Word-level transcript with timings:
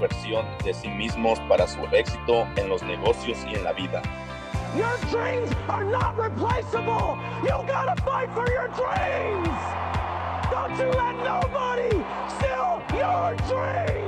versión 0.00 0.46
de 0.64 0.72
sí 0.72 0.86
mismos 0.86 1.40
para 1.48 1.66
su 1.66 1.80
éxito 1.90 2.46
en 2.54 2.68
los 2.68 2.84
negocios 2.84 3.36
y 3.50 3.56
en 3.56 3.64
la 3.64 3.72
vida. 3.72 4.00
Your 4.76 4.96
dreams 5.10 5.50
are 5.66 5.82
not 5.82 6.16
replaceable. 6.16 7.18
You 7.42 7.66
gotta 7.66 8.00
fight 8.04 8.30
for 8.32 8.48
your 8.48 8.68
dreams. 8.78 9.48
Don't 10.52 10.78
you 10.78 10.88
let 10.96 11.16
nobody 11.24 11.90
steal 12.28 12.80
your 12.94 13.34
dreams. 13.48 14.07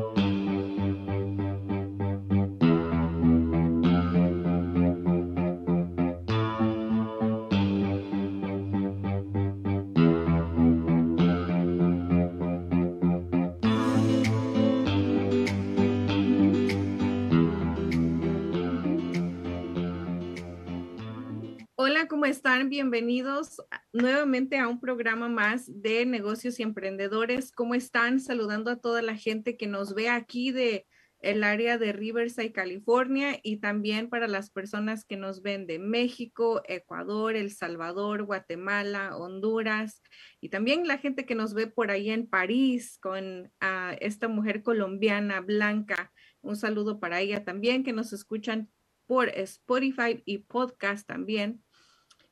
¿Cómo 22.11 22.25
están? 22.25 22.67
Bienvenidos 22.67 23.61
nuevamente 23.93 24.57
a 24.57 24.67
un 24.67 24.81
programa 24.81 25.29
más 25.29 25.63
de 25.81 26.05
negocios 26.05 26.59
y 26.59 26.63
emprendedores. 26.63 27.53
¿Cómo 27.53 27.73
están? 27.73 28.19
Saludando 28.19 28.69
a 28.69 28.81
toda 28.81 29.01
la 29.01 29.15
gente 29.15 29.55
que 29.55 29.65
nos 29.65 29.93
ve 29.93 30.09
aquí 30.09 30.51
de 30.51 30.85
el 31.21 31.41
área 31.45 31.77
de 31.77 31.93
Riverside, 31.93 32.51
California, 32.51 33.39
y 33.43 33.61
también 33.61 34.09
para 34.09 34.27
las 34.27 34.49
personas 34.49 35.05
que 35.05 35.15
nos 35.15 35.41
ven 35.41 35.67
de 35.67 35.79
México, 35.79 36.61
Ecuador, 36.67 37.37
El 37.37 37.49
Salvador, 37.49 38.23
Guatemala, 38.23 39.15
Honduras, 39.15 40.03
y 40.41 40.49
también 40.49 40.89
la 40.89 40.97
gente 40.97 41.25
que 41.25 41.35
nos 41.35 41.53
ve 41.53 41.67
por 41.67 41.91
ahí 41.91 42.09
en 42.09 42.27
París 42.27 42.99
con 43.01 43.53
ah, 43.61 43.95
esta 44.01 44.27
mujer 44.27 44.63
colombiana 44.63 45.39
blanca. 45.39 46.11
Un 46.41 46.57
saludo 46.57 46.99
para 46.99 47.21
ella 47.21 47.45
también, 47.45 47.85
que 47.85 47.93
nos 47.93 48.11
escuchan 48.11 48.69
por 49.07 49.29
Spotify 49.29 50.21
y 50.25 50.39
podcast 50.39 51.07
también. 51.07 51.63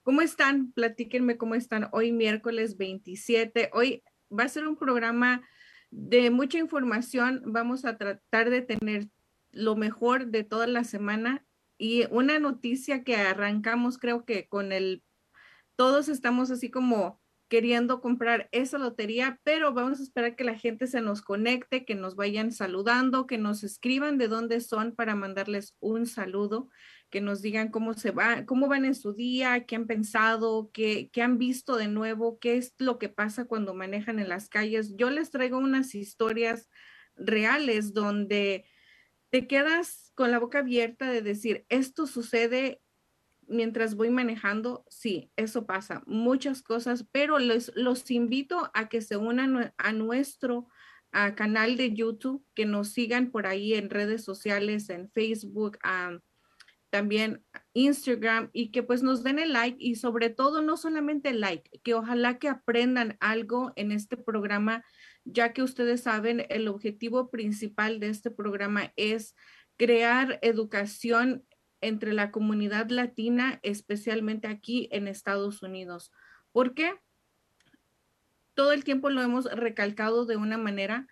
¿Cómo 0.03 0.21
están? 0.21 0.71
Platíquenme 0.71 1.37
cómo 1.37 1.55
están 1.55 1.89
hoy 1.91 2.11
miércoles 2.11 2.77
27. 2.77 3.69
Hoy 3.73 4.03
va 4.31 4.43
a 4.43 4.49
ser 4.49 4.67
un 4.67 4.77
programa 4.77 5.47
de 5.91 6.31
mucha 6.31 6.57
información. 6.57 7.43
Vamos 7.45 7.83
a 7.85 7.97
tratar 7.97 8.49
de 8.49 8.61
tener 8.61 9.09
lo 9.51 9.75
mejor 9.75 10.27
de 10.27 10.43
toda 10.43 10.67
la 10.67 10.83
semana 10.83 11.45
y 11.77 12.05
una 12.11 12.39
noticia 12.39 13.03
que 13.03 13.17
arrancamos 13.17 13.97
creo 13.97 14.25
que 14.25 14.47
con 14.47 14.71
el, 14.71 15.03
todos 15.75 16.07
estamos 16.07 16.49
así 16.49 16.71
como 16.71 17.21
queriendo 17.49 17.99
comprar 17.99 18.47
esa 18.51 18.77
lotería, 18.77 19.39
pero 19.43 19.73
vamos 19.73 19.99
a 19.99 20.03
esperar 20.03 20.35
que 20.35 20.43
la 20.43 20.55
gente 20.55 20.85
se 20.87 21.01
nos 21.01 21.21
conecte, 21.21 21.83
que 21.83 21.95
nos 21.95 22.15
vayan 22.15 22.51
saludando, 22.51 23.25
que 23.25 23.39
nos 23.39 23.63
escriban 23.63 24.17
de 24.17 24.27
dónde 24.27 24.61
son 24.61 24.95
para 24.95 25.15
mandarles 25.15 25.75
un 25.79 26.05
saludo, 26.05 26.69
que 27.09 27.21
nos 27.21 27.41
digan 27.41 27.69
cómo 27.69 27.93
se 27.93 28.11
va, 28.11 28.45
cómo 28.45 28.67
van 28.67 28.85
en 28.85 28.95
su 28.95 29.13
día, 29.13 29.65
qué 29.65 29.75
han 29.75 29.87
pensado, 29.87 30.69
qué, 30.73 31.09
qué 31.11 31.21
han 31.21 31.37
visto 31.37 31.75
de 31.75 31.87
nuevo, 31.87 32.39
qué 32.39 32.57
es 32.57 32.75
lo 32.77 32.99
que 32.99 33.09
pasa 33.09 33.45
cuando 33.45 33.73
manejan 33.73 34.19
en 34.19 34.29
las 34.29 34.49
calles. 34.49 34.95
Yo 34.95 35.09
les 35.09 35.31
traigo 35.31 35.57
unas 35.57 35.95
historias 35.95 36.69
reales 37.15 37.93
donde 37.93 38.65
te 39.29 39.47
quedas 39.47 40.11
con 40.15 40.31
la 40.31 40.39
boca 40.39 40.59
abierta 40.59 41.11
de 41.11 41.21
decir, 41.21 41.65
esto 41.69 42.07
sucede 42.07 42.81
mientras 43.47 43.95
voy 43.95 44.11
manejando, 44.11 44.85
sí, 44.89 45.31
eso 45.35 45.65
pasa, 45.65 46.03
muchas 46.05 46.61
cosas, 46.61 47.05
pero 47.11 47.39
los, 47.39 47.71
los 47.75 48.09
invito 48.11 48.69
a 48.73 48.89
que 48.89 49.01
se 49.01 49.17
unan 49.17 49.73
a 49.77 49.91
nuestro 49.91 50.67
canal 51.35 51.75
de 51.75 51.93
YouTube, 51.93 52.45
que 52.53 52.65
nos 52.65 52.89
sigan 52.89 53.31
por 53.31 53.47
ahí 53.47 53.73
en 53.73 53.89
redes 53.89 54.23
sociales, 54.23 54.89
en 54.89 55.09
Facebook, 55.09 55.79
también 56.89 57.43
Instagram, 57.73 58.49
y 58.53 58.71
que 58.71 58.83
pues 58.83 59.03
nos 59.03 59.23
den 59.23 59.39
el 59.39 59.53
like 59.53 59.77
y 59.79 59.95
sobre 59.95 60.29
todo 60.29 60.61
no 60.61 60.77
solamente 60.77 61.29
el 61.29 61.39
like, 61.39 61.69
que 61.83 61.93
ojalá 61.93 62.39
que 62.39 62.49
aprendan 62.49 63.17
algo 63.19 63.71
en 63.75 63.91
este 63.91 64.17
programa, 64.17 64.83
ya 65.23 65.53
que 65.53 65.63
ustedes 65.63 66.01
saben, 66.01 66.45
el 66.49 66.67
objetivo 66.67 67.29
principal 67.29 67.99
de 67.99 68.09
este 68.09 68.31
programa 68.31 68.91
es 68.95 69.35
crear 69.77 70.39
educación 70.41 71.45
entre 71.81 72.13
la 72.13 72.31
comunidad 72.31 72.89
latina, 72.89 73.59
especialmente 73.63 74.47
aquí 74.47 74.89
en 74.91 75.07
Estados 75.07 75.61
Unidos. 75.61 76.11
¿Por 76.51 76.73
qué? 76.73 76.93
Todo 78.53 78.73
el 78.73 78.83
tiempo 78.83 79.09
lo 79.09 79.21
hemos 79.21 79.45
recalcado 79.45 80.25
de 80.25 80.35
una 80.35 80.57
manera. 80.57 81.07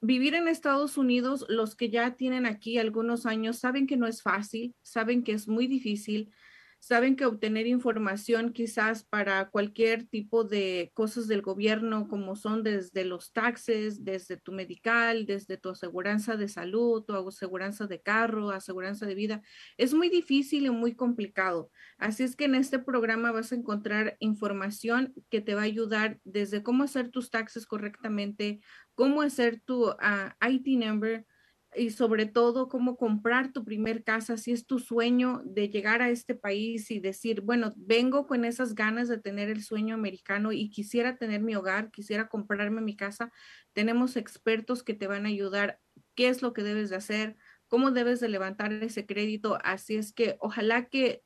Vivir 0.00 0.34
en 0.34 0.46
Estados 0.46 0.96
Unidos, 0.96 1.44
los 1.48 1.74
que 1.74 1.90
ya 1.90 2.14
tienen 2.14 2.46
aquí 2.46 2.78
algunos 2.78 3.26
años 3.26 3.58
saben 3.58 3.86
que 3.86 3.96
no 3.96 4.06
es 4.06 4.22
fácil, 4.22 4.74
saben 4.82 5.24
que 5.24 5.32
es 5.32 5.48
muy 5.48 5.66
difícil, 5.66 6.32
saben 6.80 7.16
que 7.16 7.26
obtener 7.26 7.66
información 7.66 8.52
quizás 8.52 9.04
para 9.04 9.50
cualquier 9.50 10.06
tipo 10.06 10.44
de 10.44 10.90
cosas 10.94 11.28
del 11.28 11.42
gobierno, 11.42 12.08
como 12.08 12.36
son 12.36 12.62
desde 12.62 13.04
los 13.04 13.32
taxes, 13.32 14.04
desde 14.04 14.36
tu 14.36 14.52
medical, 14.52 15.26
desde 15.26 15.56
tu 15.56 15.70
aseguranza 15.70 16.36
de 16.36 16.48
salud, 16.48 17.04
tu 17.04 17.14
aseguranza 17.14 17.86
de 17.86 18.00
carro, 18.00 18.50
aseguranza 18.50 19.06
de 19.06 19.14
vida, 19.14 19.42
es 19.76 19.92
muy 19.94 20.08
difícil 20.08 20.66
y 20.66 20.70
muy 20.70 20.94
complicado. 20.94 21.70
Así 21.98 22.22
es 22.22 22.36
que 22.36 22.44
en 22.44 22.54
este 22.54 22.78
programa 22.78 23.32
vas 23.32 23.52
a 23.52 23.56
encontrar 23.56 24.16
información 24.20 25.14
que 25.30 25.40
te 25.40 25.54
va 25.54 25.62
a 25.62 25.64
ayudar 25.64 26.20
desde 26.24 26.62
cómo 26.62 26.84
hacer 26.84 27.10
tus 27.10 27.30
taxes 27.30 27.66
correctamente, 27.66 28.60
cómo 28.94 29.22
hacer 29.22 29.60
tu 29.60 29.90
ah, 30.00 30.36
IT 30.48 30.66
number, 30.78 31.26
y 31.76 31.90
sobre 31.90 32.26
todo 32.26 32.68
cómo 32.68 32.96
comprar 32.96 33.52
tu 33.52 33.64
primer 33.64 34.02
casa, 34.02 34.36
si 34.36 34.52
es 34.52 34.66
tu 34.66 34.78
sueño 34.78 35.42
de 35.44 35.68
llegar 35.68 36.00
a 36.00 36.10
este 36.10 36.34
país 36.34 36.90
y 36.90 36.98
decir, 36.98 37.42
bueno, 37.42 37.72
vengo 37.76 38.26
con 38.26 38.44
esas 38.44 38.74
ganas 38.74 39.08
de 39.08 39.18
tener 39.18 39.50
el 39.50 39.62
sueño 39.62 39.94
americano 39.94 40.52
y 40.52 40.70
quisiera 40.70 41.16
tener 41.16 41.42
mi 41.42 41.54
hogar, 41.54 41.90
quisiera 41.90 42.28
comprarme 42.28 42.80
mi 42.80 42.96
casa, 42.96 43.30
tenemos 43.74 44.16
expertos 44.16 44.82
que 44.82 44.94
te 44.94 45.06
van 45.06 45.26
a 45.26 45.28
ayudar, 45.28 45.78
qué 46.14 46.28
es 46.28 46.42
lo 46.42 46.52
que 46.52 46.62
debes 46.62 46.90
de 46.90 46.96
hacer, 46.96 47.36
cómo 47.68 47.90
debes 47.90 48.20
de 48.20 48.28
levantar 48.28 48.72
ese 48.72 49.04
crédito, 49.04 49.58
así 49.62 49.96
es 49.96 50.12
que 50.12 50.36
ojalá 50.40 50.88
que 50.88 51.22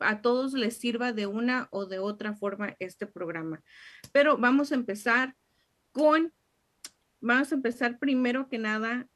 a 0.00 0.22
todos 0.22 0.54
les 0.54 0.78
sirva 0.78 1.12
de 1.12 1.26
una 1.26 1.68
o 1.70 1.86
de 1.86 1.98
otra 1.98 2.34
forma 2.34 2.74
este 2.78 3.06
programa. 3.06 3.62
Pero 4.12 4.38
vamos 4.38 4.72
a 4.72 4.76
empezar 4.76 5.36
con, 5.92 6.32
vamos 7.20 7.52
a 7.52 7.54
empezar 7.54 7.98
primero 7.98 8.48
que 8.48 8.58
nada 8.58 9.08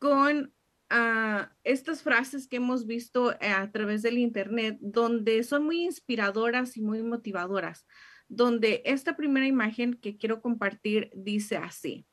con 0.00 0.52
a 0.88 1.52
estas 1.62 2.02
frases 2.02 2.48
que 2.48 2.56
hemos 2.56 2.84
visto 2.84 3.32
a 3.40 3.70
través 3.70 4.02
del 4.02 4.18
Internet, 4.18 4.76
donde 4.80 5.44
son 5.44 5.64
muy 5.64 5.84
inspiradoras 5.84 6.76
y 6.76 6.82
muy 6.82 7.04
motivadoras, 7.04 7.86
donde 8.28 8.82
esta 8.84 9.16
primera 9.16 9.46
imagen 9.46 9.94
que 9.94 10.16
quiero 10.16 10.42
compartir 10.42 11.10
dice 11.14 11.56
así. 11.56 12.06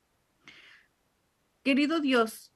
Querido 1.64 2.00
Dios, 2.00 2.54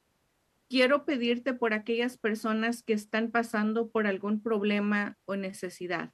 quiero 0.68 1.04
pedirte 1.04 1.54
por 1.54 1.74
aquellas 1.74 2.18
personas 2.18 2.84
que 2.84 2.92
están 2.92 3.32
pasando 3.32 3.90
por 3.90 4.06
algún 4.06 4.40
problema 4.42 5.18
o 5.24 5.34
necesidad. 5.34 6.12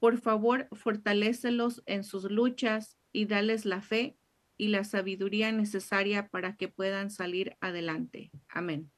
Por 0.00 0.18
favor, 0.18 0.66
fortalécelos 0.72 1.82
en 1.86 2.02
sus 2.02 2.24
luchas 2.24 2.98
y 3.12 3.26
dales 3.26 3.64
la 3.64 3.80
fe 3.80 4.18
y 4.60 4.68
la 4.68 4.84
sabiduría 4.84 5.50
necesaria 5.52 6.28
para 6.28 6.54
que 6.54 6.68
puedan 6.68 7.10
salir 7.10 7.56
adelante. 7.62 8.30
Amén. 8.46 8.92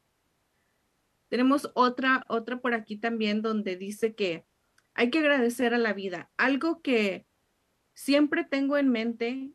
Tenemos 1.28 1.70
otra, 1.74 2.24
otra 2.26 2.60
por 2.60 2.74
aquí 2.74 2.96
también 2.96 3.42
donde 3.42 3.76
dice 3.76 4.16
que 4.16 4.44
hay 4.92 5.10
que 5.10 5.20
agradecer 5.20 5.72
a 5.72 5.78
la 5.78 5.92
vida. 5.92 6.32
Algo 6.36 6.82
que 6.82 7.26
siempre 7.94 8.42
tengo 8.42 8.76
en 8.76 8.88
mente 8.88 9.52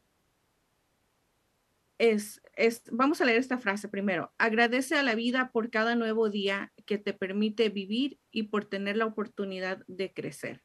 es, 1.97 2.41
es, 2.55 2.83
vamos 2.89 3.19
a 3.19 3.25
leer 3.25 3.39
esta 3.39 3.57
frase 3.57 3.89
primero. 3.89 4.33
Agradece 4.37 4.95
a 4.95 5.03
la 5.03 5.13
vida 5.13 5.51
por 5.51 5.69
cada 5.69 5.95
nuevo 5.95 6.29
día 6.29 6.71
que 6.85 6.97
te 6.97 7.11
permite 7.11 7.67
vivir 7.67 8.17
y 8.31 8.43
por 8.43 8.63
tener 8.63 8.95
la 8.95 9.07
oportunidad 9.07 9.83
de 9.87 10.13
crecer. 10.13 10.63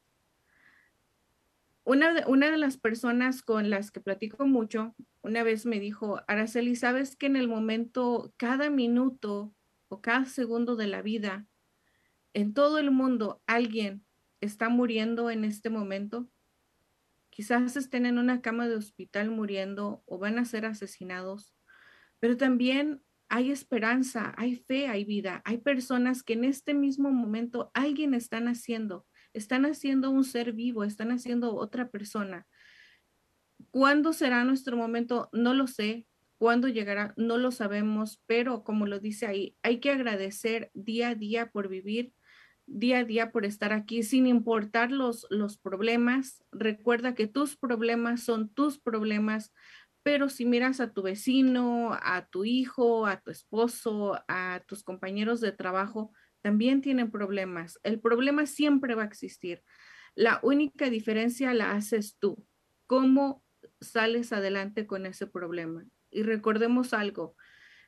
Una 1.85 2.15
de, 2.15 2.25
una 2.27 2.51
de 2.51 2.59
las 2.59 2.77
personas 2.79 3.43
con 3.43 3.69
las 3.69 3.91
que 3.91 4.01
platico 4.01 4.47
mucho, 4.47 4.95
una 5.23 5.43
vez 5.43 5.67
me 5.67 5.81
dijo, 5.81 6.21
Araceli, 6.29 6.77
¿sabes 6.77 7.17
que 7.17 7.27
en 7.27 7.37
el 7.37 7.49
momento, 7.49 8.33
cada 8.37 8.71
minuto 8.71 9.55
o 9.89 10.01
cada 10.01 10.25
segundo 10.27 10.77
de 10.77 10.87
la 10.87 11.03
vida, 11.03 11.47
en 12.35 12.55
todo 12.55 12.79
el 12.79 12.91
mundo 12.91 13.43
alguien 13.47 14.07
está 14.41 14.69
muriendo 14.69 15.29
en 15.31 15.45
este 15.45 15.71
momento? 15.71 16.29
Quizás 17.31 17.77
estén 17.77 18.07
en 18.07 18.19
una 18.19 18.43
cama 18.43 18.69
de 18.69 18.77
hospital 18.77 19.31
muriendo 19.31 20.03
o 20.07 20.19
van 20.19 20.39
a 20.39 20.45
ser 20.45 20.67
asesinados, 20.67 21.53
pero 22.21 22.37
también 22.37 23.03
hay 23.29 23.51
esperanza, 23.51 24.35
hay 24.37 24.57
fe, 24.57 24.89
hay 24.89 25.05
vida. 25.05 25.41
Hay 25.47 25.57
personas 25.57 26.23
que 26.23 26.35
en 26.35 26.45
este 26.45 26.75
mismo 26.75 27.11
momento 27.11 27.71
alguien 27.73 28.13
están 28.13 28.47
haciendo, 28.47 29.07
están 29.33 29.67
haciendo 29.67 30.11
un 30.11 30.25
ser 30.25 30.53
vivo, 30.53 30.85
están 30.85 31.11
haciendo 31.11 31.55
otra 31.55 31.91
persona. 31.91 32.47
¿Cuándo 33.71 34.13
será 34.13 34.45
nuestro 34.45 34.77
momento? 34.77 35.29
No 35.33 35.55
lo 35.55 35.67
sé. 35.67 36.07
¿Cuándo 36.39 36.69
llegará? 36.69 37.15
No 37.17 37.39
lo 37.39 37.53
sabemos, 37.53 38.21
pero 38.27 38.65
como 38.65 38.87
lo 38.87 38.99
dice 38.99 39.27
ahí, 39.27 39.57
hay 39.63 39.79
que 39.79 39.91
agradecer 39.91 40.71
día 40.75 41.11
a 41.11 41.15
día 41.15 41.51
por 41.51 41.69
vivir 41.69 42.13
día 42.67 42.99
a 42.99 43.05
día 43.05 43.33
por 43.33 43.45
estar 43.45 43.73
aquí, 43.73 44.03
sin 44.03 44.27
importar 44.27 44.91
los, 44.91 45.27
los 45.31 45.59
problemas. 45.59 46.43
Recuerda 46.53 47.15
que 47.15 47.27
tus 47.27 47.57
problemas 47.57 48.23
son 48.23 48.49
tus 48.49 48.79
problemas, 48.79 49.53
pero 50.03 50.29
si 50.29 50.45
miras 50.45 50.81
a 50.81 50.93
tu 50.93 51.03
vecino, 51.03 51.97
a 52.03 52.27
tu 52.27 52.45
hijo, 52.45 53.07
a 53.07 53.21
tu 53.21 53.31
esposo, 53.31 54.21
a 54.29 54.63
tus 54.67 54.83
compañeros 54.83 55.41
de 55.41 55.53
trabajo, 55.53 56.13
también 56.43 56.83
tienen 56.83 57.11
problemas. 57.11 57.79
El 57.83 58.01
problema 58.01 58.47
siempre 58.47 58.95
va 58.95 59.03
a 59.03 59.07
existir. 59.07 59.63
La 60.15 60.41
única 60.43 60.91
diferencia 60.91 61.55
la 61.55 61.73
haces 61.73 62.17
tú. 62.19 62.45
¿Cómo 62.87 63.43
sales 63.81 64.33
adelante 64.33 64.87
con 64.87 65.07
ese 65.07 65.27
problema? 65.27 65.85
Y 66.11 66.25
recordemos 66.25 66.93
algo, 66.93 67.37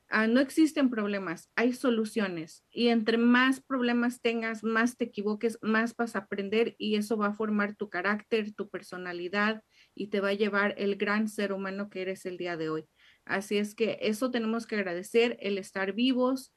Ah, 0.09 0.27
no 0.27 0.41
existen 0.41 0.91
problemas, 0.91 1.51
hay 1.57 1.73
soluciones. 1.73 2.65
Y 2.71 2.89
entre 2.89 3.17
más 3.19 3.61
problemas 3.61 4.21
tengas, 4.21 4.63
más 4.63 4.97
te 4.97 5.05
equivoques, 5.05 5.59
más 5.63 5.97
vas 5.97 6.15
a 6.15 6.21
aprender 6.21 6.75
y 6.79 6.97
eso 6.97 7.17
va 7.17 7.29
a 7.29 7.33
formar 7.33 7.75
tu 7.75 7.89
carácter, 7.89 8.55
tu 8.55 8.69
personalidad 8.69 9.63
y 9.95 10.09
te 10.09 10.21
va 10.21 10.29
a 10.29 10.35
llevar 10.35 10.75
el 10.79 10.97
gran 10.97 11.29
ser 11.29 11.53
humano 11.53 11.89
que 11.89 12.03
eres 12.03 12.27
el 12.27 12.37
día 12.37 12.57
de 12.57 12.69
hoy. 12.69 12.85
Así 13.25 13.57
es 13.57 13.75
que 13.75 13.99
eso 14.03 14.31
tenemos 14.31 14.67
que 14.67 14.77
agradecer, 14.77 15.39
el 15.41 15.57
estar 15.57 15.95
vivos, 15.95 16.53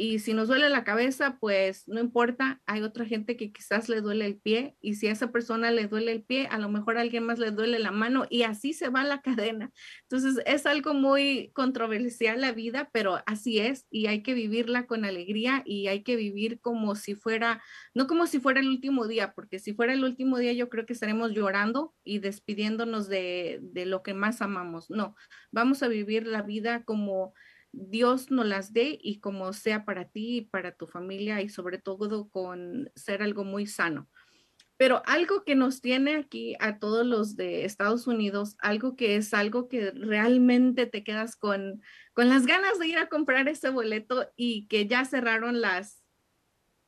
y 0.00 0.20
si 0.20 0.32
nos 0.32 0.46
duele 0.46 0.68
la 0.68 0.84
cabeza, 0.84 1.38
pues 1.40 1.88
no 1.88 1.98
importa, 1.98 2.62
hay 2.66 2.82
otra 2.82 3.04
gente 3.04 3.36
que 3.36 3.52
quizás 3.52 3.88
le 3.88 4.00
duele 4.00 4.26
el 4.26 4.36
pie 4.38 4.76
y 4.80 4.94
si 4.94 5.08
a 5.08 5.10
esa 5.10 5.32
persona 5.32 5.72
le 5.72 5.88
duele 5.88 6.12
el 6.12 6.22
pie, 6.22 6.46
a 6.52 6.58
lo 6.60 6.68
mejor 6.68 6.96
a 6.96 7.00
alguien 7.00 7.24
más 7.24 7.40
le 7.40 7.50
duele 7.50 7.80
la 7.80 7.90
mano 7.90 8.24
y 8.30 8.44
así 8.44 8.74
se 8.74 8.90
va 8.90 9.02
la 9.02 9.22
cadena. 9.22 9.72
Entonces 10.02 10.40
es 10.46 10.66
algo 10.66 10.94
muy 10.94 11.50
controversial 11.52 12.40
la 12.40 12.52
vida, 12.52 12.90
pero 12.92 13.18
así 13.26 13.58
es 13.58 13.88
y 13.90 14.06
hay 14.06 14.22
que 14.22 14.34
vivirla 14.34 14.86
con 14.86 15.04
alegría 15.04 15.64
y 15.66 15.88
hay 15.88 16.04
que 16.04 16.14
vivir 16.14 16.60
como 16.60 16.94
si 16.94 17.16
fuera, 17.16 17.60
no 17.92 18.06
como 18.06 18.28
si 18.28 18.38
fuera 18.38 18.60
el 18.60 18.68
último 18.68 19.08
día, 19.08 19.32
porque 19.32 19.58
si 19.58 19.74
fuera 19.74 19.94
el 19.94 20.04
último 20.04 20.38
día 20.38 20.52
yo 20.52 20.68
creo 20.68 20.86
que 20.86 20.92
estaremos 20.92 21.32
llorando 21.32 21.92
y 22.04 22.20
despidiéndonos 22.20 23.08
de, 23.08 23.58
de 23.62 23.84
lo 23.84 24.04
que 24.04 24.14
más 24.14 24.42
amamos. 24.42 24.90
No, 24.90 25.16
vamos 25.50 25.82
a 25.82 25.88
vivir 25.88 26.24
la 26.28 26.42
vida 26.42 26.84
como 26.84 27.34
Dios 27.72 28.30
nos 28.30 28.46
las 28.46 28.72
dé 28.72 28.98
y 29.00 29.20
como 29.20 29.52
sea 29.52 29.84
para 29.84 30.08
ti 30.08 30.38
y 30.38 30.40
para 30.42 30.72
tu 30.72 30.86
familia 30.86 31.42
y 31.42 31.48
sobre 31.48 31.78
todo 31.78 32.28
con 32.28 32.90
ser 32.94 33.22
algo 33.22 33.44
muy 33.44 33.66
sano. 33.66 34.08
Pero 34.76 35.02
algo 35.06 35.44
que 35.44 35.56
nos 35.56 35.80
tiene 35.80 36.14
aquí 36.16 36.54
a 36.60 36.78
todos 36.78 37.04
los 37.04 37.34
de 37.34 37.64
Estados 37.64 38.06
Unidos, 38.06 38.56
algo 38.60 38.94
que 38.94 39.16
es 39.16 39.34
algo 39.34 39.68
que 39.68 39.90
realmente 39.90 40.86
te 40.86 41.02
quedas 41.02 41.34
con, 41.34 41.82
con 42.12 42.28
las 42.28 42.46
ganas 42.46 42.78
de 42.78 42.86
ir 42.86 42.98
a 42.98 43.08
comprar 43.08 43.48
ese 43.48 43.70
boleto 43.70 44.30
y 44.36 44.66
que 44.68 44.86
ya 44.86 45.04
cerraron 45.04 45.60
las 45.60 46.04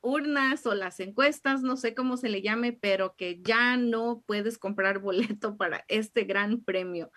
urnas 0.01 0.65
o 0.65 0.73
las 0.73 0.99
encuestas, 0.99 1.61
no 1.61 1.77
sé 1.77 1.93
cómo 1.93 2.17
se 2.17 2.29
le 2.29 2.41
llame, 2.41 2.73
pero 2.73 3.15
que 3.15 3.41
ya 3.41 3.77
no 3.77 4.23
puedes 4.25 4.57
comprar 4.57 4.99
boleto 4.99 5.57
para 5.57 5.85
este 5.87 6.23
gran 6.23 6.61
premio. 6.63 7.11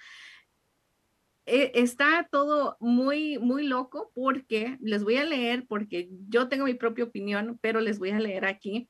E, 1.47 1.73
está 1.75 2.29
todo 2.31 2.77
muy, 2.81 3.39
muy 3.39 3.67
loco 3.67 4.11
porque 4.15 4.79
les 4.81 5.05
voy 5.05 5.17
a 5.17 5.25
leer, 5.25 5.67
porque 5.67 6.09
yo 6.29 6.49
tengo 6.49 6.65
mi 6.65 6.75
propia 6.75 7.05
opinión, 7.05 7.59
pero 7.61 7.81
les 7.81 7.99
voy 7.99 8.11
a 8.11 8.21
leer 8.21 8.45
aquí. 8.45 8.89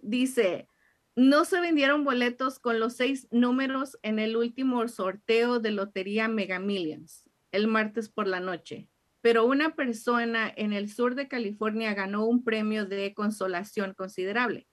Dice, 0.00 0.66
no 1.14 1.44
se 1.44 1.60
vendieron 1.60 2.04
boletos 2.04 2.58
con 2.58 2.80
los 2.80 2.94
seis 2.94 3.28
números 3.30 3.98
en 4.02 4.18
el 4.18 4.36
último 4.36 4.86
sorteo 4.88 5.60
de 5.60 5.70
Lotería 5.70 6.26
Mega 6.28 6.58
Millions 6.58 7.24
el 7.52 7.68
martes 7.68 8.08
por 8.08 8.26
la 8.26 8.40
noche, 8.40 8.88
pero 9.20 9.44
una 9.44 9.76
persona 9.76 10.50
en 10.56 10.72
el 10.72 10.90
sur 10.90 11.14
de 11.14 11.28
California 11.28 11.92
ganó 11.92 12.24
un 12.24 12.42
premio 12.42 12.86
de 12.86 13.12
consolación 13.12 13.92
considerable. 13.92 14.66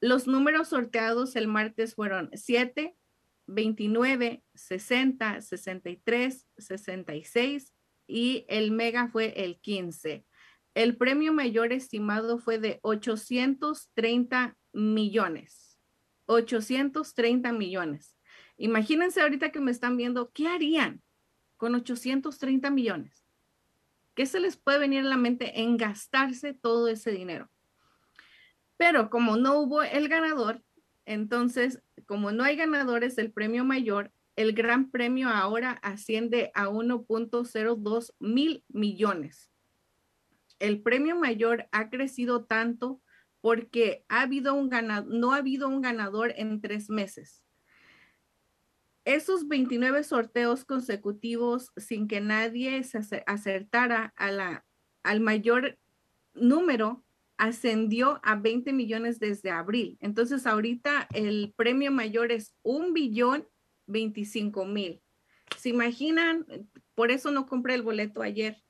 Los 0.00 0.26
números 0.26 0.68
sorteados 0.68 1.36
el 1.36 1.46
martes 1.46 1.94
fueron 1.94 2.30
7, 2.32 2.96
29, 3.50 4.42
60, 4.54 5.40
63, 5.40 6.46
66 6.56 7.74
y 8.06 8.44
el 8.48 8.70
mega 8.70 9.08
fue 9.08 9.44
el 9.44 9.60
15. 9.60 10.24
El 10.74 10.96
premio 10.96 11.32
mayor 11.32 11.72
estimado 11.72 12.38
fue 12.38 12.58
de 12.58 12.78
830 12.82 14.56
millones. 14.72 15.78
830 16.26 17.52
millones. 17.52 18.16
Imagínense 18.56 19.20
ahorita 19.20 19.50
que 19.50 19.60
me 19.60 19.72
están 19.72 19.96
viendo, 19.96 20.30
¿qué 20.30 20.46
harían 20.46 21.02
con 21.56 21.74
830 21.74 22.70
millones? 22.70 23.26
¿Qué 24.14 24.26
se 24.26 24.38
les 24.38 24.56
puede 24.56 24.78
venir 24.78 25.00
a 25.00 25.08
la 25.08 25.16
mente 25.16 25.60
en 25.60 25.76
gastarse 25.76 26.54
todo 26.54 26.88
ese 26.88 27.10
dinero? 27.10 27.50
Pero 28.76 29.10
como 29.10 29.36
no 29.36 29.58
hubo 29.58 29.82
el 29.82 30.08
ganador, 30.08 30.62
entonces, 31.04 31.82
como 32.10 32.32
no 32.32 32.42
hay 32.42 32.56
ganadores 32.56 33.14
del 33.14 33.30
premio 33.30 33.64
mayor, 33.64 34.10
el 34.34 34.52
gran 34.52 34.90
premio 34.90 35.28
ahora 35.28 35.70
asciende 35.80 36.50
a 36.54 36.66
1.02 36.66 38.14
mil 38.18 38.64
millones. 38.66 39.48
El 40.58 40.82
premio 40.82 41.14
mayor 41.14 41.68
ha 41.70 41.88
crecido 41.88 42.46
tanto 42.46 43.00
porque 43.40 44.04
ha 44.08 44.22
habido 44.22 44.54
un 44.54 44.70
no 45.06 45.32
ha 45.34 45.36
habido 45.36 45.68
un 45.68 45.82
ganador 45.82 46.34
en 46.34 46.60
tres 46.60 46.90
meses. 46.90 47.44
Esos 49.04 49.46
29 49.46 50.02
sorteos 50.02 50.64
consecutivos 50.64 51.70
sin 51.76 52.08
que 52.08 52.20
nadie 52.20 52.82
se 52.82 53.22
acertara 53.24 54.12
al 54.16 55.20
mayor 55.20 55.78
número 56.34 57.04
ascendió 57.40 58.20
a 58.22 58.36
20 58.36 58.74
millones 58.74 59.18
desde 59.18 59.50
abril. 59.50 59.96
Entonces, 60.00 60.46
ahorita 60.46 61.08
el 61.14 61.54
premio 61.56 61.90
mayor 61.90 62.32
es 62.32 62.54
un 62.62 62.92
billón 62.92 63.48
25 63.86 64.66
mil. 64.66 65.02
¿Se 65.56 65.70
imaginan? 65.70 66.46
Por 66.94 67.10
eso 67.10 67.30
no 67.30 67.46
compré 67.46 67.74
el 67.74 67.82
boleto 67.82 68.20
ayer, 68.20 68.62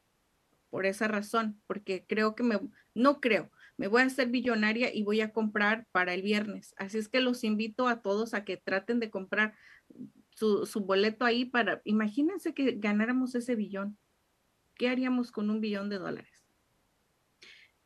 por 0.70 0.86
esa 0.86 1.08
razón, 1.08 1.60
porque 1.66 2.06
creo 2.06 2.36
que 2.36 2.44
me, 2.44 2.60
no 2.94 3.20
creo, 3.20 3.50
me 3.76 3.88
voy 3.88 4.02
a 4.02 4.04
hacer 4.04 4.28
billonaria 4.28 4.94
y 4.94 5.02
voy 5.02 5.20
a 5.20 5.32
comprar 5.32 5.88
para 5.90 6.14
el 6.14 6.22
viernes. 6.22 6.72
Así 6.76 6.98
es 6.98 7.08
que 7.08 7.20
los 7.20 7.42
invito 7.42 7.88
a 7.88 8.02
todos 8.02 8.34
a 8.34 8.44
que 8.44 8.56
traten 8.56 9.00
de 9.00 9.10
comprar 9.10 9.56
su, 10.28 10.64
su 10.64 10.82
boleto 10.82 11.24
ahí 11.24 11.44
para, 11.44 11.82
imagínense 11.84 12.54
que 12.54 12.76
ganáramos 12.78 13.34
ese 13.34 13.56
billón. 13.56 13.98
¿Qué 14.76 14.88
haríamos 14.88 15.32
con 15.32 15.50
un 15.50 15.60
billón 15.60 15.88
de 15.88 15.98
dólares? 15.98 16.29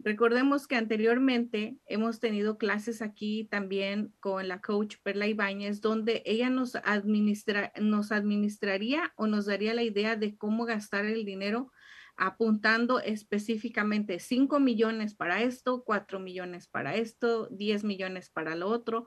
Recordemos 0.05 0.67
que 0.67 0.77
anteriormente 0.77 1.79
hemos 1.87 2.21
tenido 2.21 2.59
clases 2.59 3.01
aquí 3.01 3.49
también 3.51 4.13
con 4.21 4.49
la 4.49 4.61
coach 4.61 4.97
Perla 5.03 5.27
Ibáñez, 5.27 5.81
donde 5.81 6.23
ella 6.27 6.51
nos, 6.51 6.75
administra, 6.77 7.73
nos 7.81 8.13
administraría 8.13 9.15
o 9.17 9.27
nos 9.27 9.47
daría 9.47 9.73
la 9.73 9.83
idea 9.83 10.15
de 10.15 10.37
cómo 10.37 10.67
gastar 10.67 11.07
el 11.07 11.25
dinero 11.25 11.73
apuntando 12.19 13.01
específicamente 13.01 14.19
5 14.19 14.61
millones 14.61 15.15
para 15.15 15.41
esto, 15.41 15.85
4 15.85 16.21
millones 16.21 16.69
para 16.69 16.97
esto, 16.97 17.49
10 17.51 17.85
millones 17.85 18.29
para 18.29 18.57
lo 18.57 18.69
otro. 18.69 19.07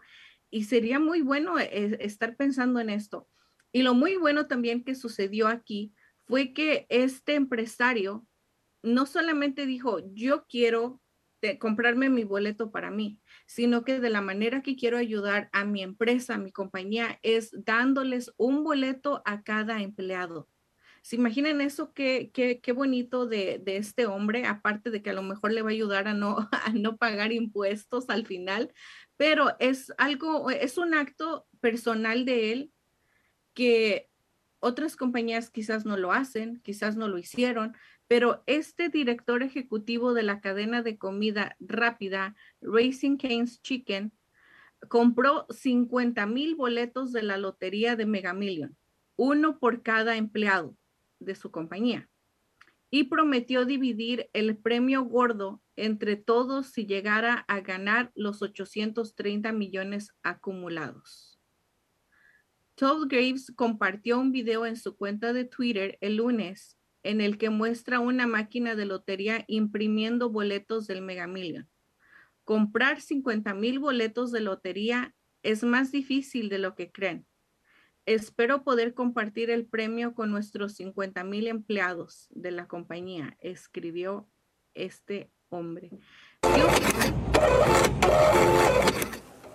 Y 0.49 0.63
sería 0.63 0.99
muy 0.99 1.21
bueno 1.21 1.59
estar 1.59 2.35
pensando 2.35 2.79
en 2.79 2.89
esto. 2.89 3.29
Y 3.71 3.83
lo 3.83 3.93
muy 3.93 4.15
bueno 4.15 4.47
también 4.47 4.83
que 4.83 4.95
sucedió 4.95 5.47
aquí 5.47 5.93
fue 6.25 6.53
que 6.53 6.87
este 6.89 7.35
empresario 7.35 8.25
no 8.87 9.05
solamente 9.05 9.65
dijo, 9.65 9.99
yo 10.13 10.45
quiero 10.47 11.01
comprarme 11.59 12.09
mi 12.09 12.23
boleto 12.23 12.71
para 12.71 12.91
mí, 12.91 13.19
sino 13.45 13.83
que 13.83 13.99
de 13.99 14.09
la 14.09 14.21
manera 14.21 14.61
que 14.61 14.75
quiero 14.75 14.97
ayudar 14.97 15.49
a 15.53 15.65
mi 15.65 15.83
empresa, 15.83 16.35
a 16.35 16.39
mi 16.39 16.51
compañía, 16.51 17.19
es 17.21 17.51
dándoles 17.53 18.33
un 18.37 18.63
boleto 18.63 19.21
a 19.25 19.43
cada 19.43 19.81
empleado. 19.81 20.49
¿Se 21.03 21.15
imaginan 21.15 21.61
eso? 21.61 21.93
Qué, 21.93 22.31
qué, 22.33 22.59
qué 22.59 22.73
bonito 22.73 23.27
de, 23.27 23.61
de, 23.63 23.77
este 23.77 24.07
hombre, 24.07 24.45
aparte 24.45 24.91
de 24.91 25.01
que 25.01 25.11
a 25.11 25.13
lo 25.13 25.21
mejor 25.21 25.53
le 25.53 25.61
va 25.61 25.69
a 25.69 25.71
ayudar 25.71 26.07
a 26.07 26.13
no, 26.13 26.49
a 26.51 26.73
no 26.73 26.97
pagar 26.97 27.31
impuestos 27.31 28.09
al 28.09 28.25
final, 28.25 28.73
pero 29.15 29.55
es 29.59 29.93
algo, 29.97 30.49
es 30.49 30.77
un 30.77 30.93
acto 30.93 31.47
personal 31.61 32.25
de 32.25 32.51
él 32.51 32.73
que 33.53 34.09
otras 34.59 34.95
compañías 34.95 35.49
quizás 35.49 35.85
no 35.85 35.97
lo 35.97 36.11
hacen, 36.11 36.59
quizás 36.61 36.95
no 36.95 37.07
lo 37.07 37.17
hicieron, 37.17 37.75
pero 38.07 38.43
este 38.45 38.89
director 38.89 39.43
ejecutivo 39.43 40.13
de 40.13 40.23
la 40.23 40.39
cadena 40.39 40.81
de 40.81 40.97
comida 40.97 41.55
rápida, 41.59 42.35
Racing 42.61 43.17
Cane's 43.17 43.61
Chicken, 43.61 44.13
compró 44.89 45.45
50 45.49 46.25
mil 46.25 46.55
boletos 46.55 47.11
de 47.11 47.23
la 47.23 47.37
lotería 47.37 47.95
de 47.95 48.05
Mega 48.05 48.33
Million, 48.33 48.77
uno 49.17 49.59
por 49.59 49.81
cada 49.81 50.15
empleado 50.15 50.77
de 51.19 51.35
su 51.35 51.51
compañía, 51.51 52.09
y 52.89 53.05
prometió 53.05 53.65
dividir 53.65 54.29
el 54.33 54.55
premio 54.55 55.03
gordo 55.03 55.61
entre 55.75 56.15
todos 56.15 56.67
si 56.67 56.85
llegara 56.85 57.45
a 57.47 57.59
ganar 57.59 58.11
los 58.15 58.41
830 58.41 59.51
millones 59.51 60.13
acumulados. 60.23 61.39
Todd 62.75 63.07
Graves 63.07 63.51
compartió 63.55 64.19
un 64.19 64.31
video 64.31 64.65
en 64.65 64.77
su 64.77 64.95
cuenta 64.95 65.33
de 65.33 65.45
Twitter 65.45 65.97
el 65.99 66.17
lunes 66.17 66.76
en 67.07 67.21
el 67.21 67.37
que 67.37 67.49
muestra 67.49 68.01
una 68.01 68.27
máquina 68.27 68.75
de 68.75 68.83
lotería 68.83 69.45
imprimiendo 69.47 70.29
boletos 70.29 70.87
del 70.87 71.01
Mega 71.01 71.25
Million. 71.25 71.69
Comprar 72.43 72.99
50 72.99 73.53
mil 73.53 73.79
boletos 73.79 74.33
de 74.33 74.41
lotería 74.41 75.15
es 75.41 75.63
más 75.63 75.93
difícil 75.93 76.49
de 76.49 76.57
lo 76.57 76.75
que 76.75 76.91
creen. 76.91 77.25
Espero 78.05 78.63
poder 78.63 78.93
compartir 78.93 79.49
el 79.49 79.65
premio 79.65 80.13
con 80.15 80.31
nuestros 80.31 80.73
50 80.73 81.23
mil 81.23 81.47
empleados 81.47 82.27
de 82.31 82.51
la 82.51 82.67
compañía, 82.67 83.37
escribió 83.39 84.27
este 84.73 85.31
hombre. 85.47 85.91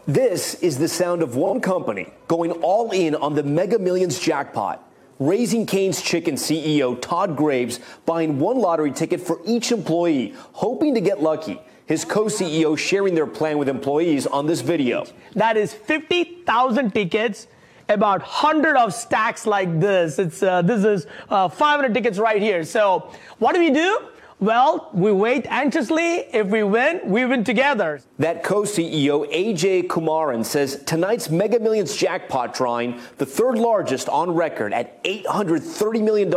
This 0.06 0.56
is 0.62 0.78
the 0.78 0.88
sound 0.88 1.22
of 1.22 1.36
one 1.36 1.60
company 1.60 2.06
going 2.28 2.52
all 2.62 2.92
in 2.92 3.14
on 3.14 3.34
the 3.34 3.42
Mega 3.42 3.78
Millions 3.78 4.18
jackpot. 4.18 4.91
Raising 5.18 5.66
Cane's 5.66 6.02
Chicken 6.02 6.34
CEO 6.34 7.00
Todd 7.00 7.36
Graves 7.36 7.80
buying 8.06 8.38
one 8.38 8.58
lottery 8.58 8.90
ticket 8.90 9.20
for 9.20 9.40
each 9.44 9.72
employee, 9.72 10.34
hoping 10.52 10.94
to 10.94 11.00
get 11.00 11.22
lucky. 11.22 11.60
His 11.86 12.04
co 12.04 12.24
CEO 12.26 12.78
sharing 12.78 13.14
their 13.14 13.26
plan 13.26 13.58
with 13.58 13.68
employees 13.68 14.26
on 14.26 14.46
this 14.46 14.60
video. 14.60 15.04
That 15.34 15.56
is 15.56 15.74
50,000 15.74 16.92
tickets 16.92 17.48
about 17.88 18.20
100 18.20 18.76
of 18.76 18.94
stacks 18.94 19.46
like 19.46 19.80
this. 19.80 20.18
It's 20.18 20.42
uh, 20.42 20.62
this 20.62 20.84
is 20.84 21.06
uh, 21.28 21.48
500 21.48 21.92
tickets 21.92 22.18
right 22.18 22.40
here. 22.40 22.64
So 22.64 23.10
what 23.38 23.54
do 23.54 23.60
we 23.60 23.70
do? 23.70 24.08
Well, 24.42 24.90
we 24.92 25.12
wait 25.12 25.46
anxiously. 25.46 26.24
If 26.32 26.48
we 26.48 26.64
win, 26.64 27.00
we 27.04 27.24
win 27.24 27.44
together. 27.44 28.00
That 28.18 28.42
co-CEO 28.42 29.32
AJ 29.32 29.86
Kumaran 29.86 30.44
says 30.44 30.82
tonight's 30.84 31.30
Mega 31.30 31.60
Millions 31.60 31.94
jackpot 31.96 32.52
drawing, 32.52 33.00
the 33.18 33.24
third 33.24 33.56
largest 33.56 34.08
on 34.08 34.34
record 34.34 34.72
at 34.72 35.00
$830 35.04 36.02
million, 36.02 36.28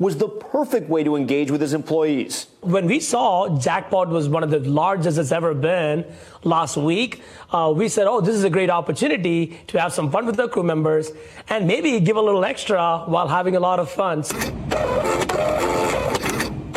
was 0.00 0.16
the 0.16 0.28
perfect 0.28 0.88
way 0.88 1.04
to 1.04 1.14
engage 1.14 1.52
with 1.52 1.60
his 1.60 1.74
employees. 1.74 2.48
When 2.62 2.86
we 2.86 2.98
saw 2.98 3.56
jackpot 3.56 4.08
was 4.08 4.28
one 4.28 4.42
of 4.42 4.50
the 4.50 4.58
largest 4.58 5.16
it's 5.16 5.30
ever 5.30 5.54
been 5.54 6.06
last 6.42 6.76
week, 6.76 7.22
uh, 7.52 7.72
we 7.72 7.88
said, 7.88 8.08
oh, 8.08 8.20
this 8.20 8.34
is 8.34 8.42
a 8.42 8.50
great 8.50 8.68
opportunity 8.68 9.56
to 9.68 9.80
have 9.80 9.92
some 9.92 10.10
fun 10.10 10.26
with 10.26 10.34
the 10.34 10.48
crew 10.48 10.64
members 10.64 11.12
and 11.48 11.68
maybe 11.68 12.00
give 12.00 12.16
a 12.16 12.20
little 12.20 12.44
extra 12.44 13.04
while 13.06 13.28
having 13.28 13.54
a 13.54 13.60
lot 13.60 13.78
of 13.78 13.88
fun. 13.88 14.24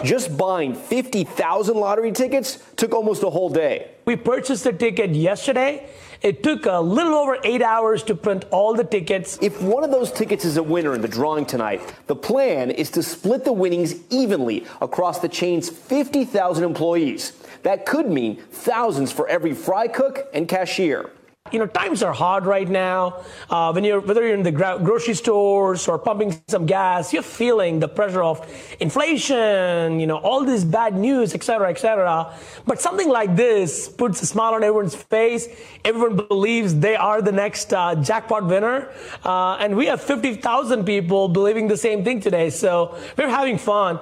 Just 0.03 0.35
buying 0.35 0.73
50,000 0.73 1.77
lottery 1.77 2.11
tickets 2.11 2.57
took 2.75 2.93
almost 2.93 3.21
a 3.23 3.29
whole 3.29 3.49
day. 3.49 3.91
We 4.05 4.15
purchased 4.15 4.63
the 4.63 4.73
ticket 4.73 5.11
yesterday. 5.11 5.87
It 6.21 6.41
took 6.43 6.65
a 6.65 6.79
little 6.79 7.13
over 7.13 7.37
eight 7.43 7.61
hours 7.61 8.01
to 8.03 8.15
print 8.15 8.45
all 8.51 8.73
the 8.73 8.83
tickets. 8.83 9.37
If 9.41 9.61
one 9.61 9.83
of 9.83 9.91
those 9.91 10.11
tickets 10.11 10.43
is 10.43 10.57
a 10.57 10.63
winner 10.63 10.95
in 10.95 11.01
the 11.01 11.07
drawing 11.07 11.45
tonight, 11.45 11.81
the 12.07 12.15
plan 12.15 12.71
is 12.71 12.89
to 12.91 13.03
split 13.03 13.43
the 13.43 13.53
winnings 13.53 13.95
evenly 14.09 14.65
across 14.81 15.19
the 15.19 15.29
chain's 15.29 15.69
50,000 15.69 16.63
employees. 16.63 17.33
That 17.63 17.85
could 17.85 18.07
mean 18.07 18.37
thousands 18.51 19.11
for 19.11 19.27
every 19.27 19.53
fry 19.53 19.87
cook 19.87 20.27
and 20.33 20.47
cashier 20.47 21.11
you 21.51 21.59
know, 21.59 21.67
times 21.67 22.03
are 22.03 22.13
hard 22.13 22.45
right 22.45 22.67
now. 22.67 23.23
Uh, 23.49 23.71
when 23.71 23.83
you're, 23.83 23.99
whether 23.99 24.25
you're 24.25 24.35
in 24.35 24.43
the 24.43 24.51
grocery 24.51 25.13
stores 25.13 25.87
or 25.87 25.99
pumping 25.99 26.41
some 26.47 26.65
gas, 26.65 27.13
you're 27.13 27.23
feeling 27.23 27.79
the 27.79 27.87
pressure 27.87 28.23
of 28.23 28.47
inflation, 28.79 29.99
you 29.99 30.07
know, 30.07 30.17
all 30.17 30.43
this 30.43 30.63
bad 30.63 30.95
news, 30.95 31.33
et 31.33 31.43
cetera, 31.43 31.69
et 31.69 31.79
cetera. 31.79 32.33
But 32.65 32.81
something 32.81 33.09
like 33.09 33.35
this 33.35 33.89
puts 33.89 34.21
a 34.21 34.25
smile 34.25 34.53
on 34.53 34.63
everyone's 34.63 34.95
face. 34.95 35.47
Everyone 35.83 36.15
believes 36.27 36.75
they 36.75 36.95
are 36.95 37.21
the 37.21 37.31
next 37.31 37.73
uh, 37.73 37.95
jackpot 37.95 38.45
winner. 38.45 38.89
Uh, 39.23 39.57
and 39.59 39.75
we 39.75 39.87
have 39.87 40.01
50,000 40.01 40.85
people 40.85 41.27
believing 41.27 41.67
the 41.67 41.77
same 41.77 42.03
thing 42.03 42.19
today. 42.19 42.49
So 42.49 42.97
we're 43.17 43.29
having 43.29 43.57
fun. 43.57 43.99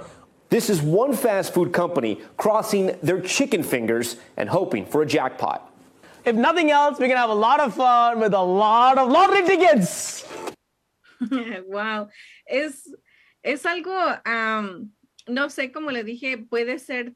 This 0.50 0.70
is 0.70 0.82
one 0.82 1.14
fast 1.14 1.54
food 1.54 1.74
company 1.74 2.20
crossing 2.38 2.98
their 3.04 3.22
chicken 3.22 3.62
fingers 3.62 4.16
and 4.36 4.50
hoping 4.50 4.86
for 4.86 5.04
a 5.04 5.06
jackpot. 5.06 5.69
If 6.30 6.36
nothing 6.36 6.70
else, 6.70 7.00
we 7.00 7.08
can 7.08 7.18
have 7.18 7.32
a 7.32 7.34
lot 7.34 7.60
of 7.60 7.74
fun 7.74 8.20
with 8.20 8.36
a 8.36 8.42
lot 8.42 9.00
of 9.00 9.10
lottery 9.10 9.44
tickets. 9.48 10.24
wow. 11.66 12.08
Es, 12.46 12.88
es 13.44 13.66
algo, 13.66 13.98
um, 14.28 14.92
no 15.28 15.50
sé, 15.50 15.72
como 15.72 15.90
le 15.90 16.04
dije, 16.04 16.38
puede 16.38 16.78
ser 16.78 17.16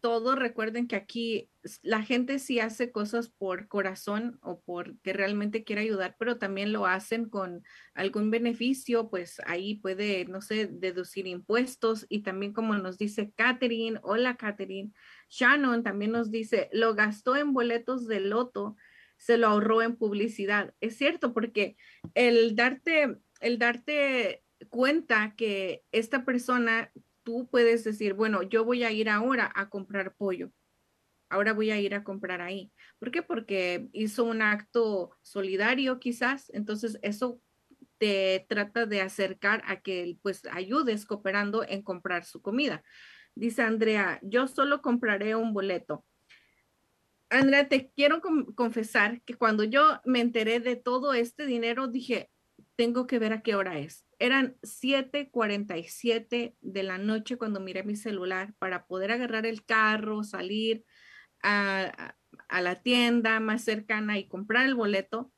todo. 0.00 0.36
Recuerden 0.36 0.88
que 0.88 0.96
aquí 0.96 1.50
la 1.82 2.02
gente 2.02 2.38
sí 2.38 2.60
hace 2.60 2.90
cosas 2.90 3.28
por 3.28 3.68
corazón 3.68 4.38
o 4.42 4.60
porque 4.62 5.12
realmente 5.12 5.64
quiere 5.64 5.82
ayudar, 5.82 6.16
pero 6.18 6.38
también 6.38 6.72
lo 6.72 6.86
hacen 6.86 7.28
con 7.28 7.62
algún 7.94 8.30
beneficio, 8.30 9.08
pues 9.08 9.40
ahí 9.46 9.76
puede, 9.76 10.24
no 10.26 10.40
sé, 10.40 10.66
deducir 10.66 11.26
impuestos 11.26 12.06
y 12.08 12.22
también 12.22 12.52
como 12.52 12.76
nos 12.76 12.98
dice 12.98 13.32
Catherine, 13.36 13.98
hola 14.02 14.36
Catherine, 14.36 14.92
Shannon 15.28 15.82
también 15.82 16.12
nos 16.12 16.30
dice, 16.30 16.68
lo 16.72 16.94
gastó 16.94 17.36
en 17.36 17.52
boletos 17.52 18.06
de 18.06 18.20
loto, 18.20 18.76
se 19.18 19.38
lo 19.38 19.48
ahorró 19.48 19.82
en 19.82 19.96
publicidad. 19.96 20.74
Es 20.80 20.96
cierto, 20.96 21.32
porque 21.32 21.76
el 22.14 22.54
darte, 22.54 23.18
el 23.40 23.58
darte 23.58 24.44
cuenta 24.68 25.34
que 25.36 25.84
esta 25.92 26.24
persona, 26.24 26.92
tú 27.22 27.48
puedes 27.50 27.84
decir, 27.84 28.14
bueno, 28.14 28.42
yo 28.42 28.64
voy 28.64 28.84
a 28.84 28.92
ir 28.92 29.08
ahora 29.08 29.50
a 29.54 29.68
comprar 29.68 30.14
pollo. 30.14 30.50
Ahora 31.28 31.52
voy 31.52 31.70
a 31.70 31.80
ir 31.80 31.94
a 31.94 32.04
comprar 32.04 32.40
ahí. 32.40 32.72
¿Por 32.98 33.10
qué? 33.10 33.22
Porque 33.22 33.88
hizo 33.92 34.24
un 34.24 34.42
acto 34.42 35.10
solidario 35.22 35.98
quizás. 35.98 36.50
Entonces 36.54 36.98
eso 37.02 37.40
te 37.98 38.46
trata 38.48 38.86
de 38.86 39.00
acercar 39.00 39.62
a 39.66 39.80
que 39.80 40.18
pues 40.22 40.42
ayudes 40.50 41.06
cooperando 41.06 41.64
en 41.66 41.82
comprar 41.82 42.24
su 42.24 42.42
comida. 42.42 42.82
Dice 43.34 43.62
Andrea, 43.62 44.18
yo 44.22 44.48
solo 44.48 44.82
compraré 44.82 45.34
un 45.34 45.52
boleto. 45.52 46.04
Andrea, 47.28 47.68
te 47.68 47.90
quiero 47.90 48.22
confesar 48.54 49.20
que 49.22 49.34
cuando 49.34 49.64
yo 49.64 50.00
me 50.04 50.20
enteré 50.20 50.60
de 50.60 50.76
todo 50.76 51.12
este 51.12 51.44
dinero, 51.44 51.88
dije, 51.88 52.30
tengo 52.76 53.06
que 53.06 53.18
ver 53.18 53.32
a 53.32 53.42
qué 53.42 53.54
hora 53.54 53.78
es. 53.78 54.06
Eran 54.18 54.56
7:47 54.62 56.54
de 56.60 56.82
la 56.82 56.98
noche 56.98 57.36
cuando 57.36 57.60
miré 57.60 57.82
mi 57.82 57.96
celular 57.96 58.54
para 58.58 58.86
poder 58.86 59.10
agarrar 59.10 59.44
el 59.44 59.64
carro, 59.64 60.22
salir 60.22 60.84
a, 61.42 62.14
la 62.60 62.82
tienda 62.82 63.40
más 63.40 63.62
cercana 63.62 64.18
y 64.18 64.28
comprar 64.28 64.66
el 64.66 64.74
boleto. 64.74 65.32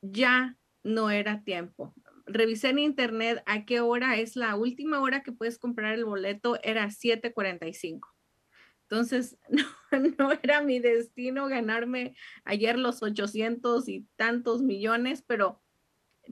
Ya 0.00 0.56
no 0.82 1.10
era 1.10 1.42
tiempo 1.44 1.94
revisé 2.26 2.68
en 2.70 2.78
internet 2.78 3.42
a 3.46 3.64
qué 3.64 3.80
hora 3.80 4.16
es 4.16 4.36
la 4.36 4.54
última 4.54 5.00
hora 5.00 5.22
que 5.22 5.32
puedes 5.32 5.58
comprar 5.58 5.94
el 5.94 6.04
boleto, 6.04 6.58
era 6.62 6.88
7:45. 6.90 8.08
Entonces, 8.92 9.38
no 10.18 10.32
era 10.42 10.60
mi 10.60 10.78
destino 10.78 11.48
ganarme 11.48 12.14
ayer 12.44 12.78
los 12.78 13.02
800 13.02 13.88
y 13.88 14.06
tantos 14.16 14.60
millones, 14.62 15.24
pero, 15.26 15.62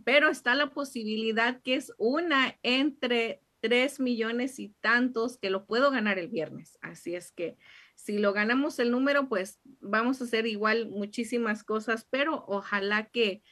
pero 0.05 0.29
está 0.29 0.55
la 0.55 0.71
posibilidad 0.71 1.63
que 1.63 1.77
es 1.77 1.93
una 1.97 2.59
entre 2.63 3.43
3 3.61 4.01
millones 4.01 4.59
y 4.59 4.75
tantos 4.81 5.39
que 5.39 5.49
lo 5.49 5.67
puedo 5.67 5.91
ganar 5.91 6.19
el 6.19 6.29
viernes. 6.29 6.79
Así 6.83 7.15
es 7.15 7.33
que 7.33 7.57
si 8.03 8.19
lo 8.19 8.33
ganamos 8.33 8.79
el 8.79 8.91
número, 8.91 9.29
pues 9.29 9.61
vamos 9.81 10.21
a 10.21 10.25
hacer 10.25 10.47
igual 10.47 10.89
muchísimas 10.89 11.63
cosas, 11.65 12.07
pero 12.11 12.45
ojalá 12.49 13.11
que, 13.11 13.43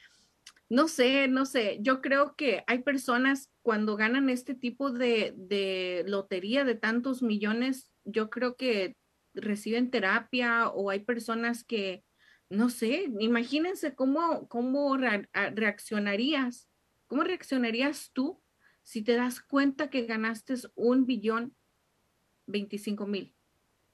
no 0.69 0.87
sé, 0.87 1.27
no 1.27 1.45
sé, 1.45 1.77
yo 1.81 2.01
creo 2.01 2.35
que 2.35 2.63
hay 2.65 2.79
personas 2.79 3.51
cuando 3.61 3.95
ganan 3.95 4.27
este 4.29 4.55
tipo 4.55 4.89
de, 4.89 5.33
de 5.37 6.03
lotería 6.07 6.63
de 6.63 6.73
tantos 6.73 7.21
millones, 7.21 7.91
yo 8.05 8.31
creo 8.31 8.55
que 8.55 8.95
reciben 9.35 9.91
terapia 9.91 10.69
o 10.69 10.89
hay 10.89 11.01
personas 11.01 11.63
que, 11.63 12.03
no 12.49 12.69
sé, 12.69 13.07
imagínense 13.19 13.93
cómo, 13.93 14.47
cómo 14.47 14.97
reaccionarías, 14.97 16.67
cómo 17.05 17.23
reaccionarías 17.23 18.09
tú 18.13 18.41
si 18.81 19.03
te 19.03 19.15
das 19.15 19.41
cuenta 19.41 19.91
que 19.91 20.07
ganaste 20.07 20.55
un 20.73 21.05
billón 21.05 21.55
25 22.47 23.05
mil. 23.05 23.35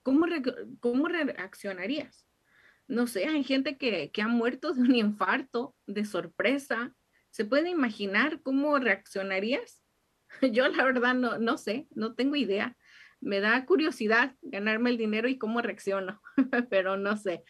¿Cómo, 0.06 0.28
¿Cómo 0.80 1.08
reaccionarías? 1.08 2.28
No 2.88 3.08
sé, 3.08 3.26
hay 3.26 3.44
gente 3.44 3.78
que, 3.78 4.12
que 4.12 4.22
ha 4.22 4.28
muerto 4.28 4.74
de 4.74 4.82
un 4.82 4.96
infarto, 4.96 5.76
de 5.88 6.06
sorpresa. 6.06 6.96
¿Se 7.32 7.44
puede 7.44 7.72
imaginar 7.72 8.44
cómo 8.44 8.78
reaccionarías? 8.78 9.84
Yo 10.54 10.68
la 10.68 10.84
verdad 10.84 11.16
no, 11.16 11.40
no 11.40 11.58
sé, 11.58 11.88
no 11.96 12.14
tengo 12.14 12.36
idea 12.36 12.78
me 13.26 13.40
da 13.40 13.66
curiosidad 13.66 14.36
ganarme 14.44 14.92
el 14.92 14.98
dinero 14.98 15.28
y 15.28 15.38
cómo 15.38 15.62
reacciono, 15.62 16.22
pero 16.70 16.96
no 16.96 17.18
sé. 17.18 17.44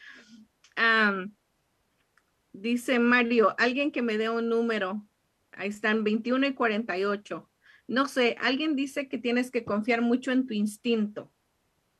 dice 2.53 2.99
Mario, 2.99 3.53
alguien 3.57 3.91
que 3.91 4.01
me 4.01 4.17
dé 4.17 4.29
un 4.29 4.47
número. 4.47 5.05
Ahí 5.51 5.69
están 5.69 6.03
21 6.03 6.47
y 6.47 6.53
48. 6.53 7.51
No 7.87 8.07
sé, 8.07 8.35
alguien 8.39 8.75
dice 8.75 9.07
que 9.09 9.17
tienes 9.17 9.51
que 9.51 9.65
confiar 9.65 10.01
mucho 10.01 10.31
en 10.31 10.47
tu 10.47 10.53
instinto. 10.53 11.33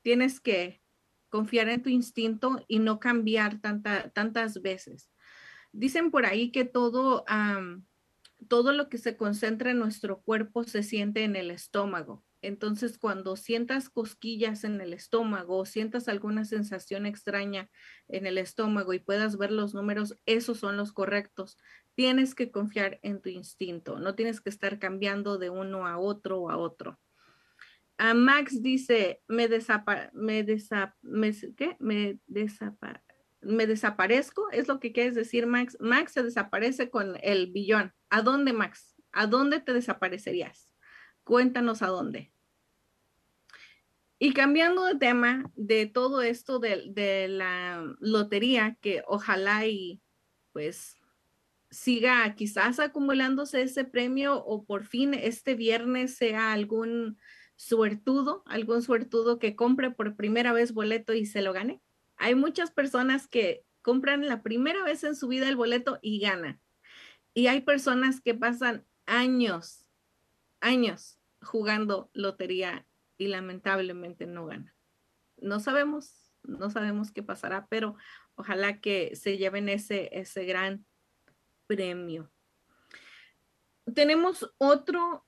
Tienes 0.06 0.40
que 0.40 0.84
confiar 1.30 1.68
en 1.68 1.82
tu 1.82 1.90
instinto 1.90 2.64
y 2.68 2.78
no 2.78 3.00
cambiar 3.00 3.60
tanta, 3.60 4.12
tantas 4.12 4.62
veces. 4.62 5.10
Dicen 5.72 6.12
por 6.12 6.28
ahí 6.28 6.52
que 6.52 6.64
todo, 6.64 7.26
todo 8.48 8.72
lo 8.72 8.88
que 8.88 9.00
se 9.00 9.18
concentra 9.18 9.72
en 9.72 9.80
nuestro 9.80 10.22
cuerpo 10.22 10.64
se 10.64 10.84
siente 10.84 11.24
en 11.24 11.36
el 11.36 11.50
estómago. 11.50 12.24
Entonces, 12.44 13.00
cuando 13.00 13.36
sientas 13.36 13.90
cosquillas 13.90 14.64
en 14.64 14.80
el 14.80 14.94
estómago 14.94 15.58
o 15.58 15.66
sientas 15.66 16.08
alguna 16.08 16.46
sensación 16.46 17.08
extraña 17.08 17.72
en 18.08 18.28
el 18.28 18.38
estómago 18.38 18.94
y 18.94 19.00
puedas 19.00 19.40
ver 19.40 19.52
los 19.52 19.74
números, 19.74 20.20
esos 20.28 20.60
son 20.60 20.78
los 20.78 20.94
correctos. 20.94 21.58
Tienes 21.96 22.36
que 22.36 22.52
confiar 22.52 23.00
en 23.02 23.24
tu 23.24 23.30
instinto, 23.30 23.98
no 23.98 24.14
tienes 24.14 24.40
que 24.40 24.52
estar 24.52 24.78
cambiando 24.78 25.40
de 25.40 25.50
uno 25.50 25.88
a 25.88 25.98
otro 25.98 26.42
o 26.42 26.52
a 26.52 26.58
otro. 26.58 27.00
A 27.98 28.14
Max 28.14 28.62
dice, 28.62 29.22
me, 29.28 29.48
me, 30.14 30.44
me, 31.80 32.20
me 33.46 33.68
desaparezco, 33.68 34.50
es 34.52 34.68
lo 34.68 34.80
que 34.80 34.92
quieres 34.92 35.16
decir, 35.16 35.48
Max. 35.48 35.78
Max 35.80 36.14
se 36.14 36.24
desaparece 36.24 36.90
con 36.90 37.18
el 37.22 37.52
billón. 37.52 37.94
¿A 38.10 38.22
dónde, 38.22 38.54
Max? 38.54 38.96
¿A 39.12 39.28
dónde 39.28 39.60
te 39.62 39.74
desaparecerías? 39.74 40.74
Cuéntanos 41.24 41.82
a 41.82 41.88
dónde. 41.88 42.32
Y 44.18 44.34
cambiando 44.34 44.86
de 44.86 44.96
tema 44.96 45.52
de 45.56 45.86
todo 45.86 46.22
esto 46.22 46.60
de, 46.60 47.28
la 47.30 47.86
lotería, 48.00 48.78
que 48.82 49.04
ojalá 49.08 49.68
y 49.68 50.02
pues 50.54 50.98
siga 51.70 52.34
quizás 52.36 52.80
acumulándose 52.80 53.62
ese 53.62 53.84
premio 53.84 54.44
o 54.44 54.64
por 54.64 54.86
fin 54.86 55.14
este 55.14 55.56
viernes 55.56 56.16
sea 56.16 56.54
algún 56.54 57.18
suertudo, 57.56 58.44
algún 58.46 58.82
suertudo 58.82 59.40
que 59.40 59.56
compre 59.56 59.92
por 59.92 60.16
primera 60.16 60.54
vez 60.54 60.74
boleto 60.74 61.14
y 61.14 61.26
se 61.26 61.42
lo 61.42 61.54
gane. 61.54 61.82
Hay 62.18 62.36
muchas 62.36 62.72
personas 62.72 63.28
que 63.28 63.66
compran 63.82 64.26
la 64.28 64.42
primera 64.42 64.84
vez 64.84 65.04
en 65.04 65.16
su 65.16 65.28
vida 65.28 65.48
el 65.48 65.56
boleto 65.56 66.00
y 66.02 66.20
ganan. 66.20 66.60
Y 67.34 67.48
hay 67.48 67.62
personas 67.62 68.22
que 68.22 68.34
pasan 68.34 68.86
años, 69.06 69.86
años 70.60 71.20
jugando 71.42 72.10
lotería 72.14 72.88
y 73.18 73.28
lamentablemente 73.28 74.26
no 74.26 74.46
gana. 74.46 74.76
No 75.38 75.60
sabemos, 75.60 76.32
no 76.44 76.70
sabemos 76.70 77.12
qué 77.12 77.24
pasará, 77.24 77.68
pero 77.68 77.96
ojalá 78.36 78.80
que 78.80 79.16
se 79.16 79.38
lleven 79.38 79.70
ese, 79.70 80.10
ese 80.18 80.46
gran 80.46 80.86
premio. 81.68 82.32
Tenemos 83.94 84.52
otro, 84.58 85.26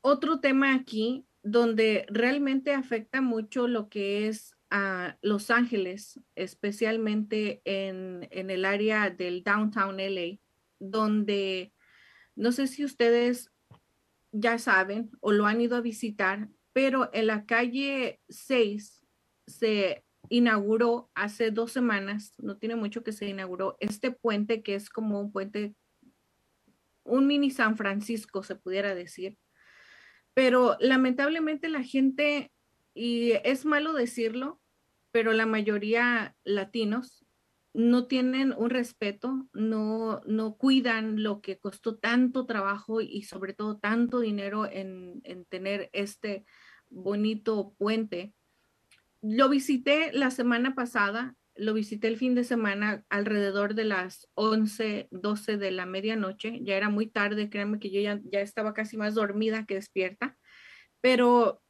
otro 0.00 0.40
tema 0.40 0.74
aquí 0.74 1.25
donde 1.46 2.06
realmente 2.08 2.72
afecta 2.72 3.20
mucho 3.20 3.68
lo 3.68 3.88
que 3.88 4.26
es 4.26 4.56
a 4.68 5.16
Los 5.22 5.52
Ángeles, 5.52 6.20
especialmente 6.34 7.62
en, 7.64 8.26
en 8.32 8.50
el 8.50 8.64
área 8.64 9.10
del 9.10 9.44
downtown 9.44 9.98
LA, 9.98 10.38
donde 10.80 11.72
no 12.34 12.50
sé 12.50 12.66
si 12.66 12.84
ustedes 12.84 13.52
ya 14.32 14.58
saben 14.58 15.12
o 15.20 15.30
lo 15.30 15.46
han 15.46 15.60
ido 15.60 15.76
a 15.76 15.82
visitar, 15.82 16.48
pero 16.72 17.10
en 17.12 17.28
la 17.28 17.46
calle 17.46 18.20
6 18.28 19.06
se 19.46 20.04
inauguró 20.28 21.12
hace 21.14 21.52
dos 21.52 21.70
semanas, 21.70 22.34
no 22.38 22.56
tiene 22.56 22.74
mucho 22.74 23.04
que 23.04 23.12
se 23.12 23.28
inauguró, 23.28 23.76
este 23.78 24.10
puente 24.10 24.64
que 24.64 24.74
es 24.74 24.90
como 24.90 25.20
un 25.20 25.30
puente, 25.30 25.76
un 27.04 27.28
mini 27.28 27.52
San 27.52 27.76
Francisco, 27.76 28.42
se 28.42 28.56
pudiera 28.56 28.96
decir. 28.96 29.38
Pero 30.36 30.76
lamentablemente 30.80 31.70
la 31.70 31.82
gente, 31.82 32.52
y 32.92 33.32
es 33.42 33.64
malo 33.64 33.94
decirlo, 33.94 34.60
pero 35.10 35.32
la 35.32 35.46
mayoría 35.46 36.36
latinos 36.44 37.24
no 37.72 38.06
tienen 38.06 38.52
un 38.54 38.68
respeto, 38.68 39.48
no, 39.54 40.20
no 40.26 40.56
cuidan 40.58 41.22
lo 41.22 41.40
que 41.40 41.58
costó 41.58 41.96
tanto 41.96 42.44
trabajo 42.44 43.00
y 43.00 43.22
sobre 43.22 43.54
todo 43.54 43.78
tanto 43.78 44.20
dinero 44.20 44.66
en, 44.70 45.22
en 45.24 45.46
tener 45.46 45.88
este 45.94 46.44
bonito 46.90 47.74
puente. 47.78 48.34
Lo 49.22 49.48
visité 49.48 50.12
la 50.12 50.30
semana 50.30 50.74
pasada, 50.74 51.34
lo 51.56 51.74
visité 51.74 52.08
el 52.08 52.16
fin 52.16 52.34
de 52.34 52.44
semana 52.44 53.04
alrededor 53.08 53.74
de 53.74 53.84
las 53.84 54.28
11, 54.34 55.08
12 55.10 55.56
de 55.56 55.70
la 55.70 55.86
medianoche. 55.86 56.60
Ya 56.62 56.76
era 56.76 56.88
muy 56.88 57.06
tarde, 57.06 57.50
créanme 57.50 57.78
que 57.78 57.90
yo 57.90 58.00
ya, 58.00 58.20
ya 58.24 58.40
estaba 58.40 58.74
casi 58.74 58.96
más 58.96 59.14
dormida 59.14 59.66
que 59.66 59.74
despierta, 59.74 60.36
pero 61.00 61.62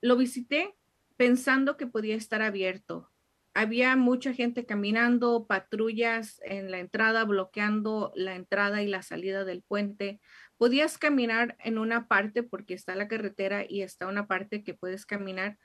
lo 0.00 0.16
visité 0.16 0.74
pensando 1.16 1.76
que 1.76 1.86
podía 1.86 2.14
estar 2.14 2.42
abierto. 2.42 3.10
Había 3.54 3.96
mucha 3.96 4.32
gente 4.32 4.66
caminando, 4.66 5.46
patrullas 5.48 6.40
en 6.44 6.70
la 6.70 6.78
entrada, 6.78 7.24
bloqueando 7.24 8.12
la 8.14 8.36
entrada 8.36 8.82
y 8.82 8.86
la 8.86 9.02
salida 9.02 9.44
del 9.44 9.62
puente 9.62 10.20
podías 10.58 10.98
caminar 10.98 11.56
en 11.60 11.78
una 11.78 12.08
parte 12.08 12.42
porque 12.42 12.74
está 12.74 12.94
la 12.94 13.08
carretera 13.08 13.64
y 13.66 13.82
está 13.82 14.06
una 14.06 14.26
parte 14.26 14.62
que 14.62 14.74
puedes 14.74 15.06
caminar. 15.06 15.56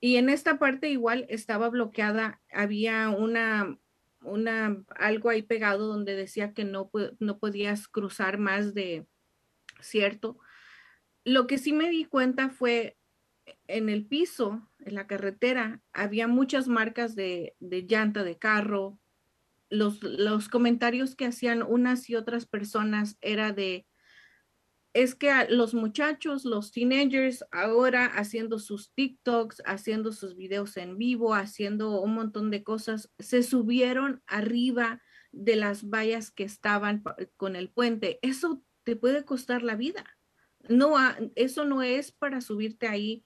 Y 0.00 0.16
en 0.16 0.28
esta 0.28 0.58
parte 0.58 0.90
igual 0.90 1.26
estaba 1.28 1.68
bloqueada, 1.68 2.40
había 2.52 3.08
una, 3.08 3.78
una, 4.22 4.82
algo 4.96 5.30
ahí 5.30 5.42
pegado 5.42 5.86
donde 5.86 6.14
decía 6.14 6.52
que 6.52 6.64
no, 6.64 6.90
no 7.18 7.38
podías 7.38 7.88
cruzar 7.88 8.38
más 8.38 8.74
de 8.74 9.06
cierto. 9.80 10.38
Lo 11.24 11.46
que 11.46 11.58
sí 11.58 11.72
me 11.72 11.88
di 11.88 12.04
cuenta 12.04 12.50
fue 12.50 12.96
en 13.68 13.88
el 13.88 14.06
piso, 14.06 14.68
en 14.80 14.94
la 14.94 15.06
carretera, 15.06 15.80
había 15.92 16.28
muchas 16.28 16.68
marcas 16.68 17.14
de, 17.14 17.54
de 17.60 17.82
llanta 17.82 18.22
de 18.22 18.38
carro. 18.38 18.98
Los, 19.70 20.02
los 20.02 20.48
comentarios 20.48 21.16
que 21.16 21.26
hacían 21.26 21.62
unas 21.62 22.08
y 22.08 22.16
otras 22.16 22.46
personas 22.46 23.16
era 23.20 23.52
de, 23.52 23.86
es 24.96 25.14
que 25.14 25.30
los 25.50 25.74
muchachos, 25.74 26.46
los 26.46 26.72
teenagers, 26.72 27.44
ahora 27.52 28.06
haciendo 28.06 28.58
sus 28.58 28.94
TikToks, 28.94 29.62
haciendo 29.66 30.10
sus 30.10 30.36
videos 30.36 30.78
en 30.78 30.96
vivo, 30.96 31.34
haciendo 31.34 32.00
un 32.00 32.14
montón 32.14 32.50
de 32.50 32.64
cosas, 32.64 33.12
se 33.18 33.42
subieron 33.42 34.22
arriba 34.26 35.02
de 35.32 35.56
las 35.56 35.90
vallas 35.90 36.30
que 36.30 36.44
estaban 36.44 37.02
con 37.36 37.56
el 37.56 37.68
puente. 37.68 38.18
Eso 38.22 38.62
te 38.84 38.96
puede 38.96 39.26
costar 39.26 39.62
la 39.62 39.76
vida. 39.76 40.02
No, 40.66 40.96
eso 41.34 41.66
no 41.66 41.82
es 41.82 42.10
para 42.10 42.40
subirte 42.40 42.88
ahí. 42.88 43.22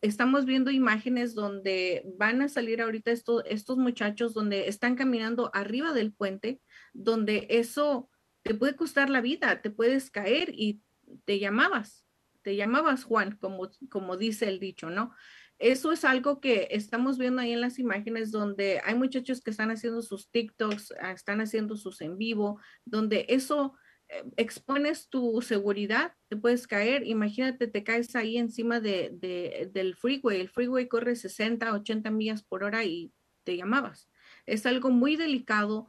Estamos 0.00 0.46
viendo 0.46 0.72
imágenes 0.72 1.36
donde 1.36 2.04
van 2.18 2.42
a 2.42 2.48
salir 2.48 2.82
ahorita 2.82 3.12
estos 3.12 3.78
muchachos 3.78 4.34
donde 4.34 4.66
están 4.66 4.96
caminando 4.96 5.48
arriba 5.54 5.92
del 5.92 6.12
puente, 6.12 6.60
donde 6.92 7.46
eso 7.50 8.10
te 8.46 8.54
puede 8.54 8.76
costar 8.76 9.10
la 9.10 9.20
vida, 9.20 9.60
te 9.62 9.70
puedes 9.70 10.10
caer 10.10 10.50
y 10.54 10.82
te 11.24 11.38
llamabas, 11.38 12.04
te 12.42 12.56
llamabas 12.56 13.04
Juan, 13.04 13.36
como, 13.40 13.68
como 13.90 14.16
dice 14.16 14.48
el 14.48 14.60
dicho, 14.60 14.90
¿no? 14.90 15.12
eso 15.58 15.92
es 15.92 16.04
algo 16.04 16.40
que 16.40 16.68
estamos 16.70 17.18
viendo 17.18 17.40
ahí 17.40 17.52
en 17.52 17.60
las 17.60 17.78
imágenes 17.78 18.30
donde 18.30 18.80
hay 18.84 18.94
muchachos 18.94 19.40
que 19.40 19.50
están 19.50 19.70
haciendo 19.70 20.02
sus 20.02 20.30
TikToks, 20.30 20.94
ah, 21.00 21.12
están 21.12 21.40
haciendo 21.40 21.76
sus 21.76 22.00
en 22.02 22.18
vivo, 22.18 22.60
donde 22.84 23.24
eso 23.28 23.74
eh, 24.08 24.22
expones 24.36 25.08
tu 25.08 25.40
seguridad, 25.40 26.12
te 26.28 26.36
puedes 26.36 26.66
caer, 26.66 27.06
imagínate, 27.06 27.68
te 27.68 27.84
caes 27.84 28.14
ahí 28.16 28.36
encima 28.36 28.80
de, 28.80 29.10
de, 29.14 29.70
del 29.72 29.96
freeway, 29.96 30.40
el 30.40 30.50
freeway 30.50 30.88
corre 30.88 31.16
60, 31.16 31.72
80 31.72 32.10
millas 32.10 32.42
por 32.42 32.62
hora 32.62 32.84
y 32.84 33.12
te 33.44 33.56
llamabas. 33.56 34.10
Es 34.44 34.66
algo 34.66 34.90
muy 34.90 35.16
delicado 35.16 35.86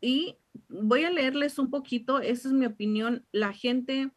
y 0.00 0.38
voy 0.68 1.04
a 1.04 1.10
leerles 1.10 1.58
un 1.58 1.70
poquito, 1.70 2.20
esa 2.20 2.48
es 2.48 2.54
mi 2.54 2.66
opinión, 2.66 3.26
la 3.32 3.52
gente 3.52 4.10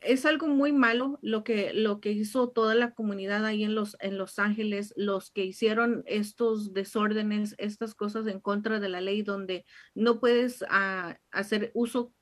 es 0.00 0.26
algo 0.26 0.46
muy 0.46 0.72
malo 0.72 1.18
lo 1.22 1.44
que, 1.44 1.72
lo 1.72 2.00
que 2.00 2.12
hizo 2.12 2.48
toda 2.50 2.74
la 2.74 2.94
comunidad 2.94 3.44
ahí 3.44 3.64
en 3.64 3.74
Los, 3.74 3.96
en 4.00 4.16
los 4.18 4.38
Ángeles, 4.38 4.92
los 4.96 5.30
que 5.30 5.44
hicieron 5.44 6.02
estos 6.06 6.72
desórdenes, 6.72 7.54
estas 7.58 7.94
cosas 7.94 8.26
en 8.26 8.40
contra 8.40 8.80
de 8.80 8.88
la 8.88 9.00
ley, 9.00 9.22
donde 9.22 9.64
no 9.94 10.20
puedes 10.20 10.64
ah, 10.68 11.18
hacer 11.30 11.70
uso 11.74 12.12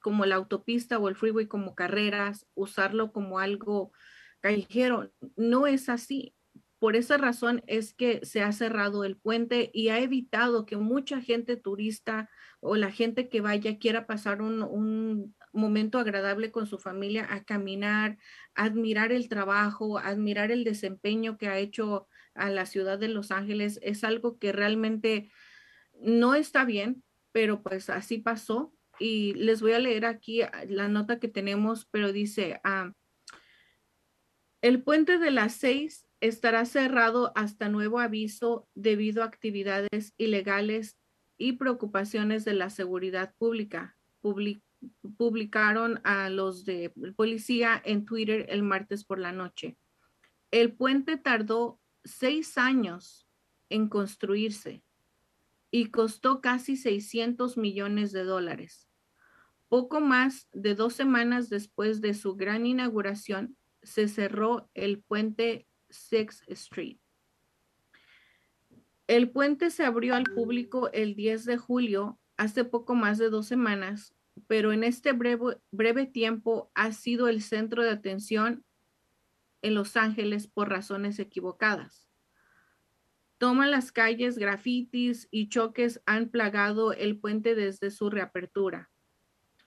como 0.00 0.26
la 0.26 0.36
autopista 0.36 0.98
o 0.98 1.08
el 1.08 1.16
freeway 1.16 1.46
como 1.46 1.74
carreras, 1.74 2.46
usarlo 2.54 3.12
como 3.12 3.38
algo 3.38 3.92
callejero. 4.40 5.12
No 5.36 5.66
es 5.66 5.88
así. 5.88 6.34
Por 6.82 6.96
esa 6.96 7.16
razón 7.16 7.62
es 7.68 7.94
que 7.94 8.26
se 8.26 8.42
ha 8.42 8.50
cerrado 8.50 9.04
el 9.04 9.16
puente 9.16 9.70
y 9.72 9.90
ha 9.90 10.00
evitado 10.00 10.66
que 10.66 10.76
mucha 10.76 11.20
gente 11.20 11.56
turista 11.56 12.28
o 12.58 12.74
la 12.74 12.90
gente 12.90 13.28
que 13.28 13.40
vaya 13.40 13.78
quiera 13.78 14.04
pasar 14.04 14.42
un, 14.42 15.32
momento 15.52 16.00
agradable 16.00 16.50
con 16.50 16.66
su 16.66 16.80
familia 16.80 17.28
a 17.30 17.44
caminar, 17.44 18.18
admirar 18.56 19.12
el 19.12 19.28
trabajo, 19.28 19.96
admirar 19.96 20.50
el 20.50 20.64
desempeño 20.64 21.38
que 21.38 21.46
ha 21.46 21.56
hecho 21.56 22.08
a 22.34 22.50
la 22.50 22.66
ciudad 22.66 22.98
de 22.98 23.06
Los 23.06 23.30
Ángeles. 23.30 23.78
Es 23.84 24.02
algo 24.02 24.40
que 24.40 24.50
realmente 24.50 25.30
no 26.00 26.34
está 26.34 26.64
bien, 26.64 27.04
pero 27.30 27.62
pues 27.62 27.90
así 27.90 28.18
pasó. 28.18 28.74
Y 28.98 29.34
les 29.34 29.60
voy 29.60 29.74
a 29.74 29.78
leer 29.78 30.04
aquí 30.04 30.40
la 30.66 30.88
nota 30.88 31.20
que 31.20 31.28
tenemos, 31.28 31.86
pero 31.92 32.12
dice, 32.12 32.60
ah, 32.64 32.92
el 34.62 34.82
puente 34.82 35.18
de 35.18 35.32
las 35.32 35.54
seis 35.54 36.06
estará 36.20 36.64
cerrado 36.64 37.32
hasta 37.34 37.68
nuevo 37.68 37.98
aviso 37.98 38.68
debido 38.74 39.22
a 39.22 39.26
actividades 39.26 40.14
ilegales 40.16 40.96
y 41.36 41.54
preocupaciones 41.54 42.44
de 42.44 42.54
la 42.54 42.70
seguridad 42.70 43.34
pública 43.38 43.96
publicaron 45.16 46.00
a 46.04 46.28
los 46.30 46.64
de 46.64 46.92
policía 47.16 47.80
en 47.84 48.04
Twitter 48.04 48.46
el 48.48 48.62
martes 48.62 49.04
por 49.04 49.18
la 49.18 49.32
noche. 49.32 49.76
El 50.52 50.72
puente 50.74 51.16
tardó 51.16 51.80
seis 52.04 52.56
años 52.56 53.26
en 53.68 53.88
construirse 53.88 54.84
y 55.72 55.86
costó 55.86 56.40
casi 56.40 56.76
600 56.76 57.56
millones 57.56 58.12
de 58.12 58.22
dólares. 58.22 58.88
Poco 59.68 60.00
más 60.00 60.48
de 60.52 60.74
dos 60.76 60.92
semanas 60.94 61.48
después 61.48 62.00
de 62.00 62.14
su 62.14 62.36
gran 62.36 62.66
inauguración, 62.66 63.56
se 63.82 64.08
cerró 64.08 64.70
el 64.74 65.02
puente 65.02 65.66
Sixth 65.90 66.42
Street. 66.48 66.98
El 69.06 69.30
puente 69.30 69.70
se 69.70 69.84
abrió 69.84 70.14
al 70.14 70.24
público 70.24 70.90
el 70.92 71.14
10 71.14 71.44
de 71.44 71.56
julio, 71.58 72.18
hace 72.36 72.64
poco 72.64 72.94
más 72.94 73.18
de 73.18 73.30
dos 73.30 73.46
semanas, 73.46 74.14
pero 74.46 74.72
en 74.72 74.84
este 74.84 75.12
breve, 75.12 75.58
breve 75.70 76.06
tiempo 76.06 76.70
ha 76.74 76.92
sido 76.92 77.28
el 77.28 77.42
centro 77.42 77.82
de 77.82 77.90
atención 77.90 78.64
en 79.60 79.74
Los 79.74 79.96
Ángeles 79.96 80.46
por 80.46 80.68
razones 80.68 81.18
equivocadas. 81.18 82.08
Toman 83.38 83.72
las 83.72 83.90
calles, 83.90 84.38
grafitis 84.38 85.26
y 85.30 85.48
choques 85.48 86.00
han 86.06 86.28
plagado 86.28 86.92
el 86.92 87.18
puente 87.18 87.56
desde 87.56 87.90
su 87.90 88.08
reapertura. 88.08 88.91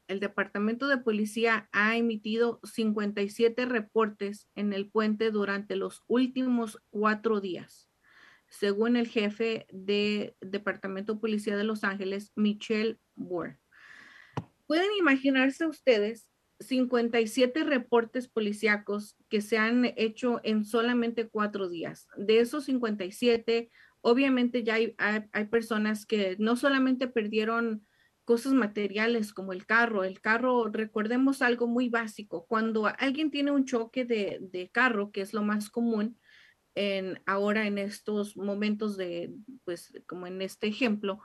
El 0.07 0.19
Departamento 0.19 0.87
de 0.87 0.97
Policía 0.97 1.67
ha 1.71 1.97
emitido 1.97 2.59
57 2.63 3.65
reportes 3.65 4.49
en 4.55 4.73
el 4.73 4.89
puente 4.89 5.31
durante 5.31 5.75
los 5.75 6.03
últimos 6.07 6.81
cuatro 6.91 7.41
días, 7.41 7.89
según 8.47 8.97
el 8.97 9.07
jefe 9.07 9.65
del 9.71 10.35
Departamento 10.41 11.13
de 11.13 11.19
Policía 11.19 11.57
de 11.57 11.63
Los 11.63 11.83
Ángeles, 11.83 12.31
Michelle 12.35 12.99
Moore. 13.15 13.57
Pueden 14.67 14.89
imaginarse 14.99 15.65
ustedes 15.65 16.27
57 16.59 17.63
reportes 17.63 18.27
policíacos 18.27 19.17
que 19.29 19.41
se 19.41 19.57
han 19.57 19.85
hecho 19.97 20.39
en 20.43 20.65
solamente 20.65 21.27
cuatro 21.27 21.69
días. 21.69 22.07
De 22.15 22.39
esos 22.39 22.65
57, 22.65 23.69
obviamente 24.01 24.63
ya 24.63 24.75
hay, 24.75 25.45
personas 25.49 26.05
que 26.05 26.35
no 26.39 26.55
solamente 26.55 27.07
perdieron 27.07 27.85
cosas 28.25 28.53
materiales 28.53 29.33
como 29.33 29.53
el 29.53 29.65
carro. 29.65 30.03
El 30.03 30.19
carro, 30.19 30.67
recordemos 30.67 31.41
algo 31.41 31.67
muy 31.67 31.89
básico. 31.89 32.45
Cuando 32.47 32.87
alguien 32.97 33.31
tiene 33.31 33.51
un 33.51 33.65
choque 33.65 34.03
de, 34.03 34.39
de 34.41 34.69
carro, 34.69 35.11
que 35.11 35.21
es 35.21 35.33
lo 35.33 35.43
más 35.43 35.69
común 35.69 36.17
en, 36.75 37.21
ahora 37.25 37.65
en 37.65 37.77
estos 37.77 38.35
momentos 38.35 38.97
de, 38.97 39.33
pues 39.63 39.93
como 40.05 40.27
en 40.27 40.41
este 40.41 40.67
ejemplo, 40.67 41.21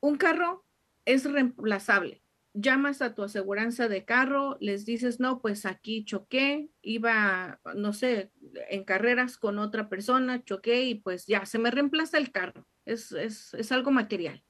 un 0.00 0.16
carro 0.16 0.64
es 1.04 1.24
reemplazable. 1.24 2.22
Llamas 2.52 3.00
a 3.00 3.14
tu 3.14 3.22
aseguranza 3.22 3.88
de 3.88 4.04
carro, 4.04 4.56
les 4.60 4.84
dices, 4.84 5.20
no, 5.20 5.40
pues 5.40 5.66
aquí 5.66 6.04
choqué, 6.04 6.68
iba, 6.82 7.60
no 7.76 7.92
sé, 7.92 8.32
en 8.70 8.84
carreras 8.84 9.36
con 9.36 9.58
otra 9.58 9.88
persona, 9.88 10.42
choqué 10.44 10.84
y 10.84 10.96
pues 10.96 11.26
ya, 11.26 11.46
se 11.46 11.58
me 11.58 11.70
reemplaza 11.70 12.18
el 12.18 12.32
carro. 12.32 12.66
Es, 12.84 13.12
es, 13.12 13.54
es 13.54 13.70
algo 13.70 13.92
material. 13.92 14.42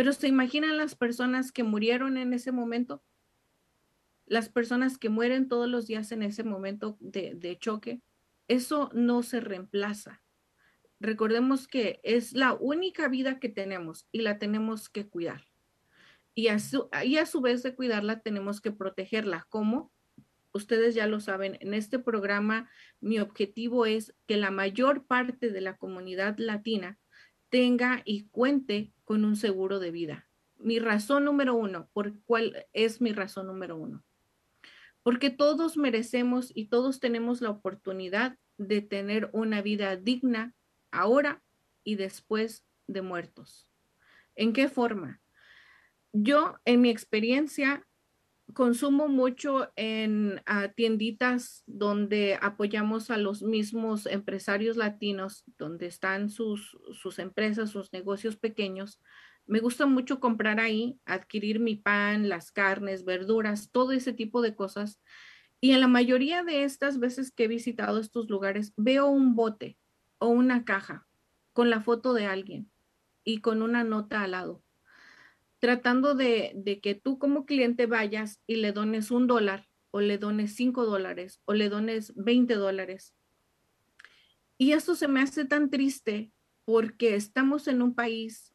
Pero 0.00 0.14
¿se 0.14 0.28
imaginan 0.28 0.78
las 0.78 0.94
personas 0.94 1.52
que 1.52 1.62
murieron 1.62 2.16
en 2.16 2.32
ese 2.32 2.52
momento? 2.52 3.04
Las 4.24 4.48
personas 4.48 4.96
que 4.96 5.10
mueren 5.10 5.46
todos 5.46 5.68
los 5.68 5.86
días 5.86 6.10
en 6.10 6.22
ese 6.22 6.42
momento 6.42 6.96
de, 7.00 7.58
choque. 7.60 8.00
Eso 8.48 8.88
no 8.94 9.22
se 9.22 9.40
reemplaza. 9.40 10.22
Recordemos 11.00 11.68
que 11.68 12.00
es 12.02 12.32
la 12.32 12.54
única 12.54 13.08
vida 13.08 13.38
que 13.40 13.50
tenemos 13.50 14.08
y 14.10 14.22
la 14.22 14.38
tenemos 14.38 14.88
que 14.88 15.06
cuidar 15.06 15.44
y 16.34 16.48
a, 16.48 16.60
su, 16.60 16.88
y 17.04 17.18
a 17.18 17.26
su 17.26 17.42
vez 17.42 17.62
de 17.62 17.74
cuidarla 17.74 18.20
tenemos 18.20 18.62
que 18.62 18.72
protegerla. 18.72 19.46
¿Cómo? 19.50 19.92
Ustedes 20.54 20.94
ya 20.94 21.06
lo 21.08 21.20
saben, 21.20 21.58
en 21.60 21.74
este 21.74 21.98
programa 21.98 22.70
mi 23.00 23.18
objetivo 23.18 23.84
es 23.84 24.14
que 24.26 24.38
la 24.38 24.50
mayor 24.50 25.04
parte 25.04 25.50
de 25.50 25.60
la 25.60 25.76
comunidad 25.76 26.38
latina 26.38 26.98
tenga 27.50 28.02
y 28.04 28.24
cuente 28.28 28.92
con 29.04 29.24
un 29.24 29.36
seguro 29.36 29.78
de 29.80 29.90
vida. 29.90 30.28
Mi 30.56 30.78
razón 30.78 31.24
número 31.24 31.54
uno, 31.54 31.88
¿por 31.92 32.18
cuál 32.22 32.66
es 32.72 33.00
mi 33.00 33.12
razón 33.12 33.46
número 33.46 33.76
uno? 33.76 34.04
Porque 35.02 35.30
todos 35.30 35.76
merecemos 35.76 36.52
y 36.54 36.66
todos 36.66 37.00
tenemos 37.00 37.40
la 37.40 37.50
oportunidad 37.50 38.38
de 38.56 38.82
tener 38.82 39.30
una 39.32 39.62
vida 39.62 39.96
digna 39.96 40.54
ahora 40.90 41.42
y 41.82 41.96
después 41.96 42.66
de 42.86 43.02
muertos. 43.02 43.70
¿En 44.36 44.52
qué 44.52 44.68
forma? 44.68 45.20
Yo, 46.12 46.58
en 46.64 46.80
mi 46.80 46.90
experiencia, 46.90 47.86
consumo 48.54 49.08
mucho 49.08 49.70
en 49.76 50.42
ah, 50.46 50.68
tienditas 50.68 51.62
donde 51.66 52.38
apoyamos 52.40 53.10
a 53.10 53.16
los 53.16 53.42
mismos 53.42 54.06
empresarios 54.06 54.76
latinos, 54.76 55.44
donde 55.58 55.86
están 55.86 56.30
sus, 56.30 56.76
sus 56.92 57.18
empresas, 57.18 57.70
sus 57.70 57.92
negocios 57.92 58.36
pequeños. 58.36 59.00
Me 59.46 59.60
gusta 59.60 59.86
mucho 59.86 60.20
comprar 60.20 60.60
ahí, 60.60 60.98
adquirir 61.04 61.60
mi 61.60 61.76
pan, 61.76 62.28
las 62.28 62.52
carnes, 62.52 63.04
verduras, 63.04 63.70
todo 63.70 63.92
ese 63.92 64.12
tipo 64.12 64.42
de 64.42 64.54
cosas. 64.54 65.00
Y 65.60 65.72
en 65.72 65.80
la 65.80 65.88
mayoría 65.88 66.42
de 66.42 66.64
estas 66.64 66.98
veces 66.98 67.32
que 67.32 67.44
he 67.44 67.48
visitado 67.48 67.98
estos 67.98 68.28
lugares, 68.28 68.72
veo 68.76 69.06
un 69.06 69.34
bote 69.34 69.78
o 70.18 70.28
una 70.28 70.64
caja 70.64 71.06
con 71.52 71.68
la 71.68 71.80
foto 71.80 72.14
de 72.14 72.26
alguien 72.26 72.70
y 73.24 73.40
con 73.40 73.62
una 73.62 73.84
nota 73.84 74.22
al 74.22 74.30
lado 74.30 74.62
tratando 75.60 76.14
de, 76.14 76.80
que 76.82 76.94
tú 76.94 77.18
como 77.18 77.44
cliente 77.46 77.86
vayas 77.86 78.40
y 78.46 78.56
le 78.56 78.72
dones 78.72 79.10
un 79.10 79.26
dólar 79.26 79.68
o 79.90 80.00
le 80.00 80.18
dones 80.18 80.54
cinco 80.56 80.86
dólares 80.86 81.40
o 81.44 81.52
le 81.52 81.68
dones 81.68 82.12
20 82.16 82.54
dólares. 82.54 83.14
Y 84.56 84.72
eso 84.72 84.94
se 84.94 85.06
me 85.06 85.20
hace 85.20 85.44
tan 85.44 85.70
triste 85.70 86.32
porque 86.64 87.14
estamos 87.14 87.68
en 87.68 87.82
un 87.82 87.94
país 87.94 88.54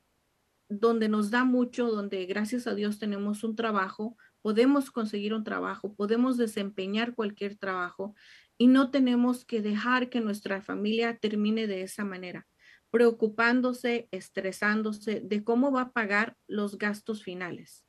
donde 0.68 1.08
nos 1.08 1.30
da 1.30 1.44
mucho, 1.44 1.88
donde 1.88 2.26
gracias 2.26 2.66
a 2.66 2.74
Dios 2.74 2.98
tenemos 2.98 3.44
un 3.44 3.56
trabajo, 3.56 4.18
podemos 4.42 4.90
conseguir 4.90 5.34
un 5.34 5.44
trabajo, 5.44 5.94
podemos 5.94 6.38
desempeñar 6.38 7.14
cualquier 7.14 7.56
trabajo 7.56 8.16
y 8.58 8.68
no 8.68 8.90
tenemos 8.90 9.46
que 9.46 9.62
dejar 9.62 10.10
que 10.10 10.22
nuestra 10.22 10.62
familia 10.62 11.18
termine 11.18 11.68
de 11.68 11.84
esa 11.84 12.04
manera 12.04 12.48
preocupándose, 12.96 14.08
estresándose 14.12 15.20
de 15.20 15.44
cómo 15.44 15.70
va 15.70 15.82
a 15.82 15.92
pagar 15.92 16.38
los 16.48 16.78
gastos 16.78 17.24
finales. 17.24 17.84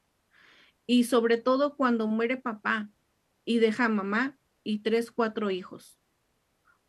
Y 0.85 1.05
sobre 1.05 1.37
todo 1.37 1.77
cuando 1.77 2.09
muere 2.09 2.39
papá 2.39 2.91
y 3.45 3.61
deja 3.61 3.89
mamá, 3.89 4.37
y 4.65 4.81
tres, 4.81 5.13
cuatro 5.13 5.53
hijos. 5.53 6.01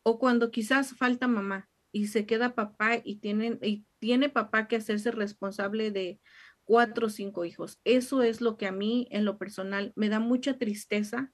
O 0.02 0.18
cuando 0.18 0.50
quizás 0.50 0.96
falta 0.96 1.28
mamá 1.28 1.70
y 1.92 2.08
se 2.08 2.26
queda 2.26 2.56
papá 2.56 3.00
y, 3.04 3.20
tienen, 3.20 3.60
y 3.62 3.86
tiene 4.00 4.28
papá 4.28 4.66
que 4.66 4.74
hacerse 4.74 5.12
responsable 5.12 5.92
de 5.92 6.20
cuatro 6.64 7.06
o 7.06 7.10
cinco 7.10 7.44
hijos. 7.44 7.78
Eso 7.84 8.24
es 8.24 8.40
lo 8.40 8.56
que 8.56 8.66
a 8.66 8.72
mí 8.72 9.06
en 9.12 9.24
lo 9.24 9.38
personal 9.38 9.92
me 9.94 10.08
da 10.08 10.18
mucha 10.18 10.58
tristeza 10.58 11.32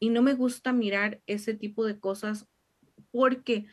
y 0.00 0.10
no 0.10 0.22
me 0.22 0.34
gusta 0.34 0.72
mirar 0.72 1.22
ese 1.28 1.54
tipo 1.54 1.86
de 1.86 2.00
cosas 2.00 2.48
porque 3.12 3.68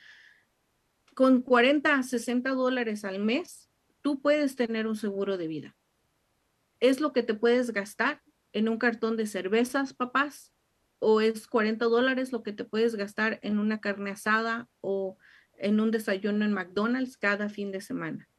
con 1.14 1.42
40 1.42 1.96
a 1.96 2.04
60 2.04 2.52
dólares 2.52 3.06
al 3.06 3.20
mes, 3.20 3.70
tú 4.02 4.22
puedes 4.22 4.56
tener 4.56 4.88
un 4.88 4.96
seguro 4.96 5.38
de 5.38 5.48
vida. 5.48 5.76
Es 6.80 7.00
lo 7.00 7.14
que 7.14 7.24
te 7.24 7.34
puedes 7.34 7.72
gastar 7.72 8.22
en 8.52 8.70
un 8.70 8.78
cartón 8.78 9.18
de 9.18 9.26
cervezas, 9.26 9.94
papás, 9.94 10.54
o 11.00 11.22
es 11.22 11.48
40 11.48 11.86
dólares 11.86 12.32
lo 12.32 12.44
que 12.44 12.54
te 12.54 12.64
puedes 12.64 12.96
gastar 12.96 13.40
en 13.42 13.60
una 13.60 13.82
carne 13.82 14.12
asada 14.12 14.70
o 14.82 15.18
en 15.58 15.80
un 15.80 15.92
desayuno 15.92 16.46
en 16.46 16.54
McDonald's 16.54 17.18
cada 17.18 17.50
fin 17.50 17.72
de 17.72 17.82
semana. 17.82 18.30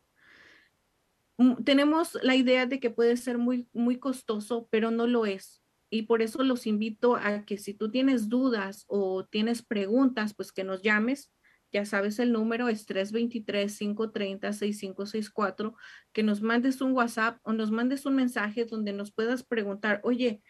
Mm, 1.36 1.64
tenemos 1.64 2.18
la 2.22 2.36
idea 2.36 2.66
de 2.66 2.80
que 2.80 2.90
puede 2.90 3.16
ser 3.16 3.38
muy, 3.38 3.68
muy 3.72 3.98
costoso, 3.98 4.68
pero 4.70 4.90
no 4.90 5.06
lo 5.06 5.26
es. 5.26 5.62
Y 5.90 6.02
por 6.02 6.22
eso 6.22 6.42
los 6.42 6.66
invito 6.66 7.16
a 7.16 7.44
que 7.44 7.58
si 7.58 7.74
tú 7.74 7.90
tienes 7.90 8.28
dudas 8.28 8.84
o 8.88 9.26
tienes 9.26 9.62
preguntas, 9.62 10.34
pues 10.34 10.52
que 10.52 10.64
nos 10.64 10.82
llames. 10.82 11.32
Ya 11.74 11.84
sabes 11.84 12.18
el 12.20 12.30
número 12.30 12.68
es 12.68 12.88
323-530-6564, 12.88 15.74
que 16.12 16.22
nos 16.22 16.40
mandes 16.40 16.80
un 16.80 16.92
WhatsApp 16.92 17.40
o 17.42 17.52
nos 17.52 17.72
mandes 17.72 18.06
un 18.06 18.14
mensaje 18.14 18.64
donde 18.64 18.92
nos 18.92 19.10
puedas 19.10 19.42
preguntar, 19.42 20.00
oye, 20.04 20.40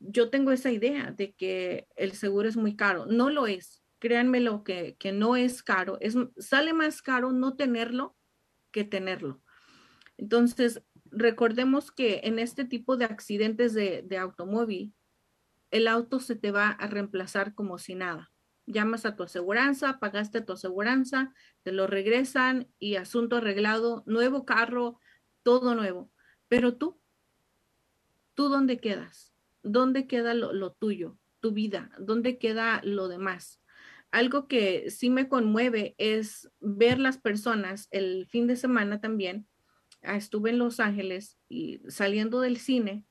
yo 0.00 0.28
tengo 0.28 0.50
esa 0.50 0.72
idea 0.72 1.12
de 1.12 1.34
que 1.34 1.86
el 1.94 2.14
seguro 2.14 2.48
es 2.48 2.56
muy 2.56 2.74
caro. 2.74 3.06
No 3.06 3.30
lo 3.30 3.46
es. 3.46 3.84
Créanme 4.00 4.40
lo 4.40 4.64
que, 4.64 4.96
que 4.98 5.12
no 5.12 5.36
es 5.36 5.62
caro. 5.62 5.98
Es, 6.00 6.16
sale 6.36 6.72
más 6.72 7.00
caro 7.00 7.30
no 7.30 7.54
tenerlo 7.54 8.16
que 8.72 8.82
tenerlo. 8.82 9.40
Entonces, 10.16 10.82
recordemos 11.04 11.92
que 11.92 12.22
en 12.24 12.40
este 12.40 12.64
tipo 12.64 12.96
de 12.96 13.04
accidentes 13.04 13.72
de, 13.72 14.02
de 14.02 14.18
automóvil, 14.18 14.92
el 15.70 15.86
auto 15.86 16.18
se 16.18 16.34
te 16.34 16.50
va 16.50 16.70
a 16.70 16.88
reemplazar 16.88 17.54
como 17.54 17.78
si 17.78 17.94
nada. 17.94 18.32
Llamas 18.66 19.06
a 19.06 19.16
tu 19.16 19.24
aseguranza, 19.24 19.98
pagaste 19.98 20.40
tu 20.40 20.52
aseguranza, 20.52 21.34
te 21.62 21.72
lo 21.72 21.86
regresan 21.86 22.68
y 22.78 22.96
asunto 22.96 23.36
arreglado, 23.36 24.02
nuevo 24.06 24.44
carro, 24.44 24.98
todo 25.42 25.74
nuevo. 25.74 26.10
Pero 26.48 26.76
tú, 26.76 27.00
¿tú 28.34 28.48
dónde 28.48 28.78
quedas? 28.78 29.32
¿dónde 29.62 30.06
queda 30.06 30.34
lo, 30.34 30.72
tuyo, 30.72 31.18
tu 31.40 31.52
vida? 31.52 31.90
¿Dónde 31.98 32.38
queda 32.38 32.80
lo 32.84 33.08
demás? 33.08 33.60
Algo 34.10 34.46
que 34.46 34.90
sí 34.90 35.08
me 35.08 35.28
conmueve 35.28 35.94
es 35.98 36.50
ver 36.60 36.98
las 36.98 37.18
personas 37.18 37.88
el 37.90 38.26
fin 38.26 38.46
de 38.46 38.56
semana 38.56 39.00
también. 39.00 39.46
Ah, 40.02 40.16
estuve 40.16 40.50
en 40.50 40.58
Los 40.58 40.80
Ángeles 40.80 41.38
y 41.48 41.80
saliendo 41.88 42.40
del 42.40 42.58
cine, 42.58 43.06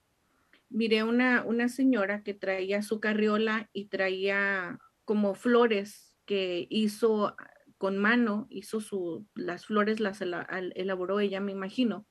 miré 0.69 1.03
una, 1.03 1.43
una 1.43 1.69
señora 1.69 2.21
que 2.21 2.33
traía 2.33 2.81
su 2.81 2.99
carriola 2.99 3.69
y 3.73 3.85
traía 3.85 4.77
como 5.05 5.35
flores 5.35 6.15
que 6.25 6.67
hizo 6.69 7.35
con 7.77 7.97
mano, 7.97 8.47
hizo 8.49 8.79
su, 8.79 9.27
las 9.33 9.65
flores 9.65 9.99
las 9.99 10.21
elaboró 10.21 11.19
ella, 11.19 11.39
me 11.39 11.51
imagino, 11.51 12.07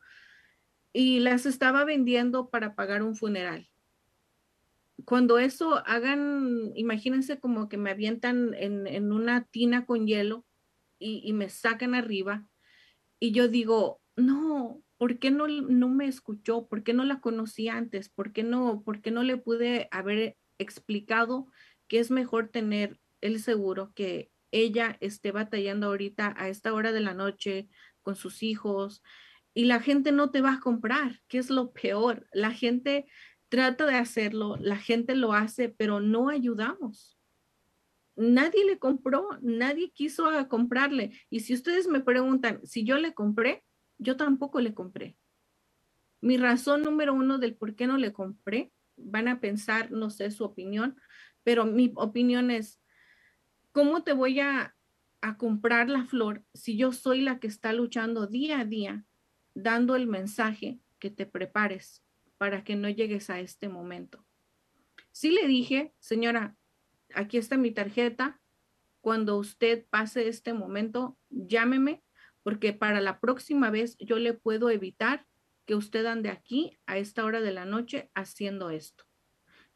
y 0.93 1.21
las 1.21 1.47
estaba 1.47 1.85
vendiendo 1.85 2.51
para 2.51 2.75
pagar 2.75 3.03
un 3.03 3.15
funeral 3.15 3.71
cuando 5.05 5.39
eso 5.39 5.83
hagan, 5.87 6.73
imagínense 6.75 7.39
como 7.39 7.69
que 7.69 7.77
me 7.77 7.91
avientan 7.91 8.55
en, 8.55 9.13
una 9.13 9.45
tina 9.45 9.87
con 9.87 10.07
hielo 10.07 10.47
y, 10.99 11.33
me 11.33 11.49
sacan 11.49 11.95
arriba 11.95 12.47
y 13.19 13.33
yo 13.33 13.49
digo, 13.49 14.01
no, 14.17 14.83
¿por 14.99 15.19
qué 15.19 15.31
no, 15.31 15.49
no 15.49 15.89
me 15.89 16.07
escuchó? 16.07 16.67
¿Por 16.69 16.83
qué 16.83 16.93
no 16.93 17.05
la 17.05 17.21
conocí 17.21 17.69
antes? 17.69 18.09
¿Por 18.09 18.33
qué 18.33 18.43
no, 18.43 18.83
por 18.83 19.01
qué 19.01 19.11
no 19.11 19.23
le 19.23 19.37
pude 19.37 19.89
haber 19.91 20.37
explicado 20.59 21.47
que 21.91 21.99
es 21.99 22.13
mejor 22.13 22.51
tener 22.51 23.01
el 23.21 23.41
seguro 23.41 23.93
que 23.97 24.31
ella 24.53 24.97
esté 25.01 25.33
batallando 25.33 25.89
ahorita 25.89 26.33
a 26.37 26.49
esta 26.49 26.73
hora 26.73 26.93
de 26.93 27.01
la 27.01 27.15
noche 27.15 27.69
con 28.03 28.15
sus 28.15 28.45
hijos 28.45 29.03
y 29.55 29.65
la 29.65 29.81
gente 29.81 30.13
no 30.13 30.31
te 30.31 30.41
va 30.41 30.55
a 30.55 30.61
comprar, 30.61 31.21
que 31.27 31.39
es 31.39 31.51
lo 31.51 31.73
peor. 31.73 32.29
La 32.33 32.53
gente 32.53 33.07
trata 33.49 33.87
de 33.87 33.97
hacerlo, 33.97 34.57
la 34.61 34.77
gente 34.77 35.17
lo 35.17 35.33
hace, 35.33 35.69
pero 35.69 35.99
no 35.99 36.29
ayudamos. 36.29 37.19
Nadie 38.15 38.65
le 38.65 38.79
compró, 38.79 39.27
nadie 39.43 39.91
quiso 39.91 40.31
comprarle. 40.49 41.11
Y 41.29 41.41
si 41.41 41.55
ustedes 41.55 41.89
me 41.89 41.99
preguntan 41.99 42.65
si 42.65 42.85
yo 42.85 42.99
le 42.99 43.15
compré, 43.15 43.65
yo 43.99 44.17
tampoco 44.17 44.61
le 44.61 44.75
compré. 44.75 45.17
Mi 46.21 46.37
razón 46.37 46.83
número 46.83 47.15
uno 47.15 47.39
del 47.39 47.57
por 47.57 47.75
qué 47.75 47.89
no 47.89 47.99
le 47.99 48.13
compré, 48.13 48.71
van 48.97 49.27
a 49.27 49.41
pensar, 49.41 49.91
no 49.91 50.11
sé 50.11 50.31
su 50.31 50.45
opinión, 50.45 50.97
pero 51.45 51.65
mi 51.65 51.93
opinión 51.97 52.51
es, 52.51 52.81
¿cómo 53.73 54.03
te 54.03 54.13
voy 54.13 54.41
a, 54.41 54.75
a 55.21 55.37
comprar 55.37 55.89
la 55.89 56.05
flor 56.05 56.45
si 56.55 56.77
yo 56.77 56.93
soy 56.93 57.21
la 57.21 57.39
que 57.39 57.47
está 57.47 57.73
luchando 57.73 58.27
día 58.27 58.61
a 58.61 58.65
día, 58.65 59.05
dando 59.55 59.97
el 59.97 60.07
mensaje 60.07 60.81
que 60.99 61.11
te 61.11 61.27
prepares, 61.27 62.05
para 62.41 62.65
que 62.65 62.75
no 62.75 62.89
llegues 62.89 63.29
a 63.29 63.39
este 63.39 63.69
momento. 63.69 64.25
Sí 65.13 65.31
le 65.31 65.47
dije, 65.47 65.93
señora, 65.99 66.57
aquí 67.15 67.37
está 67.37 67.59
mi 67.59 67.71
tarjeta. 67.71 68.41
Cuando 69.03 69.37
usted 69.37 69.85
pase 69.91 70.27
este 70.27 70.55
momento, 70.55 71.19
llámeme 71.29 72.03
porque 72.43 72.73
para 72.73 73.03
la 73.03 73.21
próxima 73.21 73.69
vez 73.69 73.97
yo 73.99 74.19
le 74.19 74.33
puedo 74.33 74.71
evitar 74.71 75.27
que 75.67 75.75
usted 75.75 76.07
ande 76.07 76.31
aquí 76.31 76.79
a 76.87 76.97
esta 76.97 77.27
hora 77.27 77.43
de 77.43 77.53
la 77.53 77.67
noche 77.67 78.11
haciendo 78.15 78.71
esto. 78.71 79.05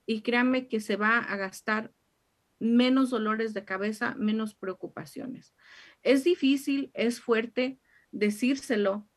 Y 0.06 0.22
créanme 0.22 0.68
que 0.68 0.80
se 0.80 0.96
va 0.96 1.18
a 1.18 1.36
gastar 1.36 1.92
menos 2.58 3.10
dolores 3.10 3.54
de 3.54 3.64
cabeza, 3.64 4.14
menos 4.16 4.54
preocupaciones. 4.54 5.54
Es 6.02 6.24
difícil, 6.24 6.90
es 6.94 7.20
fuerte 7.20 7.78
decírselo, 8.10 9.08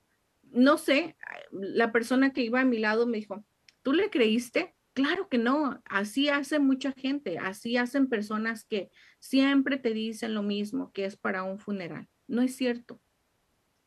no 0.51 0.77
sé, 0.77 1.17
la 1.51 1.91
persona 1.91 2.33
que 2.33 2.41
iba 2.41 2.61
a 2.61 2.65
mi 2.65 2.79
lado 2.79 3.05
me 3.05 3.17
dijo, 3.17 3.45
¿tú 3.83 3.93
le 3.93 4.09
creíste? 4.09 4.75
Claro 4.93 5.29
que 5.29 5.37
no, 5.37 5.81
así 5.85 6.29
hace 6.29 6.59
mucha 6.59 6.91
gente, 6.93 7.37
así 7.37 7.77
hacen 7.77 8.07
personas 8.07 8.65
que 8.65 8.89
siempre 9.19 9.77
te 9.77 9.93
dicen 9.93 10.33
lo 10.33 10.41
mismo, 10.41 10.91
que 10.91 11.05
es 11.05 11.15
para 11.15 11.43
un 11.43 11.59
funeral. 11.59 12.07
No 12.27 12.41
es 12.41 12.55
cierto. 12.55 12.99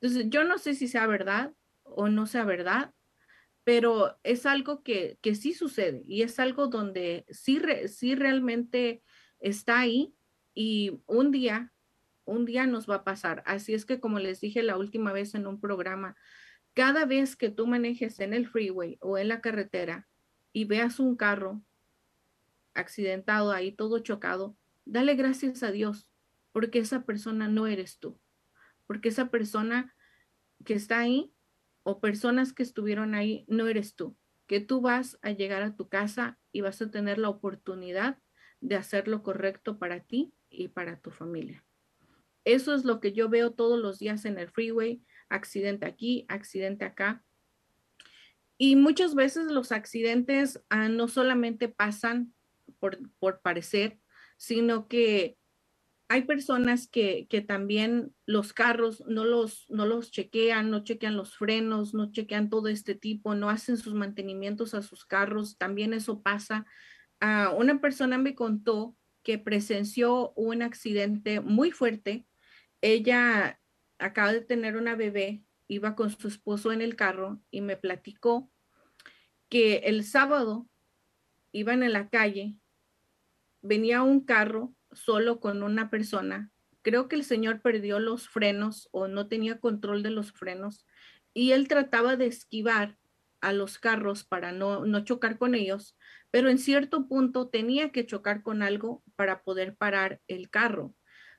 Entonces, 0.01 0.29
yo 0.31 0.45
no 0.45 0.59
sé 0.59 0.75
si 0.75 0.87
sea 0.87 1.07
verdad 1.07 1.53
o 1.83 2.09
no 2.09 2.27
sea 2.27 2.45
verdad, 2.45 2.95
pero 3.71 4.19
es 4.25 4.47
algo 4.47 4.83
que, 4.83 5.21
que 5.23 5.37
sí 5.37 5.55
sucede 5.55 6.03
y 6.09 6.23
es 6.23 6.41
algo 6.41 6.67
donde 6.67 7.25
sí, 7.31 7.63
sí 7.87 8.17
realmente 8.17 9.01
está 9.39 9.79
ahí 9.79 10.13
y 10.55 11.01
un 11.07 11.31
día, 11.31 11.73
un 12.25 12.47
día 12.47 12.67
nos 12.67 12.91
va 12.91 12.97
a 12.97 13.05
pasar. 13.05 13.45
Así 13.47 13.73
es 13.73 13.87
que 13.87 14.01
como 14.01 14.19
les 14.19 14.41
dije 14.41 14.65
la 14.65 14.77
última 14.77 15.13
vez 15.13 15.37
en 15.37 15.47
un 15.47 15.61
programa, 15.61 16.17
cada 16.75 17.05
vez 17.05 17.37
que 17.37 17.49
tú 17.49 17.69
manejes 17.69 18.19
en 18.19 18.35
el 18.35 18.49
freeway 18.49 18.99
o 19.01 19.19
en 19.19 19.29
la 19.29 19.41
carretera 19.41 20.09
y 20.53 20.65
veas 20.65 20.99
un 20.99 21.15
carro 21.15 21.63
accidentado 22.75 23.53
ahí, 23.53 23.71
todo 23.71 24.01
chocado, 24.01 24.57
dale 24.85 25.15
gracias 25.15 25.63
a 25.63 25.71
Dios, 25.71 26.09
porque 26.51 26.81
esa 26.81 27.05
persona 27.05 27.47
no 27.47 27.69
eres 27.69 28.01
tú, 28.01 28.19
porque 28.89 29.11
esa 29.11 29.31
persona 29.31 29.95
que 30.65 30.75
está 30.75 30.99
ahí 30.99 31.33
o 31.83 32.01
personas 32.01 32.53
que 32.53 32.63
estuvieron 32.63 33.15
ahí 33.15 33.45
no 33.49 33.67
eres 33.69 33.95
tú, 33.95 34.17
que 34.47 34.61
tú 34.61 34.81
vas 34.81 35.19
a 35.23 35.31
llegar 35.31 35.63
a 35.63 35.77
tu 35.77 35.89
casa 35.89 36.39
y 36.53 36.61
vas 36.61 36.81
a 36.83 36.91
tener 36.91 37.19
la 37.19 37.29
oportunidad 37.29 38.19
de 38.61 38.77
hacer 38.77 39.09
lo 39.09 39.23
correcto 39.23 39.79
para 39.79 40.01
ti 40.01 40.35
y 40.51 40.69
para 40.69 41.01
tu 41.01 41.11
familia. 41.11 41.65
Eso 42.45 42.75
es 42.75 42.85
lo 42.85 43.01
que 43.01 43.13
yo 43.13 43.29
veo 43.29 43.53
todos 43.53 43.79
los 43.79 43.99
días 43.99 44.25
en 44.25 44.39
el 44.39 44.49
freeway, 44.49 45.03
accidente 45.29 45.87
aquí, 45.87 46.25
accidente 46.29 46.85
acá. 46.85 47.25
Y 48.59 48.77
muchas 48.77 49.15
veces 49.15 49.47
los 49.47 49.73
accidentes 49.73 50.63
ah, 50.69 50.89
no 50.89 51.09
solamente 51.09 51.69
pasan 51.69 52.35
por, 52.79 52.99
por, 53.19 53.41
parecer, 53.41 53.99
sino 54.37 54.89
que 54.89 55.39
hay 56.11 56.23
personas 56.23 56.89
que, 56.89 57.29
que, 57.31 57.41
también 57.41 58.13
los 58.27 58.53
carros 58.53 59.05
no 59.07 59.25
los, 59.25 59.71
no 59.71 59.87
los 59.87 60.11
chequean, 60.11 60.69
no 60.69 60.83
chequean 60.83 61.17
los 61.17 61.37
frenos, 61.37 61.95
no 61.95 62.11
chequean 62.11 62.51
todo 62.51 62.67
este 62.67 62.97
tipo, 62.97 63.37
no 63.37 63.49
hacen 63.49 63.77
sus 63.77 63.95
mantenimientos 63.95 64.75
a 64.75 64.83
sus 64.83 65.07
carros. 65.07 65.57
También 65.57 65.95
eso 65.95 66.21
pasa. 66.21 66.67
Uh, 67.23 67.55
una 67.57 67.81
persona 67.81 68.19
me 68.19 68.35
contó 68.35 68.97
que 69.23 69.39
presenció 69.39 70.33
un 70.33 70.63
accidente 70.63 71.41
muy 71.41 71.71
fuerte. 71.71 72.27
Ella 72.81 73.61
acaba 74.01 74.33
de 74.33 74.41
tener 74.41 74.77
una 74.77 74.97
bebé, 74.97 75.45
iba 75.69 75.95
con 75.95 76.11
su 76.11 76.27
esposo 76.27 76.73
en 76.73 76.81
el 76.83 76.97
carro 76.97 77.41
y 77.53 77.61
me 77.61 77.77
platicó 77.77 78.51
que 79.49 79.77
el 79.85 80.03
sábado 80.03 80.69
iban 81.53 81.85
en 81.85 81.93
la 81.93 82.09
calle 82.09 82.57
venía 83.63 84.03
un 84.03 84.25
carro 84.25 84.75
solo 84.93 85.41
con 85.41 85.63
una 85.63 85.91
persona. 85.91 86.51
Creo 86.83 87.09
que 87.09 87.17
el 87.17 87.25
señor 87.25 87.61
perdió 87.61 87.99
los 87.99 88.29
frenos 88.29 88.89
o 88.93 89.09
no 89.09 89.29
tenía 89.29 89.59
control 89.61 90.03
de 90.03 90.11
los 90.11 90.33
frenos 90.33 90.87
y 91.35 91.53
él 91.53 91.69
trataba 91.69 92.17
de 92.17 92.27
esquivar 92.27 92.99
a 93.41 93.53
los 93.53 93.79
carros 93.79 94.25
para 94.25 94.53
no, 94.53 94.85
no 94.85 95.05
chocar 95.05 95.39
con 95.39 95.55
ellos, 95.55 95.97
pero 96.31 96.49
en 96.49 96.59
cierto 96.59 97.09
punto 97.09 97.49
tenía 97.49 97.91
que 97.91 98.07
chocar 98.07 98.43
con 98.43 98.63
algo 98.63 99.03
para 99.17 99.43
poder 99.43 99.77
parar 99.77 100.21
el 100.29 100.51
carro. 100.51 100.95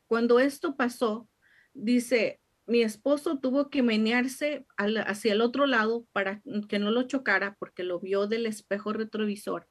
Cuando 0.08 0.40
esto 0.40 0.76
pasó, 0.76 1.30
dice, 1.74 2.42
mi 2.66 2.82
esposo 2.82 3.40
tuvo 3.40 3.70
que 3.70 3.84
menearse 3.84 4.66
hacia 4.78 5.34
el 5.34 5.42
otro 5.42 5.66
lado 5.66 6.08
para 6.14 6.42
que 6.70 6.80
no 6.80 6.90
lo 6.90 7.04
chocara 7.04 7.56
porque 7.60 7.84
lo 7.84 8.00
vio 8.00 8.28
del 8.28 8.46
espejo 8.46 8.94
retrovisor. 8.94 9.68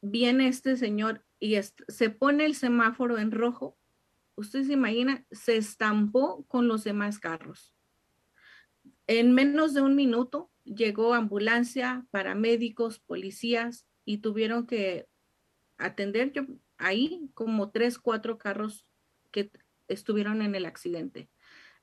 Viene 0.00 0.48
este 0.48 0.76
señor 0.76 1.25
y 1.38 1.56
se 1.60 2.10
pone 2.10 2.44
el 2.46 2.54
semáforo 2.54 3.18
en 3.18 3.30
rojo. 3.30 3.76
Usted 4.36 4.64
se 4.64 4.72
imagina, 4.72 5.24
se 5.30 5.56
estampó 5.56 6.44
con 6.46 6.68
los 6.68 6.84
demás 6.84 7.18
carros. 7.18 7.74
En 9.06 9.32
menos 9.32 9.74
de 9.74 9.82
un 9.82 9.94
minuto 9.94 10.50
llegó 10.64 11.14
ambulancia, 11.14 12.06
paramédicos, 12.10 12.98
policías 12.98 13.86
y 14.04 14.18
tuvieron 14.18 14.66
que 14.66 15.08
atender 15.78 16.32
yo, 16.32 16.46
ahí 16.78 17.30
como 17.34 17.70
tres, 17.70 17.98
cuatro 17.98 18.38
carros 18.38 18.86
que 19.30 19.50
estuvieron 19.88 20.42
en 20.42 20.54
el 20.54 20.66
accidente. 20.66 21.30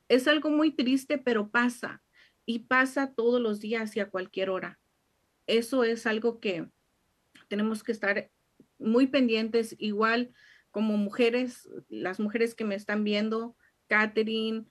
Es 0.10 0.28
algo 0.28 0.50
muy 0.50 0.72
triste, 0.72 1.18
pero 1.18 1.50
pasa 1.50 2.04
y 2.46 2.60
pasa 2.60 3.14
todos 3.14 3.40
los 3.40 3.60
días 3.60 3.96
y 3.96 4.00
a 4.00 4.10
cualquier 4.10 4.50
hora. 4.50 4.80
Eso 5.48 5.84
es 5.84 6.06
algo 6.06 6.40
que 6.40 6.70
tenemos 7.48 7.84
que 7.84 7.92
estar 7.92 8.30
muy 8.80 9.08
pendientes, 9.08 9.76
igual 9.80 10.34
como 10.72 10.98
mujeres, 10.98 11.70
las 11.90 12.20
mujeres 12.20 12.56
que 12.56 12.66
me 12.66 12.76
están 12.76 13.04
viendo, 13.04 13.56
Catherine, 13.88 14.66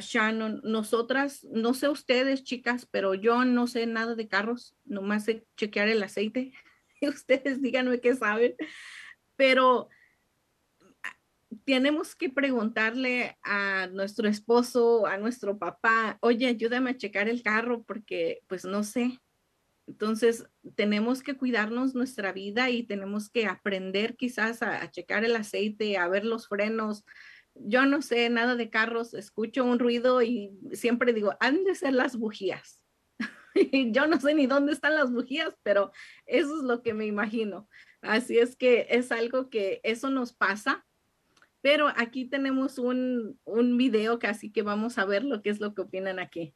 Shannon, 0.00 0.60
nosotras, 0.64 1.44
no 1.50 1.74
sé 1.74 1.88
ustedes 1.88 2.42
chicas, 2.42 2.86
pero 2.90 3.14
yo 3.14 3.44
no 3.44 3.66
sé 3.66 3.86
nada 3.86 4.14
de 4.14 4.28
carros, 4.28 4.74
nomás 4.84 5.24
sé 5.24 5.46
chequear 5.56 5.88
el 5.88 6.02
aceite. 6.02 6.52
Ustedes 7.02 7.62
díganme 7.62 8.00
qué 8.00 8.14
saben, 8.14 8.54
pero 9.36 9.88
tenemos 11.64 12.14
que 12.14 12.30
preguntarle 12.30 13.36
a 13.42 13.88
nuestro 13.88 14.28
esposo, 14.28 15.06
a 15.06 15.18
nuestro 15.18 15.58
papá, 15.58 16.18
oye, 16.20 16.46
ayúdame 16.46 16.90
a 16.90 16.96
checar 16.96 17.28
el 17.28 17.42
carro 17.42 17.82
porque 17.84 18.42
pues 18.46 18.64
no 18.64 18.82
sé. 18.82 19.20
Entonces, 19.86 20.46
tenemos 20.74 21.22
que 21.22 21.36
cuidarnos 21.36 21.94
nuestra 21.94 22.32
vida 22.32 22.70
y 22.70 22.82
tenemos 22.82 23.30
que 23.30 23.46
aprender 23.46 24.16
quizás 24.16 24.62
a, 24.62 24.90
checar 24.90 25.24
el 25.24 25.36
aceite, 25.36 25.96
a 25.96 26.08
ver 26.08 26.24
los 26.24 26.48
frenos. 26.48 27.04
Yo 27.54 27.86
no 27.86 28.02
sé 28.02 28.28
nada 28.28 28.56
de 28.56 28.70
carros, 28.70 29.14
escucho 29.14 29.64
un 29.64 29.78
ruido 29.78 30.22
y 30.22 30.50
siempre 30.72 31.12
digo, 31.12 31.34
han 31.40 31.64
de 31.64 31.74
ser 31.74 31.94
las 31.94 32.16
bujías. 32.16 32.82
Yo 33.92 34.06
no 34.06 34.20
sé 34.20 34.34
ni 34.34 34.46
dónde 34.46 34.72
están 34.72 34.96
las 34.96 35.12
bujías, 35.12 35.54
pero 35.62 35.92
eso 36.26 36.56
es 36.56 36.62
lo 36.64 36.82
que 36.82 36.92
me 36.92 37.06
imagino. 37.06 37.68
Así 38.02 38.38
es 38.38 38.56
que 38.56 38.86
es 38.90 39.12
algo 39.12 39.48
que 39.48 39.80
eso 39.84 40.10
nos 40.10 40.32
pasa 40.32 40.84
pero 41.66 41.88
aquí 41.96 42.26
tenemos 42.26 42.78
un, 42.78 43.40
un 43.42 43.76
video 43.76 44.20
que 44.20 44.28
así 44.28 44.52
que 44.52 44.62
vamos 44.62 44.98
a 44.98 45.04
ver 45.04 45.24
lo 45.24 45.42
que 45.42 45.50
es 45.50 45.58
lo 45.58 45.74
que 45.74 45.82
opinan 45.82 46.20
aquí. 46.20 46.54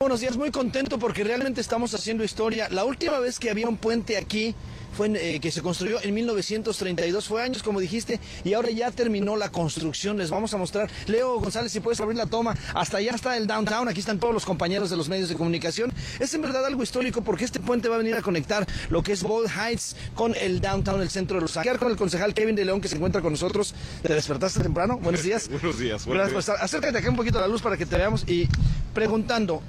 Buenos 0.00 0.20
días, 0.20 0.36
muy 0.36 0.50
contento 0.50 0.98
porque 0.98 1.24
realmente 1.24 1.60
estamos 1.60 1.92
haciendo 1.94 2.22
historia. 2.22 2.68
La 2.70 2.84
última 2.84 3.18
vez 3.18 3.38
que 3.38 3.50
había 3.50 3.68
un 3.68 3.76
puente 3.76 4.16
aquí 4.16 4.54
fue 4.92 5.10
eh, 5.14 5.40
que 5.40 5.50
se 5.50 5.62
construyó 5.62 6.02
en 6.02 6.14
1932, 6.14 7.26
fue 7.26 7.42
años 7.42 7.62
como 7.62 7.80
dijiste, 7.80 8.20
y 8.44 8.54
ahora 8.54 8.70
ya 8.70 8.90
terminó 8.90 9.36
la 9.36 9.50
construcción. 9.50 10.18
Les 10.18 10.30
vamos 10.30 10.52
a 10.54 10.56
mostrar, 10.56 10.90
Leo 11.06 11.40
González, 11.40 11.72
si 11.72 11.80
puedes 11.80 12.00
abrir 12.00 12.16
la 12.16 12.26
toma, 12.26 12.56
hasta 12.74 12.98
allá 12.98 13.12
está 13.12 13.36
el 13.36 13.46
downtown, 13.46 13.88
aquí 13.88 14.00
están 14.00 14.18
todos 14.18 14.34
los 14.34 14.44
compañeros 14.44 14.90
de 14.90 14.96
los 14.96 15.08
medios 15.08 15.28
de 15.28 15.34
comunicación. 15.34 15.92
Es 16.20 16.34
en 16.34 16.42
verdad 16.42 16.64
algo 16.66 16.82
histórico 16.82 17.22
porque 17.22 17.44
este 17.44 17.60
puente 17.60 17.88
va 17.88 17.96
a 17.96 17.98
venir 17.98 18.14
a 18.14 18.22
conectar 18.22 18.66
lo 18.90 19.02
que 19.02 19.12
es 19.12 19.22
Bold 19.22 19.50
Heights 19.50 19.96
con 20.14 20.34
el 20.36 20.60
downtown, 20.60 21.00
el 21.00 21.10
centro 21.10 21.36
de 21.36 21.42
Los 21.42 21.56
Ángeles. 21.56 21.78
Con 21.78 21.90
el 21.90 21.96
concejal 21.96 22.34
Kevin 22.34 22.54
de 22.54 22.64
León 22.64 22.80
que 22.80 22.88
se 22.88 22.96
encuentra 22.96 23.22
con 23.22 23.32
nosotros. 23.32 23.74
¿Te 24.02 24.14
despertaste 24.14 24.60
temprano? 24.60 24.98
Buenos 24.98 25.22
días. 25.24 25.48
Buenos 25.48 25.78
días. 25.78 26.06
Gracias 26.06 26.30
por 26.30 26.40
estar. 26.40 26.56
Acércate 26.60 26.98
acá 26.98 27.08
un 27.08 27.16
poquito 27.16 27.38
a 27.38 27.42
la 27.42 27.48
luz 27.48 27.62
para 27.62 27.76
que 27.76 27.86
te 27.86 27.96
veamos 27.96 28.24
y 28.28 28.48
preguntando, 28.94 29.62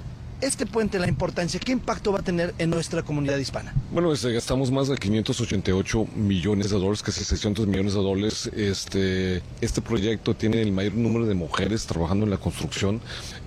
este 0.44 0.66
puente, 0.66 0.98
la 0.98 1.08
importancia, 1.08 1.58
¿qué 1.58 1.72
impacto 1.72 2.12
va 2.12 2.20
a 2.20 2.22
tener 2.22 2.54
en 2.58 2.70
nuestra 2.70 3.02
comunidad 3.02 3.38
hispana? 3.38 3.74
Bueno, 3.90 4.12
este, 4.12 4.32
gastamos 4.32 4.70
más 4.70 4.88
de 4.88 4.96
588 4.96 6.06
millones 6.16 6.70
de 6.70 6.76
dólares, 6.76 7.02
casi 7.02 7.24
600 7.24 7.66
millones 7.66 7.94
de 7.94 8.00
dólares. 8.00 8.50
Este, 8.54 9.42
este 9.60 9.80
proyecto 9.80 10.34
tiene 10.34 10.60
el 10.60 10.72
mayor 10.72 10.94
número 10.94 11.26
de 11.26 11.34
mujeres 11.34 11.86
trabajando 11.86 12.24
en 12.24 12.30
la 12.30 12.36
construcción, 12.36 13.00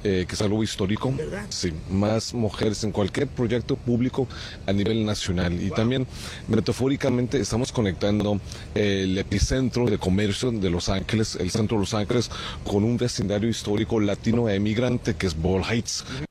eh, 0.03 0.25
que 0.27 0.36
es 0.36 0.41
algo 0.41 0.63
histórico. 0.63 1.13
¿Verdad? 1.15 1.45
Sí, 1.49 1.71
más 1.91 2.33
mujeres 2.33 2.83
en 2.83 2.91
cualquier 2.91 3.27
proyecto 3.27 3.75
público 3.75 4.27
a 4.65 4.73
nivel 4.73 5.05
nacional. 5.05 5.62
Y 5.62 5.69
también, 5.69 6.07
metafóricamente, 6.47 7.39
estamos 7.39 7.71
conectando 7.71 8.39
el 8.73 9.17
epicentro 9.17 9.86
de 9.86 9.97
comercio 9.97 10.51
de 10.51 10.69
Los 10.69 10.89
Ángeles, 10.89 11.36
el 11.36 11.51
centro 11.51 11.77
de 11.77 11.81
Los 11.81 11.93
Ángeles, 11.93 12.31
con 12.63 12.83
un 12.83 12.97
vecindario 12.97 13.49
histórico 13.49 13.99
latino 13.99 14.49
e 14.49 14.55
emigrante 14.55 15.15
que 15.15 15.27
es 15.27 15.36
Ball 15.36 15.63
Heights. 15.63 16.26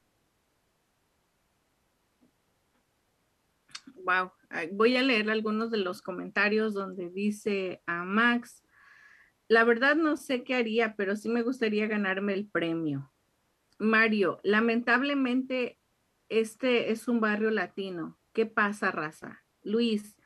Wow, 4.07 4.31
voy 4.73 4.97
a 4.97 5.03
leer 5.03 5.29
algunos 5.29 5.71
de 5.71 5.79
los 5.79 6.01
comentarios 6.01 6.73
donde 6.73 7.11
dice 7.11 7.83
a 7.87 8.05
Max, 8.05 8.63
la 9.49 9.65
verdad 9.65 9.97
no 9.97 10.17
sé 10.17 10.45
qué 10.45 10.55
haría, 10.55 10.95
pero 10.97 11.17
sí 11.17 11.29
me 11.29 11.43
gustaría 11.43 11.87
ganarme 11.87 12.33
el 12.33 12.49
premio. 12.49 13.13
Mario, 13.79 14.41
lamentablemente 14.43 15.79
este 16.29 16.91
es 16.91 17.09
un 17.09 17.21
barrio 17.21 17.51
latino. 17.51 18.19
¿Qué 18.33 18.47
pasa, 18.47 18.91
raza? 18.91 19.45
Luis, 19.63 20.17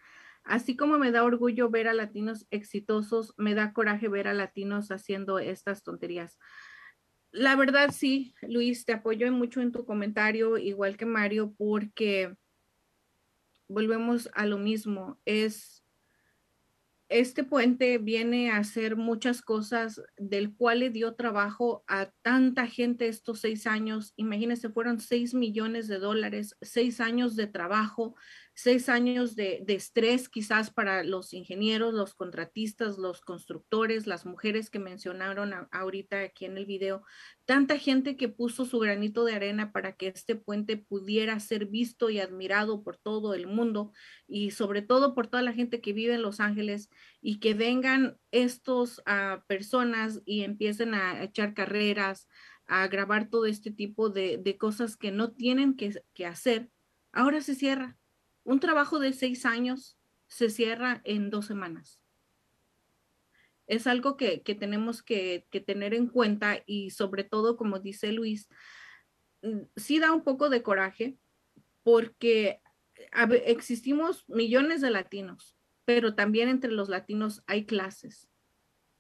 así 0.45 0.77
como 0.77 0.99
me 0.99 1.11
da 1.11 1.25
orgullo 1.25 1.71
ver 1.71 1.89
a 1.89 1.95
latinos 1.95 2.47
exitosos, 2.51 3.35
me 3.37 3.55
da 3.55 3.73
coraje 3.73 4.09
ver 4.09 4.29
a 4.29 4.35
latinos 4.35 4.91
haciendo 4.91 5.39
estas 5.39 5.83
tonterías. 5.83 6.39
La 7.33 7.55
verdad 7.57 7.91
sí, 7.93 8.35
Luis, 8.43 8.85
te 8.85 8.93
apoyo 8.93 9.31
mucho 9.31 9.61
en 9.61 9.73
tu 9.73 9.85
comentario, 9.85 10.59
igual 10.59 10.97
que 10.97 11.07
Mario, 11.07 11.55
porque 11.57 12.35
volvemos 13.71 14.29
a 14.35 14.47
lo 14.47 14.59
mismo, 14.59 15.19
es 15.25 15.81
este 17.11 17.43
puente 17.43 17.99
viene 17.99 18.53
a 18.53 18.59
hacer 18.59 18.95
muchas 18.95 19.43
cosas 19.43 20.01
del 20.17 20.55
cual 20.55 20.79
le 20.79 20.91
dio 20.91 21.15
trabajo 21.17 21.83
a 21.89 22.13
tanta 22.23 22.69
gente 22.69 23.09
estos 23.09 23.41
seis 23.41 23.67
años. 23.67 24.13
Imagínense, 24.15 24.69
fueron 24.69 25.01
seis 25.01 25.35
millones 25.35 25.89
de 25.89 25.99
dólares, 25.99 26.57
seis 26.63 27.01
años 27.01 27.35
de 27.35 27.49
trabajo, 27.49 28.15
seis 28.63 28.91
años 28.91 29.37
de, 29.37 29.65
estrés 29.69 30.29
quizás 30.29 30.71
para 30.71 31.03
los 31.03 31.33
ingenieros, 31.33 31.95
los 31.95 32.15
contratistas, 32.15 32.99
los 32.99 33.23
constructores, 33.23 34.07
las 34.07 34.27
mujeres 34.27 34.69
que 34.69 34.79
mencionaron 34.79 35.55
ahorita 35.73 36.21
aquí 36.21 36.45
en 36.45 36.59
el 36.59 36.67
video, 36.67 37.03
tanta 37.47 37.79
gente 37.79 38.19
que 38.19 38.29
puso 38.29 38.67
su 38.67 38.79
granito 38.79 39.25
de 39.25 39.33
arena 39.33 39.73
para 39.73 39.95
que 39.95 40.09
este 40.09 40.37
puente 40.37 40.77
pudiera 40.77 41.41
ser 41.41 41.67
visto 41.67 42.11
y 42.11 42.21
admirado 42.21 42.83
por 42.83 42.99
todo 42.99 43.33
el 43.33 43.47
mundo 43.47 43.93
y 44.29 44.51
sobre 44.51 44.83
todo 44.83 45.15
por 45.15 45.27
toda 45.27 45.43
la 45.43 45.55
gente 45.55 45.81
que 45.81 45.95
vive 45.95 46.15
en 46.15 46.23
Los 46.23 46.39
Ángeles 46.39 46.91
y 47.23 47.41
que 47.41 47.55
vengan 47.55 48.19
estos 48.31 48.99
uh, 49.01 49.41
personas 49.47 50.21
y 50.27 50.43
empiecen 50.43 50.93
a 50.93 51.25
echar 51.25 51.55
carreras, 51.55 52.29
a 52.67 52.87
grabar 52.89 53.31
todo 53.31 53.47
este 53.47 53.71
tipo 53.71 54.11
de, 54.11 54.57
cosas 54.59 54.99
que 54.99 55.13
no 55.13 55.33
tienen 55.33 55.77
que 55.77 56.27
hacer, 56.27 56.69
ahora 57.11 57.41
se 57.41 57.55
cierra 57.55 57.97
un 58.45 58.61
trabajo 58.61 58.99
de 58.99 59.13
seis 59.13 59.45
años 59.47 59.99
se 60.27 60.49
cierra 60.49 61.01
en 61.05 61.31
dos 61.31 61.47
semanas. 61.47 62.01
Es 63.67 63.87
algo 63.87 64.17
que, 64.17 64.43
tenemos 64.59 65.03
que, 65.03 65.47
tener 65.67 65.95
en 65.95 66.09
cuenta 66.09 66.63
y 66.67 66.91
sobre 66.91 67.25
todo, 67.25 67.57
como 67.57 67.79
dice 67.79 68.13
Luis, 68.13 68.49
mm, 69.43 69.63
sí 69.77 69.99
da 69.99 70.13
un 70.13 70.25
poco 70.25 70.49
de 70.49 70.63
coraje 70.63 71.19
porque 71.83 72.61
existimos 73.47 74.29
millones 74.29 74.81
de 74.81 74.91
latinos, 74.91 75.57
pero 75.85 76.15
también 76.15 76.49
entre 76.49 76.73
los 76.73 76.89
latinos 76.89 77.43
hay 77.47 77.65
clases. 77.65 78.29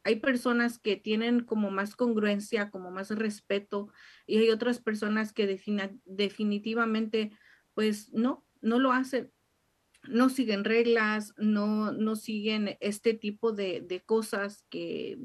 Hay 0.02 0.16
personas 0.16 0.78
que 0.78 0.96
tienen 0.96 1.44
como 1.44 1.70
más 1.70 1.94
congruencia, 1.94 2.70
como 2.70 2.90
más 2.90 3.10
respeto, 3.10 3.92
y 4.26 4.38
hay 4.38 4.50
otras 4.50 4.80
personas 4.80 5.32
que 5.32 5.46
definitivamente, 6.04 7.32
pues 7.74 8.10
no, 8.12 8.46
no 8.60 8.78
lo 8.78 8.92
hacen, 8.92 9.32
no 10.08 10.28
siguen 10.28 10.64
reglas, 10.64 11.34
no, 11.36 11.92
no 11.92 12.16
siguen 12.16 12.76
este 12.80 13.14
tipo 13.14 13.52
de, 13.52 13.80
de, 13.80 14.00
cosas 14.00 14.64
que 14.70 15.18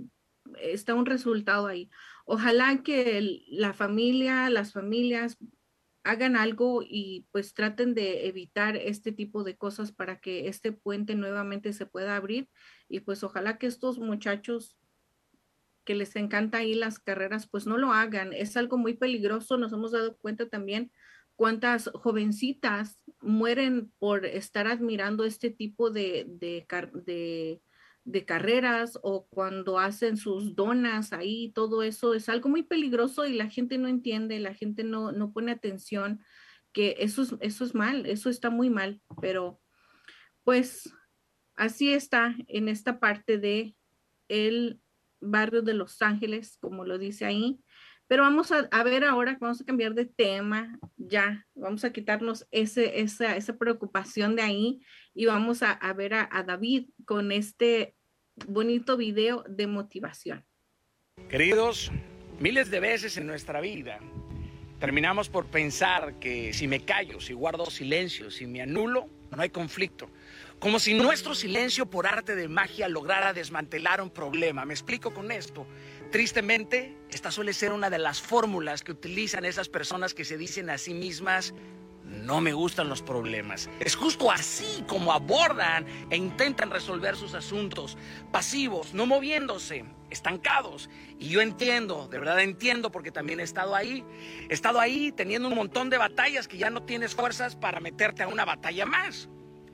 está 0.60 0.94
un 0.94 1.06
resultado 1.06 1.68
ahí. 1.68 1.90
Ojalá 2.26 2.84
que 2.84 3.44
la 3.48 3.74
familia, 3.74 4.50
las 4.50 4.74
familias 4.74 5.38
hagan 6.06 6.36
algo 6.36 6.84
y 6.84 7.26
pues 7.32 7.54
traten 7.54 7.96
de 7.96 8.28
evitar 8.28 8.76
este 8.76 9.12
tipo 9.12 9.44
de 9.44 9.58
cosas 9.58 9.92
para 9.92 10.20
que 10.20 10.48
este 10.48 10.72
puente 10.72 11.16
nuevamente 11.16 11.74
se 11.74 11.88
pueda 11.88 12.16
abrir 12.16 12.48
Y 12.88 13.00
pues 13.00 13.24
ojalá 13.24 13.58
que 13.58 13.66
estos 13.66 13.98
muchachos 13.98 14.78
que 15.84 15.96
les 15.96 16.16
encanta 16.16 16.60
ahí 16.60 16.74
las 16.76 17.00
carreras, 17.00 17.48
pues 17.48 17.68
no 17.68 17.78
lo 17.78 17.92
hagan. 17.92 18.34
Es 18.34 18.58
algo 18.58 18.78
muy 18.78 18.94
peligroso. 18.96 19.58
Nos 19.58 19.74
hemos 19.74 19.92
dado 19.92 20.18
cuenta 20.18 20.48
también 20.50 20.92
cuántas 21.36 21.90
jovencitas 21.94 23.04
mueren 23.22 23.92
por 24.00 24.26
estar 24.26 24.68
admirando 24.68 25.26
este 25.26 25.50
tipo 25.50 25.90
de, 25.90 26.26
de, 26.28 28.26
carreras 28.26 29.00
o 29.02 29.28
cuando 29.28 29.80
hacen 29.80 30.18
sus 30.18 30.56
donas 30.56 31.12
ahí, 31.12 31.52
todo 31.54 31.84
eso 31.84 32.14
es 32.14 32.30
algo 32.30 32.50
muy 32.50 32.64
peligroso 32.64 33.26
y 33.26 33.34
la 33.34 33.50
gente 33.50 33.78
no 33.78 33.88
entiende, 33.88 34.40
la 34.40 34.54
gente 34.54 34.84
no, 34.84 35.12
no 35.12 35.32
pone 35.32 35.52
atención, 35.52 36.24
que 36.72 36.96
eso 37.00 37.24
es, 37.24 37.36
eso 37.40 37.66
es 37.66 37.76
mal, 37.76 38.06
eso 38.06 38.30
está 38.30 38.50
muy 38.50 38.70
mal, 38.70 39.02
pero 39.22 39.60
pues 40.44 40.94
así 41.56 41.92
está 41.92 42.36
en 42.48 42.68
esta 42.68 43.00
parte 43.00 43.38
de 43.38 43.76
el 44.28 44.80
barrio 45.20 45.62
de 45.62 45.74
Los 45.74 46.02
Ángeles, 46.02 46.58
como 46.60 46.86
lo 46.86 46.98
dice 46.98 47.26
ahí. 47.26 47.60
Pero 48.08 48.24
vamos 48.24 48.52
a, 48.52 48.84
ver 48.84 49.04
ahora, 49.04 49.38
vamos 49.40 49.62
a 49.62 49.66
cambiar 49.66 49.96
de 49.96 50.06
tema, 50.06 50.78
ya, 50.98 51.46
vamos 51.56 51.84
a 51.84 51.92
quitarnos 51.92 52.48
ese, 52.52 53.00
esa, 53.02 53.36
esa 53.36 53.58
preocupación 53.58 54.36
de 54.36 54.44
ahí 54.44 54.82
y 55.14 55.26
vamos 55.26 55.64
a, 55.64 55.72
a 55.72 55.94
ver 55.94 56.14
a, 56.14 56.30
a 56.32 56.44
David 56.44 56.90
con 57.06 57.32
este 57.32 57.96
bonito 58.48 58.96
video 58.96 59.44
de 59.50 59.66
motivación. 59.66 60.46
Queridos, 61.30 61.92
miles 62.40 62.70
de 62.70 62.80
veces 62.80 63.18
en 63.18 63.26
nuestra 63.26 63.60
vida 63.60 64.00
terminamos 64.80 65.30
por 65.30 65.46
pensar 65.48 66.20
que 66.20 66.54
si 66.54 66.68
me 66.68 66.82
callo, 66.82 67.20
si 67.20 67.34
guardo 67.34 67.66
silencio, 67.72 68.30
si 68.30 68.46
me 68.46 68.62
anulo, 68.62 69.10
no 69.36 69.42
hay 69.42 69.50
conflicto. 69.50 70.10
Como 70.60 70.80
si 70.80 70.94
nuestro 70.94 71.36
silencio 71.36 71.90
por 71.90 72.08
arte 72.08 72.36
de 72.36 72.48
magia 72.48 72.88
lograra 72.88 73.34
desmantelar 73.34 74.02
un 74.02 74.10
problema. 74.10 74.66
Me 74.66 74.74
explico 74.74 75.14
con 75.14 75.32
esto. 75.32 75.68
Tristemente, 76.16 76.96
esta 77.10 77.30
suele 77.30 77.52
ser 77.52 77.74
una 77.74 77.90
de 77.90 77.98
las 77.98 78.22
fórmulas 78.22 78.86
que 78.86 78.94
utilizan 78.94 79.44
esas 79.44 79.68
personas 79.68 80.14
que 80.14 80.24
se 80.24 80.38
dicen 80.38 80.70
a 80.70 80.78
sí 80.78 80.94
mismas, 80.94 81.54
no 82.06 82.40
me 82.40 82.54
gustan 82.54 82.88
los 82.88 83.02
problemas. 83.02 83.70
Es 83.82 83.98
justo 83.98 84.32
así 84.32 84.86
como 84.88 85.12
abordan 85.12 85.86
e 86.10 86.16
intentan 86.16 86.72
resolver 86.72 87.18
sus 87.18 87.34
asuntos, 87.34 87.98
pasivos, 88.32 88.94
no 88.94 89.06
moviéndose, 89.06 89.84
estancados. 90.10 90.90
Y 91.20 91.28
yo 91.28 91.42
entiendo, 91.42 92.08
de 92.08 92.18
verdad 92.18 92.40
entiendo, 92.40 92.94
porque 92.94 93.12
también 93.12 93.42
he 93.42 93.44
estado 93.44 93.76
ahí. 93.76 94.06
He 94.48 94.54
estado 94.54 94.80
ahí 94.80 95.12
teniendo 95.12 95.50
un 95.50 95.56
montón 95.56 95.90
de 95.90 95.98
batallas 95.98 96.48
que 96.48 96.58
ya 96.58 96.70
no 96.70 96.84
tienes 96.84 97.14
fuerzas 97.14 97.58
para 97.58 97.82
meterte 97.82 98.24
a 98.24 98.30
una 98.30 98.46
batalla 98.46 98.86
más. 98.86 99.28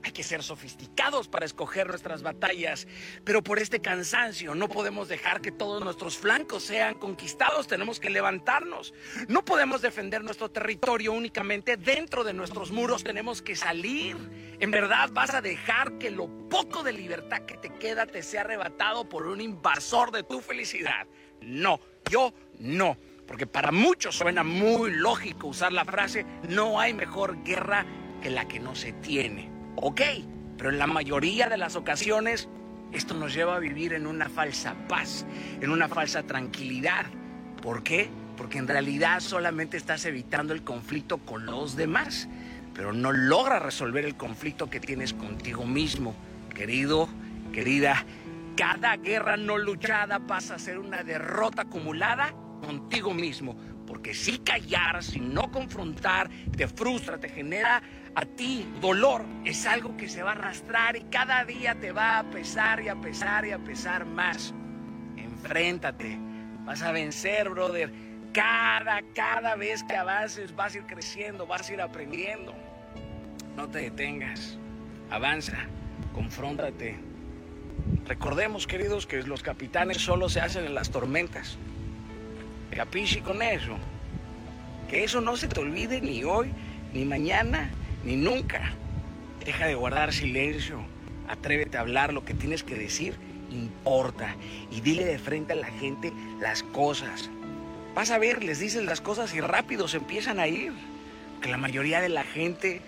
Hay 0.04 0.12
que 0.12 0.24
ser 0.24 0.42
sofisticados 0.42 1.28
para 1.28 1.46
escoger 1.46 1.86
nuestras 1.86 2.22
batallas, 2.22 2.88
pero 3.24 3.42
por 3.42 3.58
este 3.60 3.80
cansancio 3.80 4.54
no 4.54 4.68
podemos 4.68 5.08
dejar 5.08 5.40
que 5.40 5.52
todos 5.52 5.82
nuestros 5.84 6.18
flancos 6.18 6.64
sean 6.64 6.94
conquistados, 6.94 7.68
tenemos 7.68 8.00
que 8.00 8.10
levantarnos. 8.10 8.94
No 9.28 9.44
podemos 9.44 9.80
defender 9.80 10.24
nuestro 10.24 10.50
territorio 10.50 11.12
únicamente 11.12 11.76
dentro 11.76 12.24
de 12.24 12.32
nuestros 12.32 12.72
muros, 12.72 13.04
tenemos 13.04 13.42
que 13.42 13.54
salir. 13.54 14.16
En 14.58 14.70
verdad 14.70 15.10
vas 15.12 15.34
a 15.34 15.40
dejar 15.40 15.98
que 15.98 16.10
lo 16.10 16.28
poco 16.48 16.82
de 16.82 16.92
libertad 16.92 17.42
que 17.42 17.56
te 17.56 17.70
queda 17.70 18.06
te 18.06 18.22
sea 18.22 18.42
arrebatado 18.42 19.08
por 19.08 19.26
un 19.26 19.40
invasor 19.40 20.10
de 20.10 20.22
tu 20.24 20.40
felicidad. 20.40 21.06
No, 21.40 21.80
yo 22.10 22.32
no. 22.58 22.96
Porque 23.26 23.46
para 23.46 23.70
muchos 23.70 24.16
suena 24.16 24.42
muy 24.42 24.90
lógico 24.90 25.46
usar 25.46 25.72
la 25.72 25.84
frase, 25.84 26.26
no 26.48 26.80
hay 26.80 26.92
mejor 26.92 27.42
guerra 27.44 27.86
que 28.20 28.30
la 28.30 28.46
que 28.46 28.60
no 28.60 28.74
se 28.74 28.92
tiene. 28.92 29.51
Ok, 29.76 30.00
pero 30.58 30.70
en 30.70 30.78
la 30.78 30.86
mayoría 30.86 31.48
de 31.48 31.56
las 31.56 31.76
ocasiones 31.76 32.48
esto 32.92 33.14
nos 33.14 33.32
lleva 33.32 33.56
a 33.56 33.58
vivir 33.58 33.94
en 33.94 34.06
una 34.06 34.28
falsa 34.28 34.74
paz, 34.86 35.24
en 35.60 35.70
una 35.70 35.88
falsa 35.88 36.24
tranquilidad. 36.24 37.06
¿Por 37.62 37.82
qué? 37.82 38.10
Porque 38.36 38.58
en 38.58 38.68
realidad 38.68 39.20
solamente 39.20 39.76
estás 39.76 40.04
evitando 40.04 40.52
el 40.52 40.62
conflicto 40.62 41.18
con 41.18 41.46
los 41.46 41.74
demás, 41.74 42.28
pero 42.74 42.92
no 42.92 43.12
logras 43.12 43.62
resolver 43.62 44.04
el 44.04 44.14
conflicto 44.16 44.68
que 44.68 44.80
tienes 44.80 45.14
contigo 45.14 45.64
mismo. 45.64 46.14
Querido, 46.54 47.08
querida, 47.52 48.04
cada 48.56 48.96
guerra 48.96 49.38
no 49.38 49.56
luchada 49.56 50.20
pasa 50.26 50.56
a 50.56 50.58
ser 50.58 50.78
una 50.78 51.02
derrota 51.02 51.62
acumulada 51.62 52.34
contigo 52.60 53.14
mismo. 53.14 53.56
Porque 53.86 54.14
si 54.14 54.38
callar, 54.38 55.02
si 55.02 55.20
no 55.20 55.50
confrontar, 55.50 56.30
te 56.56 56.68
frustra, 56.68 57.18
te 57.18 57.28
genera 57.28 57.82
a 58.14 58.24
ti 58.24 58.66
dolor, 58.80 59.24
es 59.44 59.66
algo 59.66 59.96
que 59.96 60.08
se 60.08 60.22
va 60.22 60.30
a 60.30 60.34
arrastrar 60.34 60.96
y 60.96 61.04
cada 61.04 61.44
día 61.44 61.74
te 61.74 61.92
va 61.92 62.18
a 62.18 62.24
pesar 62.24 62.82
y 62.82 62.88
a 62.88 62.96
pesar 62.96 63.46
y 63.46 63.52
a 63.52 63.58
pesar 63.58 64.04
más. 64.04 64.52
Enfréntate, 65.16 66.18
vas 66.64 66.82
a 66.82 66.92
vencer, 66.92 67.48
brother. 67.48 67.92
Cada, 68.32 69.02
cada 69.14 69.56
vez 69.56 69.84
que 69.84 69.96
avances 69.96 70.54
vas 70.54 70.74
a 70.74 70.78
ir 70.78 70.84
creciendo, 70.86 71.46
vas 71.46 71.68
a 71.68 71.72
ir 71.72 71.80
aprendiendo. 71.80 72.54
No 73.56 73.68
te 73.68 73.80
detengas, 73.80 74.58
avanza, 75.10 75.58
confróntate. 76.14 76.98
Recordemos, 78.06 78.66
queridos, 78.66 79.06
que 79.06 79.22
los 79.22 79.42
capitanes 79.42 79.98
solo 79.98 80.28
se 80.28 80.40
hacen 80.40 80.64
en 80.64 80.74
las 80.74 80.90
tormentas. 80.90 81.56
Capichi 82.70 83.20
con 83.20 83.42
eso. 83.42 83.76
Que 84.88 85.04
eso 85.04 85.20
no 85.20 85.36
se 85.36 85.48
te 85.48 85.60
olvide 85.60 86.00
ni 86.00 86.24
hoy, 86.24 86.52
ni 86.92 87.04
mañana, 87.04 87.70
ni 88.04 88.16
nunca. 88.16 88.74
Deja 89.44 89.66
de 89.66 89.74
guardar 89.74 90.12
silencio. 90.12 90.80
Atrévete 91.28 91.76
a 91.76 91.80
hablar 91.80 92.12
lo 92.12 92.24
que 92.24 92.34
tienes 92.34 92.62
que 92.62 92.74
decir. 92.74 93.14
Importa. 93.50 94.36
Y 94.70 94.80
dile 94.80 95.04
de 95.04 95.18
frente 95.18 95.52
a 95.52 95.56
la 95.56 95.66
gente 95.66 96.12
las 96.40 96.62
cosas. 96.62 97.30
Vas 97.94 98.10
a 98.10 98.18
ver, 98.18 98.42
les 98.42 98.58
dices 98.58 98.84
las 98.84 99.00
cosas 99.00 99.34
y 99.34 99.40
rápido 99.40 99.88
se 99.88 99.98
empiezan 99.98 100.40
a 100.40 100.48
ir. 100.48 100.72
Que 101.40 101.50
la 101.50 101.58
mayoría 101.58 102.00
de 102.00 102.08
la 102.08 102.24
gente, 102.24 102.80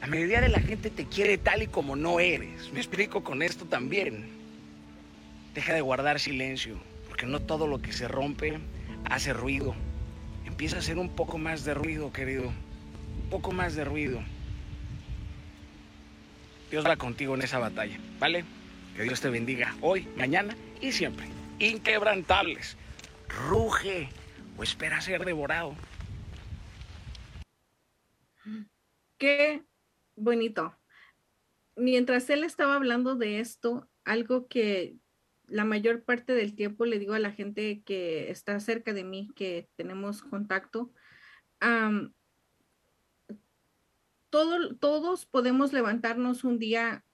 la 0.00 0.06
mayoría 0.06 0.40
de 0.40 0.48
la 0.48 0.60
gente 0.60 0.90
te 0.90 1.06
quiere 1.06 1.36
tal 1.36 1.62
y 1.62 1.66
como 1.66 1.96
no 1.96 2.20
eres. 2.20 2.72
Me 2.72 2.78
explico 2.78 3.24
con 3.24 3.42
esto 3.42 3.64
también. 3.66 4.28
Deja 5.54 5.74
de 5.74 5.80
guardar 5.80 6.20
silencio, 6.20 6.76
porque 7.08 7.26
no 7.26 7.40
todo 7.40 7.66
lo 7.66 7.80
que 7.80 7.92
se 7.92 8.08
rompe 8.08 8.58
hace 9.04 9.32
ruido. 9.32 9.74
Empieza 10.44 10.76
a 10.76 10.78
hacer 10.78 10.98
un 10.98 11.08
poco 11.08 11.38
más 11.38 11.64
de 11.64 11.74
ruido, 11.74 12.12
querido 12.12 12.52
poco 13.30 13.52
más 13.52 13.74
de 13.74 13.84
ruido. 13.84 14.22
Dios 16.70 16.84
va 16.84 16.96
contigo 16.96 17.34
en 17.34 17.42
esa 17.42 17.58
batalla, 17.58 17.98
¿vale? 18.18 18.44
Que 18.96 19.02
Dios 19.02 19.20
te 19.20 19.30
bendiga 19.30 19.74
hoy, 19.80 20.08
mañana 20.16 20.56
y 20.80 20.92
siempre. 20.92 21.26
Inquebrantables. 21.58 22.76
Ruge 23.28 24.08
o 24.56 24.62
espera 24.62 25.00
ser 25.00 25.24
devorado. 25.24 25.74
Qué 29.18 29.62
bonito. 30.16 30.76
Mientras 31.76 32.28
él 32.30 32.44
estaba 32.44 32.74
hablando 32.74 33.16
de 33.16 33.40
esto, 33.40 33.88
algo 34.04 34.48
que 34.48 34.96
la 35.46 35.64
mayor 35.64 36.04
parte 36.04 36.34
del 36.34 36.54
tiempo 36.54 36.86
le 36.86 36.98
digo 36.98 37.14
a 37.14 37.18
la 37.18 37.32
gente 37.32 37.82
que 37.84 38.30
está 38.30 38.58
cerca 38.60 38.92
de 38.92 39.04
mí, 39.04 39.30
que 39.36 39.68
tenemos 39.76 40.22
contacto, 40.22 40.92
todos 44.30 45.26
podemos 45.26 45.72
levantarnos 45.72 46.44
un 46.44 46.58
día 46.58 47.04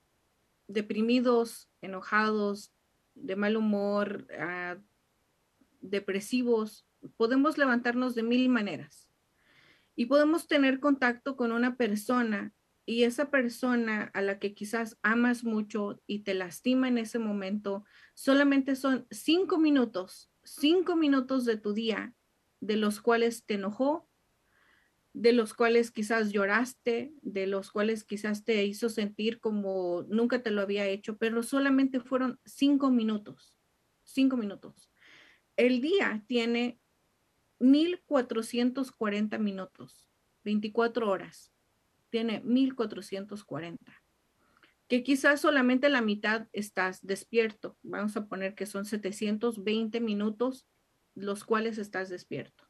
deprimidos, 0.69 1.69
enojados, 1.81 2.73
de 3.15 3.37
mal 3.37 3.57
humor, 3.57 4.27
ah, 4.39 4.77
depresivos. 5.81 6.87
Podemos 7.17 7.59
levantarnos 7.59 8.15
de 8.15 8.23
mil 8.23 8.49
maneras 8.49 9.09
y 9.95 10.07
podemos 10.07 10.47
tener 10.47 10.81
contacto 10.81 11.37
con 11.37 11.53
una 11.53 11.77
persona 11.77 12.53
y 12.85 13.05
esa 13.05 13.31
persona 13.31 14.11
a 14.15 14.23
la 14.23 14.39
que 14.39 14.55
quizás 14.55 14.99
amas 15.03 15.45
mucho 15.45 16.01
y 16.07 16.21
te 16.21 16.35
lastima 16.35 16.89
en 16.89 16.99
ese 16.99 17.19
momento, 17.19 17.85
solamente 18.15 18.75
son 18.75 19.07
cinco 19.11 19.59
minutos, 19.59 20.31
cinco 20.43 20.97
minutos 20.97 21.45
de 21.45 21.57
tu 21.57 21.75
día 21.75 22.15
de 22.61 22.77
los 22.77 23.01
cuales 23.01 23.45
te 23.45 23.55
enojó, 23.55 24.09
de 25.15 25.33
los 25.33 25.55
cuales 25.55 25.91
quizás 25.91 26.33
lloraste, 26.33 27.13
de 27.23 27.47
los 27.47 27.71
cuales 27.71 28.05
quizás 28.05 28.45
te 28.45 28.65
hizo 28.65 28.89
sentir 28.89 29.41
como 29.41 30.05
nunca 30.09 30.43
te 30.43 30.51
lo 30.51 30.63
había 30.63 30.87
hecho, 30.87 31.17
pero 31.19 31.43
solamente 31.43 32.01
fueron 32.01 32.41
cinco 32.45 32.91
minutos, 32.91 33.55
cinco 34.05 34.37
minutos. 34.37 34.91
El 35.57 35.81
día 35.81 36.25
tiene 36.27 36.81
1440 37.59 39.39
minutos, 39.39 40.09
24 40.45 41.11
horas, 41.11 41.53
tiene 42.11 42.41
1440 42.41 44.03
que 44.93 45.03
quizás 45.03 45.41
solamente 45.41 45.89
la 45.89 46.03
mitad 46.03 46.49
estás 46.53 47.01
despierto. 47.01 47.79
Vamos 47.83 48.15
a 48.19 48.27
poner 48.27 48.55
que 48.55 48.67
son 48.67 48.85
720 48.85 50.01
minutos 50.01 50.69
los 51.15 51.45
cuales 51.45 51.79
estás 51.79 52.11
despierto. 52.11 52.69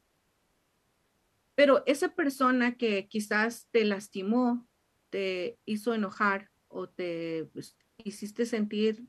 Pero 1.54 1.82
esa 1.86 2.14
persona 2.14 2.76
que 2.76 3.08
quizás 3.08 3.68
te 3.70 3.84
lastimó, 3.84 4.68
te 5.10 5.58
hizo 5.64 5.94
enojar 5.94 6.50
o 6.68 6.88
te 6.88 7.48
pues, 7.52 7.76
hiciste 7.98 8.46
sentir 8.46 9.06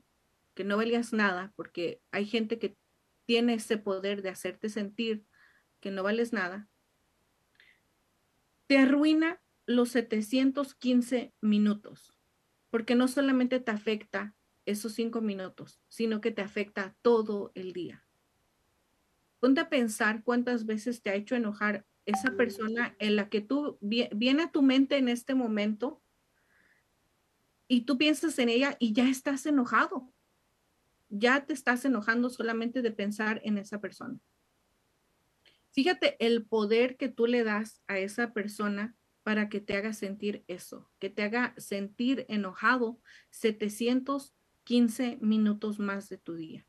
que 0.54 0.64
no 0.64 0.76
valías 0.76 1.12
nada, 1.12 1.52
porque 1.56 2.00
hay 2.12 2.26
gente 2.26 2.58
que 2.58 2.76
tiene 3.26 3.54
ese 3.54 3.78
poder 3.78 4.22
de 4.22 4.28
hacerte 4.28 4.68
sentir 4.68 5.24
que 5.80 5.90
no 5.90 6.02
vales 6.02 6.32
nada, 6.32 6.68
te 8.66 8.78
arruina 8.78 9.42
los 9.66 9.90
715 9.90 11.34
minutos, 11.40 12.18
porque 12.70 12.94
no 12.94 13.08
solamente 13.08 13.60
te 13.60 13.70
afecta 13.70 14.34
esos 14.66 14.92
cinco 14.92 15.20
minutos, 15.20 15.80
sino 15.88 16.20
que 16.20 16.30
te 16.30 16.42
afecta 16.42 16.96
todo 17.02 17.52
el 17.54 17.72
día. 17.72 18.06
Ponte 19.40 19.60
a 19.60 19.68
pensar 19.68 20.22
cuántas 20.22 20.64
veces 20.64 21.02
te 21.02 21.10
ha 21.10 21.14
hecho 21.14 21.34
enojar 21.34 21.86
esa 22.06 22.36
persona 22.36 22.94
en 22.98 23.16
la 23.16 23.28
que 23.28 23.40
tú 23.40 23.78
viene 23.80 24.42
a 24.42 24.52
tu 24.52 24.62
mente 24.62 24.96
en 24.96 25.08
este 25.08 25.34
momento 25.34 26.02
y 27.66 27.82
tú 27.82 27.96
piensas 27.96 28.38
en 28.38 28.48
ella 28.48 28.76
y 28.78 28.92
ya 28.92 29.08
estás 29.08 29.46
enojado. 29.46 30.12
Ya 31.08 31.46
te 31.46 31.52
estás 31.52 31.84
enojando 31.84 32.28
solamente 32.28 32.82
de 32.82 32.90
pensar 32.90 33.40
en 33.44 33.58
esa 33.58 33.80
persona. 33.80 34.18
Fíjate 35.70 36.16
el 36.24 36.46
poder 36.46 36.96
que 36.96 37.08
tú 37.08 37.26
le 37.26 37.42
das 37.42 37.82
a 37.86 37.98
esa 37.98 38.32
persona 38.32 38.96
para 39.22 39.48
que 39.48 39.60
te 39.60 39.76
haga 39.76 39.92
sentir 39.92 40.44
eso, 40.46 40.90
que 40.98 41.10
te 41.10 41.22
haga 41.22 41.54
sentir 41.56 42.26
enojado 42.28 43.00
715 43.30 45.18
minutos 45.20 45.78
más 45.78 46.08
de 46.08 46.18
tu 46.18 46.34
día. 46.34 46.66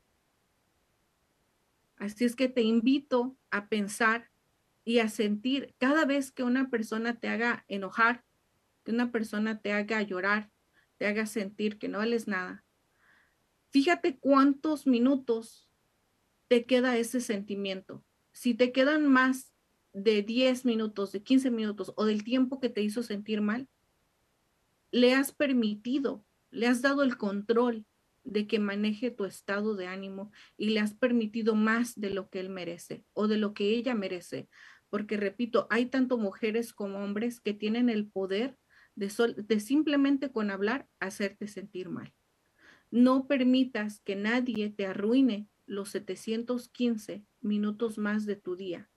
Así 1.98 2.24
es 2.24 2.34
que 2.34 2.48
te 2.48 2.62
invito 2.62 3.36
a 3.50 3.68
pensar 3.68 4.30
y 4.86 5.00
a 5.00 5.08
sentir 5.08 5.74
cada 5.78 6.04
vez 6.04 6.30
que 6.30 6.44
una 6.44 6.70
persona 6.70 7.18
te 7.18 7.28
haga 7.28 7.64
enojar, 7.66 8.24
que 8.84 8.92
una 8.92 9.10
persona 9.10 9.60
te 9.60 9.72
haga 9.72 10.00
llorar, 10.00 10.52
te 10.96 11.08
haga 11.08 11.26
sentir 11.26 11.76
que 11.76 11.88
no 11.88 11.98
vales 11.98 12.28
nada. 12.28 12.64
Fíjate 13.72 14.16
cuántos 14.16 14.86
minutos 14.86 15.68
te 16.46 16.66
queda 16.66 16.96
ese 16.96 17.20
sentimiento. 17.20 18.04
Si 18.30 18.54
te 18.54 18.70
quedan 18.70 19.06
más 19.06 19.52
de 19.92 20.22
10 20.22 20.64
minutos, 20.64 21.10
de 21.10 21.20
15 21.20 21.50
minutos 21.50 21.92
o 21.96 22.04
del 22.04 22.22
tiempo 22.22 22.60
que 22.60 22.68
te 22.68 22.80
hizo 22.80 23.02
sentir 23.02 23.40
mal, 23.40 23.68
le 24.92 25.14
has 25.14 25.32
permitido, 25.32 26.24
le 26.50 26.68
has 26.68 26.80
dado 26.80 27.02
el 27.02 27.16
control 27.16 27.84
de 28.22 28.46
que 28.46 28.58
maneje 28.60 29.10
tu 29.10 29.24
estado 29.24 29.74
de 29.74 29.88
ánimo 29.88 30.30
y 30.56 30.70
le 30.70 30.80
has 30.80 30.94
permitido 30.94 31.56
más 31.56 31.98
de 31.98 32.10
lo 32.10 32.28
que 32.28 32.38
él 32.38 32.50
merece 32.50 33.04
o 33.14 33.26
de 33.26 33.36
lo 33.36 33.52
que 33.54 33.70
ella 33.70 33.94
merece. 33.94 34.48
Porque 34.96 35.18
repito, 35.18 35.66
hay 35.68 35.84
tanto 35.84 36.16
mujeres 36.16 36.72
como 36.72 37.04
hombres 37.04 37.38
que 37.38 37.52
tienen 37.52 37.90
el 37.90 38.08
poder 38.08 38.56
de, 38.94 39.10
simplemente 39.60 40.32
con 40.32 40.50
hablar 40.50 40.88
hacerte 41.00 41.48
sentir 41.48 41.90
mal. 41.90 42.14
No 42.90 43.26
permitas 43.26 44.00
que 44.00 44.16
nadie 44.16 44.70
te 44.70 44.86
arruine 44.86 45.50
los 45.66 45.90
715 45.90 47.26
minutos 47.42 47.98
más 47.98 48.24
de 48.24 48.36
tu 48.36 48.56
día. 48.56 48.88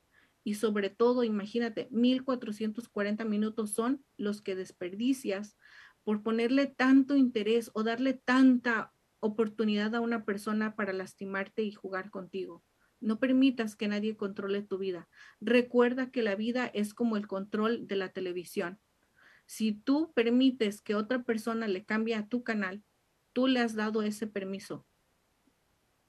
Y 0.46 0.54
sobre 0.54 0.90
todo, 0.90 1.26
imagínate, 1.26 1.90
1440 1.92 3.26
minutos 3.26 3.72
son 3.72 4.06
los 4.16 4.42
que 4.42 4.56
desperdicias 4.56 5.58
por 6.06 6.24
ponerle 6.24 6.68
tanto 6.68 7.18
interés 7.18 7.72
o 7.74 7.84
darle 7.84 8.14
tanta 8.14 8.94
oportunidad 9.20 9.94
a 9.96 10.00
una 10.00 10.24
persona 10.24 10.78
para 10.78 10.94
lastimarte 10.94 11.64
y 11.64 11.74
jugar 11.74 12.10
contigo. 12.10 12.64
No 13.02 13.20
permitas 13.20 13.76
que 13.76 13.88
nadie 13.88 14.18
controle 14.18 14.62
tu 14.62 14.78
vida. 14.78 15.08
Recuerda 15.40 16.12
que 16.12 16.22
la 16.22 16.36
vida 16.36 16.68
es 16.68 16.94
como 16.94 17.18
el 17.18 17.28
control 17.28 17.88
de 17.88 17.96
la 17.96 18.10
televisión. 18.10 18.80
Si 19.46 19.74
tú 19.74 20.14
permites 20.14 20.82
que 20.82 20.96
otra 20.96 21.24
persona 21.24 21.68
le 21.68 21.84
cambie 21.84 22.16
a 22.16 22.28
tu 22.28 22.44
canal, 22.44 22.84
tú 23.34 23.48
le 23.48 23.62
has 23.62 23.74
dado 23.74 24.04
ese 24.04 24.28
permiso. 24.28 24.86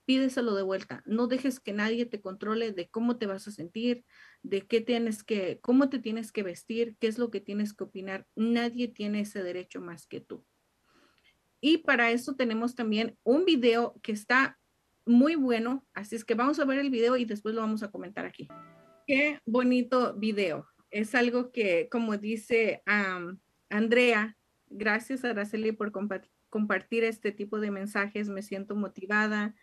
Pídeselo 0.04 0.54
de 0.54 0.62
vuelta. 0.62 1.02
No 1.06 1.26
dejes 1.26 1.58
que 1.58 1.72
nadie 1.72 2.04
te 2.04 2.20
controle 2.20 2.72
de 2.72 2.90
cómo 2.90 3.16
te 3.16 3.26
vas 3.26 3.48
a 3.48 3.50
sentir, 3.50 4.04
de 4.42 4.66
qué 4.66 4.82
tienes 4.82 5.22
que, 5.22 5.58
cómo 5.62 5.88
te 5.88 6.00
tienes 6.00 6.32
que 6.32 6.42
vestir, 6.42 6.96
qué 6.98 7.06
es 7.06 7.18
lo 7.18 7.30
que 7.30 7.40
tienes 7.40 7.72
que 7.72 7.84
opinar. 7.84 8.26
Nadie 8.36 8.88
tiene 8.88 9.20
ese 9.20 9.42
derecho 9.42 9.80
más 9.80 10.06
que 10.06 10.20
tú. 10.20 10.44
Y 11.62 11.78
para 11.78 12.10
eso 12.10 12.34
tenemos 12.34 12.74
también 12.74 13.16
un 13.22 13.46
video 13.46 13.98
que 14.02 14.12
está 14.12 14.59
muy 15.10 15.34
bueno. 15.34 15.84
Así 15.92 16.16
es 16.16 16.24
que 16.24 16.34
vamos 16.34 16.58
a 16.58 16.64
ver 16.64 16.78
el 16.78 16.90
video 16.90 17.16
y 17.16 17.24
después 17.24 17.54
lo 17.54 17.60
vamos 17.60 17.82
a 17.82 17.90
comentar 17.90 18.24
aquí. 18.24 18.48
Qué 19.06 19.40
bonito 19.44 20.14
video 20.14 20.66
es 20.90 21.14
algo 21.14 21.52
que, 21.52 21.88
como 21.90 22.16
dice 22.16 22.82
Andrea, 23.68 24.36
gracias 24.68 25.24
a 25.24 25.30
Araceli 25.30 25.72
por 25.72 25.92
compartir 25.92 27.04
este 27.04 27.32
tipo 27.32 27.60
de 27.60 27.70
mensajes, 27.70 28.28
me 28.28 28.42
siento 28.42 28.74
motivada. 28.74 29.54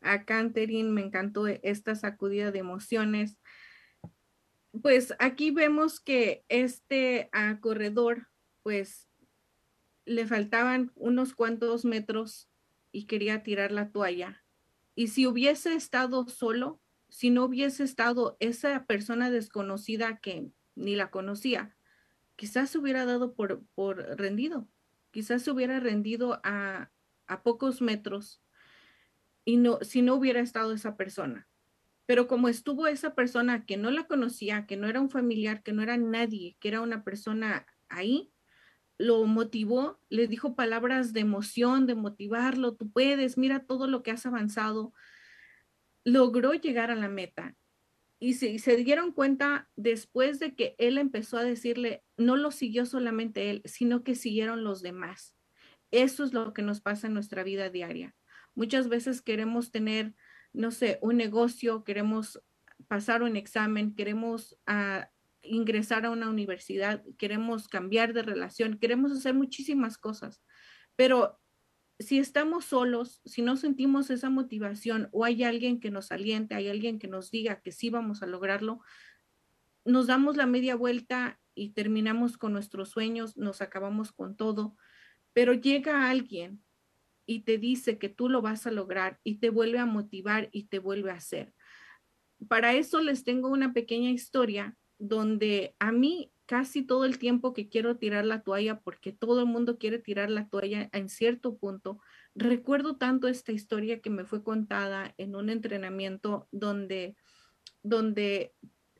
A 0.00 0.24
Catherine 0.24 0.90
me 0.90 1.00
encantó 1.00 1.46
esta 1.46 1.94
sacudida 1.94 2.50
de 2.50 2.58
emociones. 2.58 3.38
Pues 4.82 5.14
aquí 5.18 5.50
vemos 5.50 6.00
que 6.00 6.44
este 6.48 7.30
corredor, 7.60 8.28
pues 8.62 9.08
le 10.04 10.26
faltaban 10.26 10.92
unos 10.96 11.32
cuantos 11.32 11.86
metros 11.86 12.50
y 12.92 13.06
quería 13.06 13.42
tirar 13.42 13.72
la 13.72 13.90
toalla. 13.90 14.43
Y 14.94 15.08
si 15.08 15.26
hubiese 15.26 15.74
estado 15.74 16.28
solo, 16.28 16.80
si 17.08 17.30
no 17.30 17.44
hubiese 17.44 17.84
estado 17.84 18.36
esa 18.40 18.86
persona 18.86 19.30
desconocida 19.30 20.18
que 20.18 20.50
ni 20.74 20.96
la 20.96 21.10
conocía, 21.10 21.76
quizás 22.36 22.70
se 22.70 22.78
hubiera 22.78 23.04
dado 23.04 23.34
por, 23.34 23.64
por 23.74 23.98
rendido, 24.18 24.68
quizás 25.10 25.42
se 25.42 25.50
hubiera 25.50 25.80
rendido 25.80 26.40
a, 26.44 26.90
a 27.26 27.42
pocos 27.42 27.80
metros 27.80 28.42
y 29.44 29.56
no, 29.56 29.78
si 29.82 30.02
no 30.02 30.14
hubiera 30.14 30.40
estado 30.40 30.72
esa 30.72 30.96
persona. 30.96 31.48
Pero 32.06 32.26
como 32.26 32.48
estuvo 32.48 32.86
esa 32.86 33.14
persona 33.14 33.64
que 33.64 33.76
no 33.76 33.90
la 33.90 34.06
conocía, 34.06 34.66
que 34.66 34.76
no 34.76 34.88
era 34.88 35.00
un 35.00 35.08
familiar, 35.08 35.62
que 35.62 35.72
no 35.72 35.82
era 35.82 35.96
nadie, 35.96 36.56
que 36.60 36.68
era 36.68 36.80
una 36.80 37.02
persona 37.02 37.66
ahí, 37.88 38.33
lo 38.98 39.24
motivó, 39.24 40.00
le 40.08 40.28
dijo 40.28 40.54
palabras 40.54 41.12
de 41.12 41.20
emoción, 41.20 41.86
de 41.86 41.94
motivarlo, 41.94 42.74
tú 42.74 42.90
puedes, 42.90 43.36
mira 43.36 43.64
todo 43.66 43.86
lo 43.86 44.02
que 44.02 44.10
has 44.10 44.26
avanzado. 44.26 44.92
Logró 46.04 46.54
llegar 46.54 46.90
a 46.90 46.96
la 46.96 47.08
meta 47.08 47.56
y 48.20 48.34
se, 48.34 48.76
dieron 48.76 49.12
cuenta 49.12 49.68
después 49.76 50.38
de 50.38 50.54
que 50.54 50.74
él 50.78 50.98
empezó 50.98 51.36
a 51.36 51.44
decirle, 51.44 52.02
no 52.16 52.36
lo 52.36 52.50
siguió 52.50 52.86
solamente 52.86 53.50
él, 53.50 53.62
sino 53.64 54.02
que 54.02 54.14
siguieron 54.14 54.64
los 54.64 54.80
demás. 54.80 55.34
Eso 55.90 56.24
es 56.24 56.32
lo 56.32 56.54
que 56.54 56.62
nos 56.62 56.80
pasa 56.80 57.06
en 57.06 57.14
nuestra 57.14 57.42
vida 57.42 57.68
diaria. 57.70 58.14
Muchas 58.54 58.88
veces 58.88 59.20
queremos 59.20 59.70
tener, 59.70 60.14
no 60.52 60.70
sé, 60.70 60.98
un 61.02 61.16
negocio, 61.16 61.84
queremos 61.84 62.40
pasar 62.88 63.22
un 63.22 63.36
examen, 63.36 63.94
queremos 63.94 64.56
ah, 64.66 65.10
ingresar 65.44 66.06
a 66.06 66.10
una 66.10 66.28
universidad, 66.28 67.02
queremos 67.18 67.68
cambiar 67.68 68.12
de 68.12 68.22
relación, 68.22 68.78
queremos 68.78 69.12
hacer 69.12 69.34
muchísimas 69.34 69.98
cosas, 69.98 70.42
pero 70.96 71.40
si 71.98 72.18
estamos 72.18 72.64
solos, 72.64 73.20
si 73.24 73.42
no 73.42 73.56
sentimos 73.56 74.10
esa 74.10 74.30
motivación 74.30 75.08
o 75.12 75.24
hay 75.24 75.44
alguien 75.44 75.80
que 75.80 75.90
nos 75.90 76.10
aliente, 76.10 76.54
hay 76.54 76.68
alguien 76.68 76.98
que 76.98 77.08
nos 77.08 77.30
diga 77.30 77.60
que 77.60 77.72
sí 77.72 77.90
vamos 77.90 78.22
a 78.22 78.26
lograrlo, 78.26 78.80
nos 79.84 80.06
damos 80.06 80.36
la 80.36 80.46
media 80.46 80.74
vuelta 80.74 81.40
y 81.54 81.70
terminamos 81.70 82.36
con 82.36 82.52
nuestros 82.52 82.90
sueños, 82.90 83.36
nos 83.36 83.62
acabamos 83.62 84.12
con 84.12 84.36
todo, 84.36 84.76
pero 85.32 85.52
llega 85.52 86.08
alguien 86.10 86.64
y 87.26 87.40
te 87.40 87.58
dice 87.58 87.98
que 87.98 88.08
tú 88.08 88.28
lo 88.28 88.42
vas 88.42 88.66
a 88.66 88.70
lograr 88.70 89.20
y 89.22 89.36
te 89.36 89.50
vuelve 89.50 89.78
a 89.78 89.86
motivar 89.86 90.48
y 90.52 90.64
te 90.64 90.78
vuelve 90.78 91.10
a 91.10 91.14
hacer. 91.14 91.54
Para 92.48 92.74
eso 92.74 93.00
les 93.00 93.24
tengo 93.24 93.48
una 93.48 93.72
pequeña 93.72 94.10
historia 94.10 94.76
donde 94.98 95.74
a 95.78 95.92
mí 95.92 96.30
casi 96.46 96.82
todo 96.82 97.04
el 97.04 97.18
tiempo 97.18 97.54
que 97.54 97.68
quiero 97.68 97.96
tirar 97.96 98.24
la 98.24 98.42
toalla, 98.42 98.80
porque 98.80 99.12
todo 99.12 99.40
el 99.40 99.46
mundo 99.46 99.78
quiere 99.78 99.98
tirar 99.98 100.30
la 100.30 100.48
toalla 100.48 100.90
en 100.92 101.08
cierto 101.08 101.56
punto, 101.56 102.00
recuerdo 102.34 102.96
tanto 102.96 103.28
esta 103.28 103.52
historia 103.52 104.00
que 104.00 104.10
me 104.10 104.24
fue 104.24 104.42
contada 104.42 105.14
en 105.16 105.36
un 105.36 105.48
entrenamiento 105.48 106.48
donde, 106.52 107.16
donde 107.82 108.52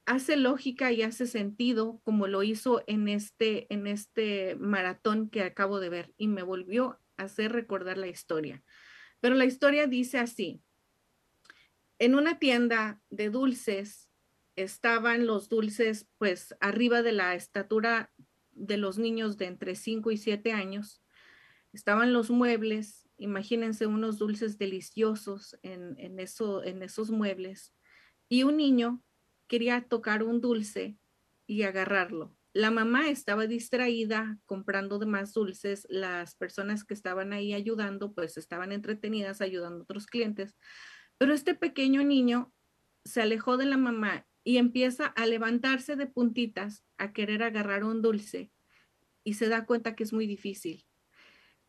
hace 0.06 0.36
lógica 0.36 0.92
y 0.92 1.02
hace 1.02 1.26
sentido 1.26 2.00
como 2.04 2.26
lo 2.26 2.42
hizo 2.42 2.82
en 2.86 3.08
este, 3.08 3.72
en 3.72 3.86
este 3.86 4.56
maratón 4.56 5.28
que 5.28 5.42
acabo 5.42 5.80
de 5.80 5.88
ver 5.88 6.14
y 6.16 6.28
me 6.28 6.42
volvió 6.42 6.98
a 7.16 7.24
hacer 7.24 7.52
recordar 7.52 7.98
la 7.98 8.08
historia. 8.08 8.62
Pero 9.20 9.34
la 9.34 9.44
historia 9.44 9.86
dice 9.86 10.18
así, 10.18 10.60
en 11.98 12.14
una 12.14 12.38
tienda 12.38 13.00
de 13.10 13.30
dulces 13.30 14.03
estaban 14.56 15.26
los 15.26 15.48
dulces 15.48 16.06
pues 16.18 16.54
arriba 16.60 17.02
de 17.02 17.12
la 17.12 17.34
estatura 17.34 18.12
de 18.52 18.76
los 18.76 18.98
niños 18.98 19.36
de 19.36 19.46
entre 19.46 19.74
5 19.74 20.10
y 20.10 20.16
7 20.16 20.52
años. 20.52 21.02
Estaban 21.72 22.12
los 22.12 22.30
muebles, 22.30 23.08
imagínense 23.18 23.86
unos 23.86 24.18
dulces 24.18 24.58
deliciosos 24.58 25.58
en, 25.62 25.96
en, 25.98 26.20
eso, 26.20 26.62
en 26.62 26.82
esos 26.82 27.10
muebles. 27.10 27.74
Y 28.28 28.44
un 28.44 28.56
niño 28.56 29.02
quería 29.48 29.82
tocar 29.82 30.22
un 30.22 30.40
dulce 30.40 30.96
y 31.46 31.62
agarrarlo. 31.62 32.36
la 32.56 32.70
mamá 32.70 33.08
estaba 33.08 33.48
distraída 33.48 34.38
comprando 34.46 35.00
demás 35.00 35.32
dulces, 35.32 35.86
las 35.90 36.36
personas 36.36 36.84
que 36.84 36.94
estaban 36.94 37.32
ahí 37.32 37.52
ayudando, 37.52 38.14
pues 38.14 38.36
estaban 38.36 38.70
entretenidas 38.70 39.40
ayudando 39.40 39.80
a 39.80 39.82
otros 39.82 40.06
clientes, 40.06 40.54
pero 41.18 41.34
este 41.34 41.56
pequeño 41.56 42.04
niño 42.04 42.52
se 43.04 43.20
alejó 43.20 43.56
de 43.56 43.66
la 43.66 43.76
mamá 43.76 44.24
y 44.44 44.58
empieza 44.58 45.06
a 45.06 45.26
levantarse 45.26 45.96
de 45.96 46.06
puntitas 46.06 46.84
a 46.98 47.12
querer 47.12 47.42
agarrar 47.42 47.82
un 47.82 48.02
dulce 48.02 48.52
y 49.24 49.34
se 49.34 49.48
da 49.48 49.64
cuenta 49.64 49.96
que 49.96 50.04
es 50.04 50.12
muy 50.12 50.26
difícil. 50.26 50.86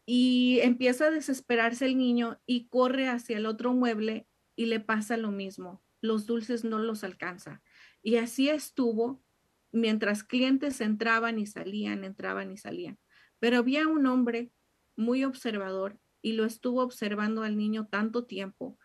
Y 0.06 0.60
empieza 0.62 1.06
a 1.06 1.12
desesperarse 1.12 1.86
el 1.86 1.98
niño 1.98 2.40
y 2.46 2.68
corre 2.68 3.08
hacia 3.08 3.38
el 3.38 3.46
otro 3.46 3.74
mueble 3.74 4.28
y 4.56 4.66
le 4.66 4.82
pasa 4.82 5.18
lo 5.18 5.32
mismo. 5.32 5.82
Los 6.02 6.26
dulces 6.26 6.64
no 6.64 6.78
los 6.78 7.04
alcanza. 7.04 7.64
Y 8.04 8.18
así 8.18 8.50
estuvo 8.50 9.24
mientras 9.72 10.24
clientes 10.24 10.80
entraban 10.82 11.40
y 11.40 11.48
salían, 11.48 12.04
entraban 12.04 12.52
y 12.52 12.58
salían. 12.58 13.00
Pero 13.40 13.58
había 13.58 13.88
un 13.88 14.06
hombre 14.06 14.52
muy 14.96 15.24
observador 15.24 15.98
y 16.22 16.34
lo 16.34 16.46
estuvo 16.46 16.82
observando 16.82 17.44
al 17.44 17.58
niño 17.58 17.88
tanto 17.88 18.26
tiempo. 18.26 18.78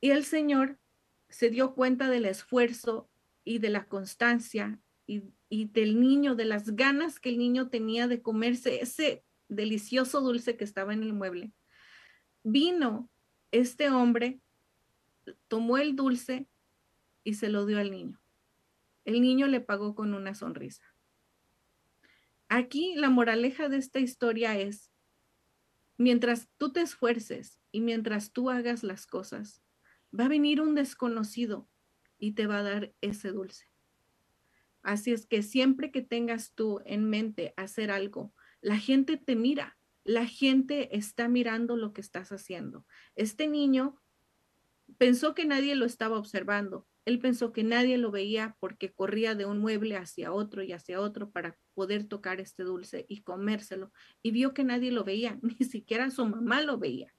Y 0.00 0.10
el 0.10 0.24
Señor 0.24 0.78
se 1.28 1.48
dio 1.48 1.74
cuenta 1.74 2.10
del 2.10 2.26
esfuerzo 2.26 3.08
y 3.44 3.58
de 3.58 3.70
la 3.70 3.86
constancia 3.86 4.80
y, 5.06 5.22
y, 5.48 5.66
del 5.66 6.00
niño, 6.00 6.34
de 6.34 6.44
las 6.44 6.76
ganas 6.76 7.18
que 7.18 7.30
el 7.30 7.38
niño 7.38 7.68
tenía 7.68 8.06
de 8.06 8.22
comerse 8.22 8.80
ese 8.80 9.24
delicioso 9.48 10.20
dulce 10.20 10.56
que 10.56 10.64
estaba 10.64 10.92
en 10.92 11.02
el 11.02 11.12
mueble. 11.12 11.52
Vino 12.42 13.10
este 13.50 13.90
hombre, 13.90 14.40
tomó 15.48 15.78
el 15.78 15.96
dulce 15.96 16.48
y 17.24 17.34
se 17.34 17.48
lo 17.48 17.66
dio 17.66 17.78
al 17.78 17.90
niño. 17.90 18.20
El 19.04 19.20
niño 19.20 19.46
le 19.46 19.60
pagó 19.60 19.94
con 19.94 20.14
una 20.14 20.34
sonrisa. 20.34 20.84
Aquí 22.48 22.94
la 22.96 23.10
moraleja 23.10 23.68
de 23.68 23.76
esta 23.76 24.00
historia 24.00 24.58
es, 24.58 24.90
mientras 25.96 26.48
tú 26.56 26.72
te 26.72 26.80
esfuerces 26.80 27.60
y 27.70 27.80
mientras 27.80 28.32
tú 28.32 28.50
hagas 28.50 28.82
las 28.82 29.06
cosas, 29.06 29.62
va 30.18 30.24
a 30.24 30.28
venir 30.28 30.60
un 30.60 30.74
desconocido 30.74 31.68
y 32.20 32.32
te 32.32 32.46
va 32.46 32.58
a 32.58 32.62
dar 32.62 32.92
ese 33.00 33.32
dulce. 33.32 33.66
Así 34.82 35.12
es 35.12 35.26
que 35.26 35.42
siempre 35.42 35.90
que 35.90 36.02
tengas 36.02 36.54
tú 36.54 36.80
en 36.84 37.10
mente 37.10 37.52
hacer 37.56 37.90
algo, 37.90 38.32
la 38.60 38.78
gente 38.78 39.16
te 39.16 39.36
mira, 39.36 39.78
la 40.04 40.26
gente 40.26 40.96
está 40.96 41.28
mirando 41.28 41.76
lo 41.76 41.92
que 41.92 42.00
estás 42.00 42.32
haciendo. 42.32 42.86
Este 43.16 43.48
niño 43.48 44.00
pensó 44.98 45.34
que 45.34 45.44
nadie 45.44 45.74
lo 45.74 45.84
estaba 45.84 46.18
observando, 46.18 46.86
él 47.04 47.18
pensó 47.18 47.52
que 47.52 47.64
nadie 47.64 47.98
lo 47.98 48.10
veía 48.10 48.56
porque 48.60 48.92
corría 48.92 49.34
de 49.34 49.46
un 49.46 49.58
mueble 49.58 49.96
hacia 49.96 50.32
otro 50.32 50.62
y 50.62 50.72
hacia 50.72 51.00
otro 51.00 51.30
para 51.30 51.56
poder 51.74 52.04
tocar 52.04 52.40
este 52.40 52.62
dulce 52.62 53.06
y 53.08 53.22
comérselo. 53.22 53.92
Y 54.22 54.32
vio 54.32 54.52
que 54.52 54.64
nadie 54.64 54.92
lo 54.92 55.02
veía, 55.04 55.38
ni 55.42 55.64
siquiera 55.64 56.10
su 56.10 56.24
mamá 56.26 56.60
lo 56.60 56.78
veía. 56.78 57.12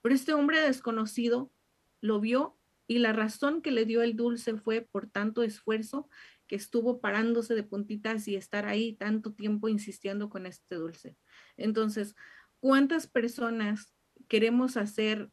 Pero 0.00 0.14
este 0.14 0.32
hombre 0.32 0.60
desconocido 0.60 1.52
lo 2.00 2.20
vio 2.20 2.56
y 2.90 2.98
la 2.98 3.12
razón 3.12 3.62
que 3.62 3.70
le 3.70 3.84
dio 3.84 4.02
el 4.02 4.16
dulce 4.16 4.56
fue 4.56 4.80
por 4.80 5.08
tanto 5.08 5.44
esfuerzo 5.44 6.08
que 6.48 6.56
estuvo 6.56 7.00
parándose 7.00 7.54
de 7.54 7.62
puntitas 7.62 8.26
y 8.26 8.34
estar 8.34 8.66
ahí 8.66 8.94
tanto 8.94 9.32
tiempo 9.32 9.68
insistiendo 9.68 10.28
con 10.28 10.44
este 10.44 10.74
dulce. 10.74 11.16
Entonces, 11.56 12.16
¿cuántas 12.58 13.06
personas 13.06 13.94
queremos 14.26 14.76
hacer 14.76 15.30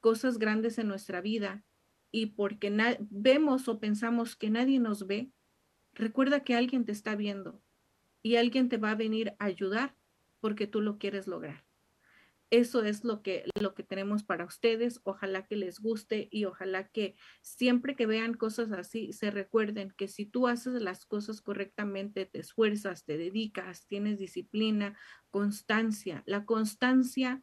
cosas 0.00 0.38
grandes 0.38 0.76
en 0.76 0.88
nuestra 0.88 1.22
vida 1.22 1.64
y 2.12 2.26
porque 2.26 2.70
vemos 3.08 3.66
o 3.68 3.80
pensamos 3.80 4.36
que 4.36 4.50
nadie 4.50 4.78
nos 4.78 5.06
ve, 5.06 5.32
recuerda 5.94 6.44
que 6.44 6.54
alguien 6.54 6.84
te 6.84 6.92
está 6.92 7.16
viendo 7.16 7.62
y 8.22 8.36
alguien 8.36 8.68
te 8.68 8.76
va 8.76 8.90
a 8.90 8.94
venir 8.94 9.32
a 9.38 9.46
ayudar 9.46 9.96
porque 10.38 10.66
tú 10.66 10.82
lo 10.82 10.98
quieres 10.98 11.26
lograr. 11.26 11.64
Eso 12.50 12.82
es 12.82 13.04
lo 13.04 13.22
que, 13.22 13.44
lo 13.60 13.74
que 13.74 13.84
tenemos 13.84 14.24
para 14.24 14.44
ustedes. 14.44 15.00
Ojalá 15.04 15.46
que 15.46 15.54
les 15.54 15.78
guste 15.78 16.28
y 16.32 16.46
ojalá 16.46 16.88
que 16.88 17.14
siempre 17.42 17.94
que 17.94 18.06
vean 18.06 18.34
cosas 18.34 18.72
así 18.72 19.12
se 19.12 19.30
recuerden 19.30 19.92
que 19.96 20.08
si 20.08 20.26
tú 20.26 20.48
haces 20.48 20.82
las 20.82 21.06
cosas 21.06 21.42
correctamente, 21.42 22.26
te 22.26 22.40
esfuerzas, 22.40 23.04
te 23.04 23.16
dedicas, 23.16 23.86
tienes 23.86 24.18
disciplina, 24.18 24.98
constancia. 25.30 26.24
La 26.26 26.44
constancia 26.44 27.40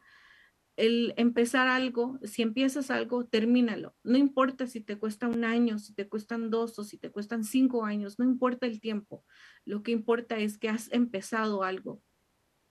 el 0.76 1.14
empezar 1.18 1.68
algo, 1.68 2.20
si 2.24 2.44
empiezas 2.44 2.92
algo, 2.92 3.26
termínalo. 3.26 3.96
No 4.04 4.18
importa 4.18 4.68
si 4.68 4.80
te 4.80 5.00
cuesta 5.00 5.28
un 5.28 5.44
año, 5.44 5.80
si 5.80 5.96
te 5.96 6.08
cuestan 6.08 6.52
dos 6.52 6.78
o 6.78 6.84
si 6.84 7.00
te 7.00 7.12
cuestan 7.12 7.44
cinco 7.44 7.84
años, 7.84 8.20
no 8.20 8.26
importa 8.26 8.68
el 8.68 8.80
tiempo. 8.80 9.26
Lo 9.66 9.82
que 9.82 9.92
importa 9.92 10.38
es 10.38 10.60
que 10.60 10.70
has 10.70 10.92
empezado 10.94 11.64
algo 11.64 12.04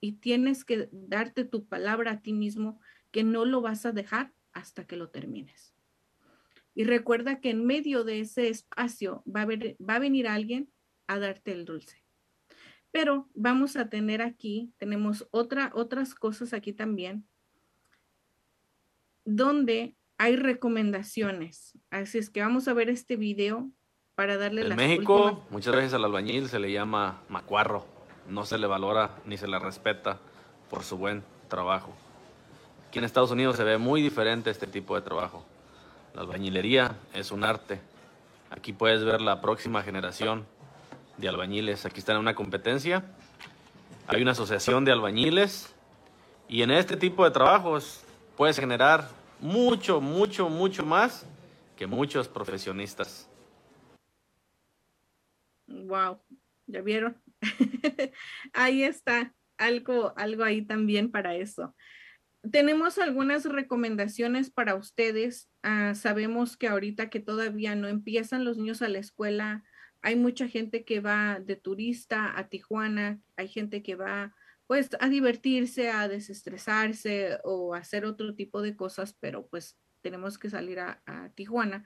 y 0.01 0.13
tienes 0.13 0.65
que 0.65 0.89
darte 0.93 1.45
tu 1.45 1.67
palabra 1.67 2.13
a 2.13 2.23
ti 2.23 2.33
mismo 2.33 2.81
que 3.11 3.25
no 3.25 3.45
lo 3.45 3.61
vas 3.61 3.87
a 3.87 3.93
dejar 3.93 4.33
hasta 4.53 4.87
que 4.87 4.97
lo 4.97 5.09
termines. 5.11 5.75
Y 6.75 6.85
recuerda 6.85 7.41
que 7.41 7.51
en 7.51 7.65
medio 7.65 8.05
de 8.05 8.21
ese 8.21 8.49
espacio 8.49 9.23
va 9.25 9.43
a, 9.43 9.47
va 9.47 9.95
a 9.95 9.99
venir 9.99 10.29
alguien 10.29 10.71
a 11.07 11.19
darte 11.19 11.53
el 11.53 11.65
dulce. 11.65 12.03
Pero 12.91 13.29
vamos 13.35 13.77
a 13.77 13.89
tener 13.89 14.23
aquí, 14.23 14.73
tenemos 14.77 15.27
otra, 15.31 15.71
otras 15.75 16.15
cosas 16.15 16.53
aquí 16.53 16.73
también 16.73 17.27
donde 19.27 19.97
hay 20.19 20.37
recomendaciones. 20.37 21.79
Así 21.91 22.19
es 22.19 22.31
que 22.31 22.41
vamos 22.41 22.69
a 22.69 22.73
ver 22.73 22.89
este 22.89 23.17
video 23.17 23.71
para 24.15 24.39
darle 24.39 24.63
en 24.63 24.71
las 24.71 24.79
México, 24.79 25.45
muchas 25.51 25.75
veces 25.75 25.93
al 25.93 26.05
albañil 26.05 26.49
se 26.49 26.59
le 26.59 26.73
llama 26.73 27.23
macuarro. 27.29 27.96
No 28.29 28.45
se 28.45 28.59
le 28.59 28.67
valora 28.67 29.11
ni 29.25 29.37
se 29.37 29.47
le 29.47 29.59
respeta 29.59 30.19
por 30.71 30.83
su 30.83 30.97
buen 30.97 31.23
trabajo. 31.49 31.93
Aquí 32.89 32.99
en 32.99 33.05
Estados 33.05 33.31
Unidos 33.31 33.57
se 33.57 33.65
ve 33.65 33.79
muy 33.79 34.03
diferente 34.03 34.51
este 34.51 34.67
tipo 34.67 34.95
de 34.95 35.03
trabajo. 35.03 35.45
La 36.15 36.23
albañilería 36.23 36.97
es 37.15 37.31
un 37.31 37.45
arte. 37.45 37.81
Aquí 38.51 38.73
puedes 38.73 39.05
ver 39.05 39.21
la 39.21 39.41
próxima 39.41 39.83
generación 39.83 40.47
de 41.19 41.29
albañiles. 41.29 41.87
Aquí 41.87 41.99
están 41.99 42.17
en 42.17 42.21
una 42.23 42.35
competencia. 42.35 43.05
Hay 44.09 44.23
una 44.23 44.33
asociación 44.33 44.85
de 44.85 44.93
albañiles 44.93 45.75
y 46.49 46.63
en 46.63 46.71
este 46.71 46.97
tipo 46.97 47.25
de 47.25 47.31
trabajos 47.31 48.05
puedes 48.37 48.59
generar 48.59 49.09
mucho, 49.41 50.01
mucho, 50.01 50.49
mucho 50.49 50.85
más 50.85 51.27
que 51.77 51.87
muchos 51.87 52.29
profesionistas. 52.29 53.29
Wow, 55.67 56.19
¿ya 56.67 56.81
vieron? 56.83 57.21
ahí 58.53 58.83
está, 58.83 59.35
algo, 59.59 60.13
algo 60.17 60.45
ahí 60.45 60.63
también 60.63 61.11
para 61.11 61.35
eso. 61.35 61.75
Tenemos 62.51 62.99
algunas 62.99 63.45
recomendaciones 63.45 64.51
para 64.51 64.77
ustedes. 64.77 65.51
Ah, 65.63 65.95
sabemos 65.95 66.57
que 66.57 66.69
ahorita 66.69 67.11
que 67.11 67.21
todavía 67.21 67.75
no 67.75 67.89
empiezan 67.89 68.45
los 68.45 68.57
niños 68.57 68.83
a 68.83 68.89
la 68.89 68.99
escuela, 68.99 69.65
hay 70.03 70.15
mucha 70.15 70.47
gente 70.47 70.85
que 70.85 71.01
va 71.01 71.41
de 71.41 71.57
turista 71.57 72.39
a 72.39 72.49
Tijuana, 72.49 73.19
hay 73.37 73.49
gente 73.49 73.83
que 73.83 73.97
va 73.97 74.35
pues 74.67 74.91
a 75.01 75.09
divertirse, 75.09 75.91
a 75.91 76.09
desestresarse 76.09 77.39
o 77.45 77.75
hacer 77.75 78.05
otro 78.05 78.35
tipo 78.35 78.63
de 78.63 78.77
cosas, 78.77 79.17
pero 79.21 79.47
pues 79.49 79.79
tenemos 80.03 80.39
que 80.39 80.51
salir 80.51 80.79
a, 80.79 81.03
Tijuana. 81.35 81.85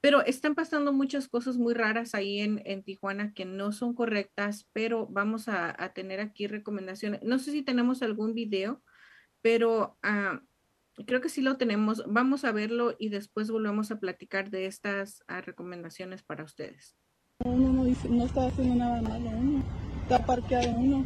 Pero 0.00 0.24
están 0.24 0.54
pasando 0.54 0.92
muchas 0.92 1.28
cosas 1.28 1.56
muy 1.58 1.74
raras 1.74 2.14
ahí 2.14 2.40
en, 2.40 2.82
Tijuana 2.82 3.34
que 3.34 3.44
no 3.44 3.72
son 3.72 3.94
correctas, 3.94 4.66
pero 4.72 5.06
vamos 5.06 5.48
a, 5.48 5.74
tener 5.94 6.20
aquí 6.20 6.46
recomendaciones. 6.46 7.22
No 7.22 7.38
sé 7.38 7.52
si 7.52 7.62
tenemos 7.62 8.02
algún 8.02 8.32
video, 8.32 8.82
pero 9.42 9.98
ah, 10.02 10.40
creo 11.06 11.20
que 11.20 11.28
sí 11.28 11.42
lo 11.42 11.58
tenemos. 11.58 12.02
Vamos 12.06 12.44
a 12.44 12.52
verlo 12.52 12.96
y 12.98 13.10
después 13.10 13.50
volvemos 13.50 13.90
a 13.90 14.00
platicar 14.00 14.50
de 14.50 14.66
estas 14.66 15.22
ah, 15.28 15.42
recomendaciones 15.42 16.22
para 16.22 16.44
ustedes. 16.44 16.96
Uno 17.44 17.72
no, 17.72 17.84
dice, 17.84 18.08
no 18.08 18.24
está 18.24 18.46
haciendo 18.46 18.76
nada 18.76 19.02
malo, 19.02 19.30
uno 19.30 19.62
está 20.02 20.24
parqueado 20.24 20.70
uno. 20.78 21.04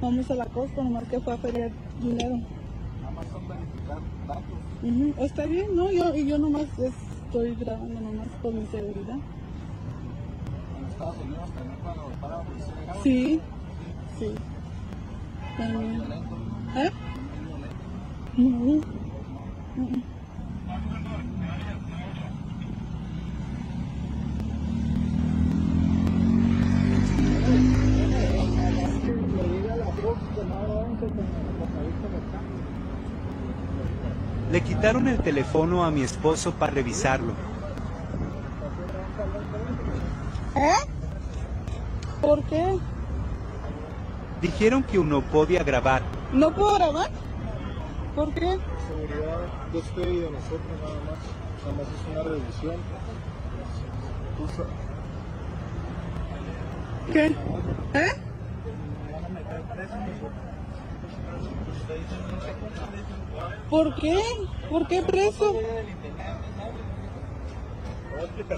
Vamos 0.00 0.30
a 0.30 0.34
la 0.34 0.46
costa, 0.46 0.82
nomás 0.82 1.08
que 1.08 1.20
fue 1.20 1.32
a 1.32 1.38
feriar 1.38 1.70
dinero. 2.00 2.36
Nada 3.00 3.10
más 3.12 3.26
son 3.28 3.48
verificar 3.48 3.98
datos. 4.26 5.24
Está 5.24 5.46
bien, 5.46 5.74
¿no? 5.74 5.90
Yo, 5.90 6.14
y 6.14 6.26
yo 6.26 6.38
nomás 6.38 6.66
estoy 7.34 7.56
grabando 7.56 8.00
nomás 8.00 8.28
por 8.40 8.54
mi 8.54 8.64
seguridad. 8.66 9.16
¿En 10.78 10.84
Estados 10.88 11.16
Unidos 11.18 11.50
también 11.52 11.80
cuando 11.82 12.02
para 12.20 12.36
la 12.38 12.42
policía 12.44 13.02
Sí, 13.02 13.40
sí. 14.20 14.34
También. 15.56 16.02
¿Eh? 16.76 16.90
No. 18.36 18.80
No. 19.76 20.14
Le 34.52 34.60
quitaron 34.84 35.08
el 35.08 35.18
teléfono 35.18 35.82
a 35.82 35.90
mi 35.90 36.02
esposo 36.02 36.52
para 36.52 36.72
revisarlo. 36.72 37.32
¿Eh? 40.56 40.74
¿Por 42.20 42.42
qué? 42.44 42.78
Dijeron 44.42 44.82
que 44.82 44.98
uno 44.98 45.22
podía 45.22 45.62
grabar. 45.62 46.02
¿No 46.34 46.54
puedo 46.54 46.74
grabar? 46.74 47.08
¿Por 48.14 48.34
qué? 48.34 48.58
Seguridad, 48.86 49.38
despedido 49.72 50.26
de 50.26 50.30
nosotros 50.32 50.60
nada 50.82 51.00
más. 51.06 51.18
Nada 51.64 51.76
más 51.78 51.86
es 51.88 52.12
una 52.12 52.22
revisión. 52.22 52.76
¿Qué? 57.10 57.26
¿Eh? 57.98 58.12
¿Por 63.70 63.94
qué? 63.96 64.20
¿Por 64.70 64.86
qué 64.88 65.02
preso? 65.02 65.54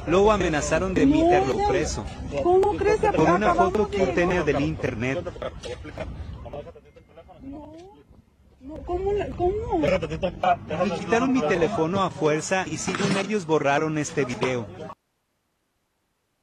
Luego 0.07 0.33
amenazaron 0.33 0.93
de 0.95 1.07
No, 1.07 1.17
meterlo 1.25 1.55
ya- 1.59 1.69
preso. 1.69 2.05
¿Cómo 2.43 2.77
crees 2.77 3.01
que 3.01 3.13
Con 3.13 3.31
una 3.31 3.55
foto 3.55 3.89
que 3.89 3.99
de- 3.99 4.03
obtenía 4.05 4.43
del 4.43 4.61
internet. 4.61 5.25
No, 8.61 8.77
¿Cómo? 8.85 9.13
la- 9.13 9.29
¿Cómo? 9.31 9.79
Me 9.79 10.91
quitaron 10.99 11.33
mi 11.33 11.41
teléfono 11.41 12.03
a 12.03 12.11
fuerza 12.11 12.65
y 12.71 12.77
según 12.79 13.17
ellos 13.17 13.47
borraron 13.47 13.97
este 13.99 14.25
video. 14.25 14.67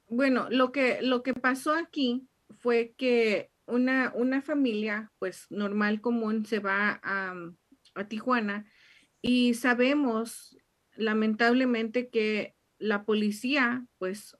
Bueno, 0.08 0.46
lo 0.50 0.72
que, 0.72 0.98
lo 1.02 1.22
que 1.22 1.34
pasó 1.34 1.74
aquí 1.74 2.26
fue 2.60 2.94
que 2.96 3.50
una, 3.66 4.12
una 4.14 4.42
familia, 4.42 5.12
pues 5.18 5.46
normal, 5.50 6.00
común, 6.00 6.46
se 6.46 6.58
va 6.58 7.00
a, 7.02 7.34
a 7.94 8.08
Tijuana 8.08 8.66
y 9.22 9.54
sabemos 9.54 10.56
lamentablemente 10.96 12.10
que 12.10 12.54
la 12.78 13.04
policía, 13.04 13.86
pues 13.98 14.36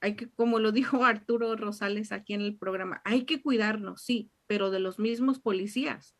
hay 0.00 0.16
que, 0.16 0.30
como 0.30 0.58
lo 0.58 0.72
dijo 0.72 1.04
Arturo 1.04 1.56
Rosales 1.56 2.12
aquí 2.12 2.34
en 2.34 2.42
el 2.42 2.56
programa, 2.56 3.00
hay 3.04 3.24
que 3.24 3.42
cuidarnos, 3.42 4.02
sí, 4.02 4.30
pero 4.46 4.70
de 4.70 4.80
los 4.80 4.98
mismos 4.98 5.40
policías. 5.40 6.16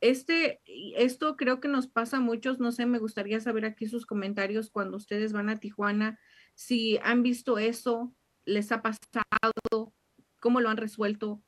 Este, 0.00 0.60
esto 0.96 1.36
creo 1.36 1.60
que 1.60 1.68
nos 1.68 1.86
pasa 1.86 2.16
a 2.16 2.20
muchos, 2.20 2.58
no 2.58 2.72
sé, 2.72 2.86
me 2.86 2.98
gustaría 2.98 3.38
saber 3.38 3.64
aquí 3.64 3.86
sus 3.86 4.04
comentarios 4.04 4.68
cuando 4.68 4.96
ustedes 4.96 5.32
van 5.32 5.48
a 5.48 5.60
Tijuana, 5.60 6.18
si 6.54 6.98
han 7.04 7.22
visto 7.22 7.58
eso, 7.58 8.12
les 8.44 8.72
ha 8.72 8.82
pasado, 8.82 9.94
cómo 10.40 10.60
lo 10.60 10.70
han 10.70 10.76
resuelto, 10.76 11.40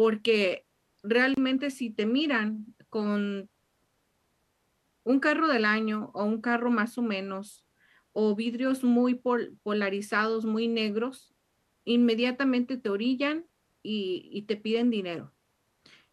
porque 0.00 0.64
realmente 1.02 1.70
si 1.70 1.90
te 1.90 2.06
miran 2.06 2.74
con 2.88 3.50
un 5.04 5.20
carro 5.20 5.46
del 5.46 5.66
año 5.66 6.10
o 6.14 6.24
un 6.24 6.40
carro 6.40 6.70
más 6.70 6.96
o 6.96 7.02
menos, 7.02 7.66
o 8.12 8.34
vidrios 8.34 8.82
muy 8.82 9.16
pol- 9.16 9.58
polarizados, 9.62 10.46
muy 10.46 10.68
negros, 10.68 11.34
inmediatamente 11.84 12.78
te 12.78 12.88
orillan 12.88 13.44
y, 13.82 14.42
te 14.48 14.56
piden 14.56 14.88
dinero. 14.88 15.34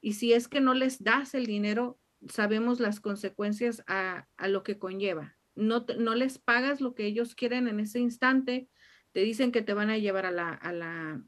Y 0.01 0.15
si 0.15 0.33
es 0.33 0.49
que 0.49 0.59
no 0.59 0.73
les 0.73 1.01
das 1.01 1.33
el 1.33 1.45
dinero, 1.45 1.97
sabemos 2.27 2.81
las 2.81 2.99
consecuencias 2.99 3.85
a, 3.87 4.27
lo 4.49 4.63
que 4.63 4.77
conlleva. 4.77 5.37
No, 5.55 5.85
no 5.97 6.13
les 6.13 6.39
pagas 6.39 6.81
lo 6.81 6.93
que 6.93 7.05
ellos 7.05 7.35
quieren 7.35 7.69
en 7.69 7.79
ese 7.79 7.99
instante, 7.99 8.67
te 9.13 9.21
dicen 9.21 9.53
que 9.53 9.61
te 9.61 9.73
van 9.73 9.89
a 9.89 9.97
llevar 9.97 10.25
a 10.25 10.31
la, 10.31 10.49
a 10.49 10.73
la, 10.73 11.23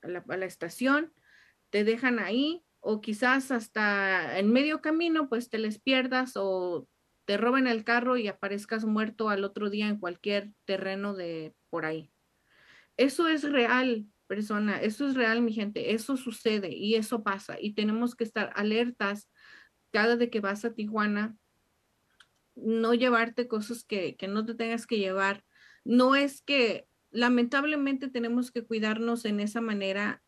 a 0.00 0.36
la 0.38 0.46
estación, 0.46 1.12
te 1.70 1.84
dejan 1.84 2.18
ahí 2.18 2.64
o 2.80 3.00
quizás 3.00 3.50
hasta 3.50 4.38
en 4.38 4.52
medio 4.52 4.80
camino 4.80 5.28
pues 5.28 5.50
te 5.50 5.58
les 5.58 5.78
pierdas 5.78 6.32
o 6.36 6.88
te 7.24 7.36
roben 7.36 7.66
el 7.66 7.84
carro 7.84 8.16
y 8.16 8.28
aparezcas 8.28 8.84
muerto 8.84 9.28
al 9.28 9.44
otro 9.44 9.68
día 9.68 9.88
en 9.88 9.98
cualquier 9.98 10.52
terreno 10.64 11.14
de 11.14 11.54
por 11.68 11.84
ahí. 11.84 12.10
Eso 12.96 13.28
es 13.28 13.42
real, 13.42 14.06
persona, 14.26 14.80
eso 14.80 15.06
es 15.06 15.14
real, 15.14 15.42
mi 15.42 15.52
gente, 15.52 15.92
eso 15.92 16.16
sucede 16.16 16.74
y 16.74 16.94
eso 16.94 17.22
pasa 17.22 17.58
y 17.60 17.74
tenemos 17.74 18.14
que 18.14 18.24
estar 18.24 18.50
alertas 18.54 19.28
cada 19.90 20.16
de 20.16 20.30
que 20.30 20.40
vas 20.40 20.64
a 20.64 20.74
Tijuana, 20.74 21.36
no 22.54 22.94
llevarte 22.94 23.48
cosas 23.48 23.84
que, 23.84 24.16
que 24.16 24.28
no 24.28 24.44
te 24.44 24.54
tengas 24.54 24.86
que 24.86 24.98
llevar. 24.98 25.44
No 25.84 26.14
es 26.14 26.42
que 26.42 26.86
lamentablemente 27.10 28.08
tenemos 28.08 28.50
que 28.50 28.64
cuidarnos 28.64 29.24
en 29.24 29.40
esa 29.40 29.60
manera 29.60 30.22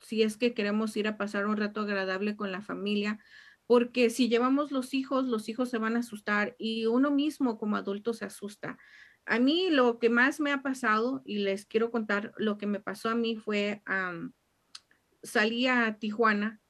si 0.00 0.22
es 0.22 0.36
que 0.36 0.54
queremos 0.54 0.96
ir 0.96 1.08
a 1.08 1.16
pasar 1.16 1.46
un 1.46 1.56
rato 1.56 1.80
agradable 1.80 2.36
con 2.36 2.52
la 2.52 2.62
familia, 2.62 3.18
porque 3.66 4.10
si 4.10 4.28
llevamos 4.28 4.72
los 4.72 4.94
hijos, 4.94 5.26
los 5.26 5.48
hijos 5.48 5.70
se 5.70 5.78
van 5.78 5.96
a 5.96 6.00
asustar 6.00 6.56
y 6.58 6.86
uno 6.86 7.10
mismo 7.10 7.58
como 7.58 7.76
adulto 7.76 8.14
se 8.14 8.24
asusta. 8.24 8.78
A 9.26 9.38
mí 9.38 9.68
lo 9.70 9.98
que 9.98 10.10
más 10.10 10.40
me 10.40 10.50
ha 10.50 10.62
pasado, 10.62 11.22
y 11.24 11.38
les 11.38 11.66
quiero 11.66 11.90
contar, 11.90 12.32
lo 12.36 12.58
que 12.58 12.66
me 12.66 12.80
pasó 12.80 13.10
a 13.10 13.14
mí 13.14 13.36
fue, 13.36 13.82
am, 13.84 14.32
salí 15.22 15.66
a 15.66 15.98
Tijuana 15.98 16.60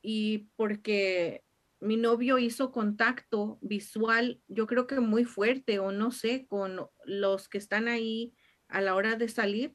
y 0.00 0.50
porque 0.56 1.42
mi 1.80 1.96
novio 1.96 2.38
hizo 2.38 2.70
contacto 2.72 3.58
visual, 3.60 4.40
yo 4.48 4.66
creo 4.66 4.86
que 4.86 5.00
muy 5.00 5.24
fuerte 5.24 5.78
o 5.78 5.92
no 5.92 6.12
sé, 6.12 6.46
con 6.46 6.88
los 7.04 7.48
que 7.48 7.58
están 7.58 7.88
ahí 7.88 8.34
a 8.68 8.80
la 8.80 8.94
hora 8.94 9.16
de 9.16 9.28
salir, 9.28 9.74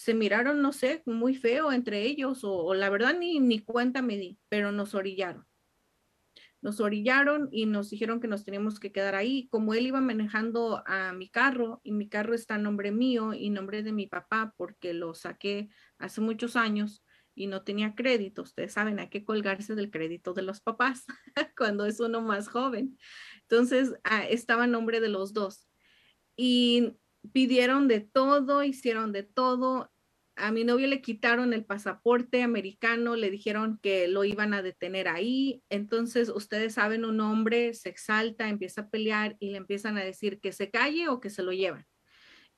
se 0.00 0.14
miraron, 0.14 0.62
no 0.62 0.72
sé, 0.72 1.02
muy 1.04 1.34
feo 1.34 1.72
entre 1.72 2.06
ellos 2.06 2.40
o, 2.42 2.72
la 2.72 2.88
verdad 2.88 3.14
ni, 3.18 3.38
ni 3.38 3.58
cuenta 3.58 4.00
me 4.00 4.16
di, 4.16 4.38
pero 4.48 4.72
nos 4.72 4.94
orillaron. 4.94 5.44
Nos 6.62 6.80
orillaron 6.80 7.50
y 7.52 7.66
nos 7.66 7.90
dijeron 7.90 8.18
que 8.18 8.26
nos 8.26 8.46
teníamos 8.46 8.80
que 8.80 8.92
quedar 8.92 9.14
ahí. 9.14 9.46
Como 9.50 9.74
él 9.74 9.86
iba 9.86 10.00
manejando 10.00 10.82
a 10.86 11.12
mi 11.12 11.28
carro 11.28 11.82
y 11.84 11.92
mi 11.92 12.08
carro 12.08 12.34
está 12.34 12.54
a 12.54 12.58
nombre 12.58 12.92
mío 12.92 13.34
y 13.34 13.50
nombre 13.50 13.82
de 13.82 13.92
mi 13.92 14.06
papá 14.06 14.54
porque 14.56 14.94
lo 14.94 15.12
saqué 15.12 15.68
hace 15.98 16.22
muchos 16.22 16.56
años 16.56 17.04
y 17.34 17.46
no 17.48 17.62
tenía 17.62 17.94
crédito. 17.94 18.40
Ustedes 18.40 18.72
saben, 18.72 19.00
hay 19.00 19.10
que 19.10 19.22
colgarse 19.22 19.74
del 19.74 19.90
crédito 19.90 20.32
de 20.32 20.40
los 20.40 20.62
papás 20.62 21.04
cuando 21.58 21.84
es 21.84 22.00
uno 22.00 22.22
más 22.22 22.48
joven. 22.48 22.96
Entonces, 23.42 23.92
ah, 24.04 24.24
estaba 24.26 24.64
a 24.64 24.66
nombre 24.66 25.02
de 25.02 25.10
los 25.10 25.34
dos. 25.34 25.68
Y 26.36 26.96
pidieron 27.32 27.88
de 27.88 28.00
todo, 28.00 28.62
hicieron 28.64 29.12
de 29.12 29.22
todo. 29.22 29.90
A 30.36 30.52
mi 30.52 30.64
novio 30.64 30.86
le 30.86 31.02
quitaron 31.02 31.52
el 31.52 31.64
pasaporte 31.64 32.42
americano, 32.42 33.14
le 33.16 33.30
dijeron 33.30 33.78
que 33.82 34.08
lo 34.08 34.24
iban 34.24 34.54
a 34.54 34.62
detener 34.62 35.08
ahí. 35.08 35.62
Entonces, 35.68 36.30
ustedes 36.30 36.74
saben, 36.74 37.04
un 37.04 37.20
hombre 37.20 37.74
se 37.74 37.90
exalta, 37.90 38.48
empieza 38.48 38.82
a 38.82 38.88
pelear 38.88 39.36
y 39.38 39.50
le 39.50 39.58
empiezan 39.58 39.98
a 39.98 40.04
decir 40.04 40.40
que 40.40 40.52
se 40.52 40.70
calle 40.70 41.08
o 41.08 41.20
que 41.20 41.30
se 41.30 41.42
lo 41.42 41.52
llevan. 41.52 41.86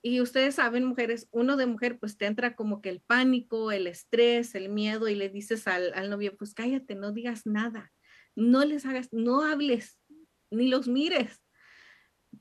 Y 0.05 0.21
ustedes 0.21 0.57
saben, 0.57 0.85
mujeres, 0.85 1.29
uno 1.31 1.57
de 1.57 1.67
mujer, 1.67 1.99
pues 1.99 2.17
te 2.17 2.27
entra 2.27 2.57
como 2.57 2.81
que 2.81 2.89
el 2.89 3.01
pánico, 3.01 3.71
el 3.71 3.87
estrés, 3.87 4.55
el 4.57 4.69
miedo 4.69 5.09
y 5.09 5.15
le 5.15 5.29
dices 5.29 5.69
al, 5.69 5.93
al 5.95 6.11
novio, 6.11 6.37
pues 6.37 6.55
cállate, 6.55 6.97
no 6.97 7.13
digas 7.13 7.47
nada, 7.47 7.93
no 8.35 8.65
les 8.65 8.85
hagas, 8.85 9.09
no 9.13 9.43
hables, 9.43 10.01
ni 10.51 10.69
los 10.69 10.89
mires. 10.89 11.42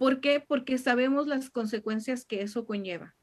¿Por 0.01 0.19
qué? 0.19 0.39
Porque 0.39 0.79
sabemos 0.79 1.27
las 1.27 1.51
consecuencias 1.51 2.25
que 2.25 2.41
eso 2.41 2.65
conlleva. 2.65 3.15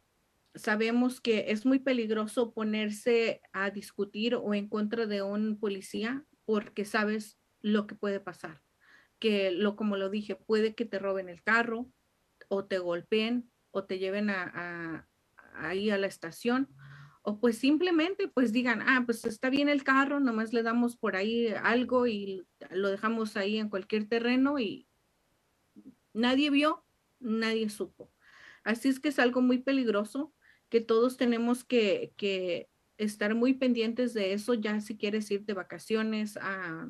Sabemos 0.55 1.21
que 1.21 1.47
es 1.51 1.67
muy 1.67 1.81
peligroso 1.81 2.55
ponerse 2.55 3.43
a 3.53 3.71
discutir 3.71 4.37
o 4.37 4.55
en 4.55 4.69
contra 4.69 5.07
de 5.07 5.23
un 5.23 5.59
policía 5.59 6.25
porque 6.45 6.85
sabes 6.85 7.37
lo 7.63 7.89
que 7.89 7.97
puede 7.97 8.21
pasar. 8.21 8.63
Que 9.19 9.51
lo 9.51 9.75
como 9.75 9.97
lo 9.97 10.09
dije, 10.09 10.37
puede 10.37 10.77
que 10.77 10.85
te 10.85 11.01
roben 11.01 11.29
el 11.29 11.43
carro 11.43 11.91
o 12.47 12.65
te 12.67 12.79
golpeen 12.79 13.51
o 13.73 13.83
te 13.85 13.99
lleven 13.99 14.31
a, 14.31 14.45
a- 14.55 15.09
ahí 15.57 15.91
a 15.91 15.99
la 15.99 16.07
estación 16.07 16.69
o 17.23 17.41
pues 17.41 17.59
simplemente 17.59 18.29
pues 18.29 18.53
digan, 18.53 18.83
ah, 18.83 19.03
pues 19.05 19.25
está 19.25 19.51
bien 19.51 19.69
el 19.69 19.83
carro, 19.83 20.21
nomás 20.21 20.53
le 20.53 20.63
damos 20.63 20.97
por 20.97 21.17
ahí 21.17 21.49
algo 21.49 22.07
y 22.07 22.47
lo 22.71 22.89
dejamos 22.89 23.37
ahí 23.37 23.59
en 23.59 23.69
cualquier 23.69 24.09
terreno 24.09 24.61
y 24.61 24.88
nadie 26.19 26.51
vio, 26.51 26.85
nadie 27.21 27.71
supo. 27.71 28.13
Así 28.65 28.89
es 28.89 29.01
que 29.01 29.09
es 29.09 29.19
algo 29.19 29.41
muy 29.41 29.59
peligroso 29.59 30.35
que 30.69 30.81
todos 30.81 31.17
tenemos 31.17 31.65
que, 31.65 32.69
estar 32.99 33.35
muy 33.37 33.55
pendientes 33.55 34.13
de 34.13 34.33
eso, 34.33 34.55
ya 34.55 34.81
si 34.81 34.99
quieres 34.99 35.31
ir 35.31 35.45
de 35.45 35.55
vacaciones 35.55 36.37
a, 36.37 36.89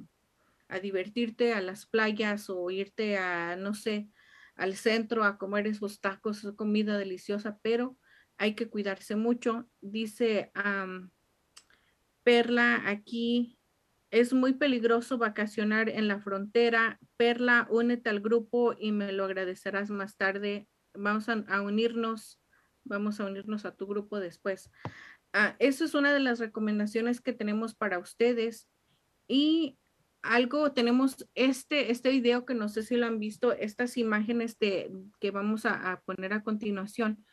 divertirte 0.83 1.53
a 1.55 1.61
las 1.61 1.87
playas 1.87 2.51
o 2.51 2.70
irte 2.70 3.18
a, 3.18 3.57
no 3.57 3.74
sé, 3.74 4.09
al 4.55 4.74
centro 4.74 5.24
a 5.24 5.39
comer 5.39 5.66
esos 5.66 6.01
tacos, 6.01 6.39
esa 6.39 6.57
comida 6.57 6.99
deliciosa, 6.99 7.59
pero 7.62 7.97
hay 8.39 8.55
que 8.55 8.68
cuidarse 8.68 9.16
mucho. 9.16 9.68
Dice 9.81 10.51
Perla 12.22 12.83
aquí, 12.89 13.58
es 14.11 14.33
muy 14.33 14.55
peligroso 14.55 15.19
vacacionar 15.19 15.89
en 15.89 16.09
la 16.09 16.21
frontera. 16.21 16.99
Perla, 17.17 17.67
únete 17.71 18.11
al 18.11 18.21
grupo 18.21 18.75
y 18.79 18.93
me 18.93 19.13
lo 19.13 19.25
agradecerás 19.25 19.91
más 19.91 20.17
tarde. 20.17 20.69
Vamos 20.95 21.29
a, 21.29 21.45
a 21.49 21.61
unirnos, 21.61 22.41
vamos 22.85 23.21
a 23.21 23.27
unirnos 23.27 23.65
a 23.65 23.75
tu 23.75 23.87
grupo 23.87 24.19
después. 24.19 24.71
Ah, 25.33 25.57
eso 25.59 25.85
es 25.85 25.95
una 25.95 26.13
de 26.13 26.21
las 26.21 26.39
recomendaciones 26.39 27.21
que 27.21 27.33
tenemos 27.33 27.75
para 27.75 27.99
ustedes. 27.99 28.69
Y 29.27 29.79
algo, 30.23 30.73
tenemos 30.73 31.29
este, 31.35 31.91
este 31.91 32.11
video 32.11 32.45
que 32.45 32.55
no 32.55 32.69
sé 32.69 32.83
si 32.83 32.97
lo 32.97 33.07
han 33.07 33.19
visto, 33.19 33.53
estas 33.53 33.97
imágenes 33.97 34.59
de, 34.59 34.91
que 35.21 35.31
vamos 35.31 35.67
a, 35.67 35.93
a 35.93 36.01
poner 36.01 36.33
a 36.33 36.43
continuación, 36.43 37.25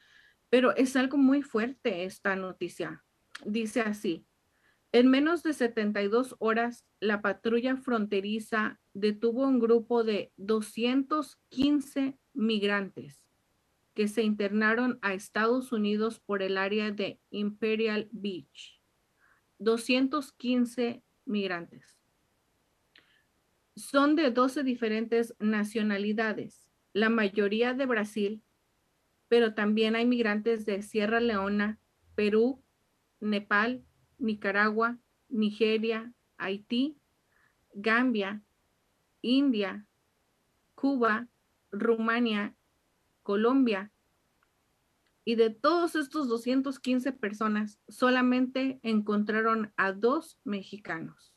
pero 0.49 0.75
es 0.75 0.95
algo 0.95 1.17
muy 1.17 1.41
fuerte 1.41 2.03
esta 2.03 2.35
noticia. 2.35 3.03
Dice 3.45 3.81
así, 3.81 4.25
En 4.95 5.09
menos 5.09 5.43
de 5.43 5.51
72 5.51 6.37
horas, 6.39 6.85
la 7.01 7.21
patrulla 7.21 7.75
fronteriza 7.75 8.79
detuvo 8.93 9.45
un 9.45 9.59
grupo 9.59 10.05
de 10.05 10.31
215 10.37 12.17
migrantes 12.33 13.19
que 13.93 14.07
se 14.07 14.23
internaron 14.23 14.97
a 15.01 15.13
Estados 15.13 15.73
Unidos 15.73 16.21
por 16.21 16.41
el 16.41 16.57
área 16.57 16.91
de 16.91 17.19
Imperial 17.29 18.07
Beach. 18.13 18.81
215 19.59 21.03
migrantes. 21.25 21.97
Son 23.75 24.15
de 24.15 24.31
12 24.31 24.63
diferentes 24.63 25.35
nacionalidades, 25.39 26.69
la 26.93 27.09
mayoría 27.09 27.73
de 27.73 27.85
Brasil, 27.85 28.43
pero 29.27 29.55
también 29.55 29.97
hay 29.97 30.05
migrantes 30.05 30.65
de 30.65 30.81
Sierra 30.81 31.19
Leona, 31.19 31.81
Perú, 32.15 32.63
Nepal, 33.19 33.83
Nicaragua, 34.17 34.97
Nigeria, 35.29 36.13
Haití, 36.37 36.97
Gambia, 37.73 38.41
India, 39.21 39.85
Cuba, 40.75 41.27
Rumania, 41.71 42.55
Colombia. 43.23 43.91
Y 45.23 45.35
de 45.35 45.49
todos 45.49 45.95
estos 45.95 46.29
215 46.29 47.11
personas, 47.11 47.79
solamente 47.87 48.79
encontraron 48.83 49.73
a 49.75 49.91
dos 49.91 50.39
mexicanos. 50.43 51.33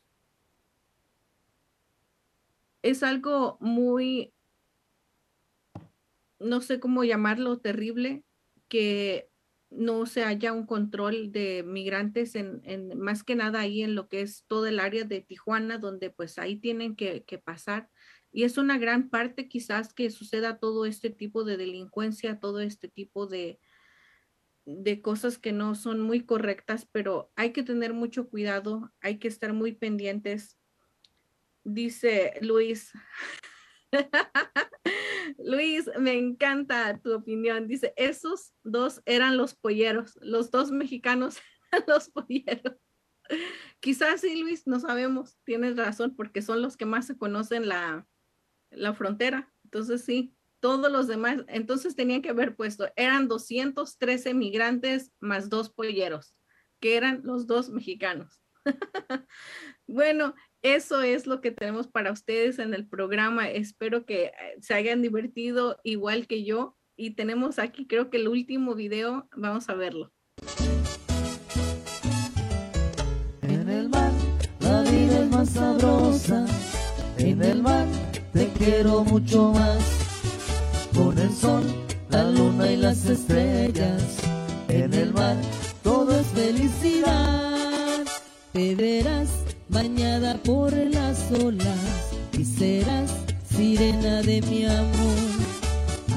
Es 2.83 3.03
algo 3.03 3.57
muy, 3.61 4.35
no 6.39 6.61
sé 6.61 6.79
cómo 6.79 7.05
llamarlo, 7.05 7.59
terrible, 7.59 8.23
que 8.69 9.31
no 9.71 10.07
se 10.07 10.25
haya 10.25 10.53
un 10.53 10.67
control 10.67 11.31
de 11.31 11.63
migrantes 11.63 12.35
en, 12.35 12.63
más 12.99 13.23
que 13.23 13.35
nada 13.35 13.61
ahí 13.61 13.83
en 13.83 13.95
lo 13.95 14.09
que 14.09 14.23
es 14.23 14.45
todo 14.47 14.67
el 14.67 14.81
área 14.81 15.05
de 15.05 15.21
Tijuana, 15.21 15.79
donde 15.79 16.11
pues 16.11 16.39
ahí 16.39 16.57
tienen 16.57 16.97
que, 16.97 17.43
pasar. 17.45 17.91
Y 18.33 18.45
es 18.45 18.59
una 18.59 18.79
gran 18.79 19.11
parte 19.11 19.49
quizás 19.49 19.93
que 19.93 20.11
suceda 20.11 20.59
todo 20.59 20.85
este 20.87 21.11
tipo 21.11 21.45
de 21.45 21.57
delincuencia, 21.57 22.41
todo 22.41 22.61
este 22.61 22.89
tipo 22.89 23.27
de, 23.27 23.59
de 24.65 25.03
cosas 25.03 25.39
que 25.39 25.53
no 25.53 25.75
son 25.75 26.01
muy 26.01 26.25
correctas, 26.25 26.89
pero 26.91 27.31
hay 27.37 27.53
que 27.53 27.63
tener 27.63 27.93
mucho 27.95 28.29
cuidado, 28.29 28.93
hay 29.01 29.19
que 29.19 29.29
estar 29.29 29.53
muy 29.53 29.73
pendientes. 29.73 30.59
Dice 31.65 32.35
Luis, 32.41 32.93
Luis, 35.39 35.91
me 35.99 36.15
encanta 36.15 36.99
tu 37.03 37.15
opinión. 37.15 37.67
Dice, 37.67 37.93
esos 37.97 38.53
dos 38.63 39.03
eran 39.05 39.37
los 39.37 39.55
polleros, 39.55 40.19
los 40.23 40.51
dos 40.51 40.71
mexicanos, 40.71 41.39
los 41.87 42.09
polleros. 42.11 42.77
Quizás 43.81 44.23
sí, 44.23 44.41
Luis, 44.41 44.67
no 44.67 44.81
sabemos, 44.81 45.39
tienes 45.45 45.77
razón, 45.77 46.17
porque 46.17 46.43
son 46.43 46.63
los 46.63 46.77
que 46.77 46.87
más 46.87 47.07
se 47.07 47.19
conocen 47.19 47.69
la, 47.69 48.07
la 48.71 48.95
frontera. 48.95 49.53
Entonces 49.65 50.05
sí, 50.05 50.35
todos 50.61 50.91
los 50.91 51.07
demás, 51.07 51.45
entonces 51.49 51.95
tenían 51.95 52.23
que 52.23 52.31
haber 52.31 52.57
puesto, 52.57 52.89
eran 52.97 53.29
213 53.29 54.35
migrantes 54.35 55.13
más 55.21 55.49
dos 55.49 55.71
polleros, 55.71 56.35
que 56.81 56.97
eran 56.97 57.21
los 57.23 57.47
dos 57.47 57.71
mexicanos. 57.71 58.43
bueno, 59.87 60.35
eso 60.63 61.03
es 61.03 61.27
lo 61.27 61.41
que 61.41 61.53
tenemos 61.53 61.87
para 61.87 62.13
ustedes 62.13 62.59
en 62.59 62.75
el 62.75 62.87
programa. 62.87 63.49
Espero 63.49 64.05
que 64.05 64.25
eh, 64.25 64.33
se 64.61 64.75
hayan 64.75 65.03
divertido 65.03 65.79
igual 65.85 66.27
que 66.27 66.45
yo. 66.45 66.77
Y 66.97 67.11
tenemos 67.11 67.61
aquí, 67.61 67.87
creo 67.87 68.11
que 68.11 68.17
el 68.17 68.27
último 68.27 68.75
video, 68.75 69.29
vamos 69.37 69.69
a 69.69 69.75
verlo. 69.75 70.13
En 73.43 73.69
el 73.69 73.89
mar, 73.89 74.11
la 74.61 74.83
vida 74.83 75.21
es 75.23 75.31
más 75.31 75.51
sabrosa. 75.51 76.45
En 77.19 77.41
el 77.43 77.63
mar, 77.63 77.87
te 78.33 78.49
quiero 78.59 79.05
mucho 79.05 79.53
más. 79.53 79.79
Con 80.93 81.17
el 81.19 81.31
sol, 81.31 81.63
la 82.11 82.29
luna 82.29 82.73
y 82.73 82.77
las 82.77 83.07
estrellas. 83.07 84.19
En 84.69 84.93
el 84.93 85.13
mar, 85.13 85.37
todo 85.85 86.19
es 86.19 86.27
felicidad. 86.29 87.38
Te 88.59 88.75
verás 88.75 89.29
bañada 89.69 90.37
por 90.43 90.73
las 90.73 91.31
olas 91.31 92.11
y 92.37 92.45
serás 92.45 93.09
sirena 93.49 94.21
de 94.23 94.43
mi 94.43 94.65
amor. 94.65 95.39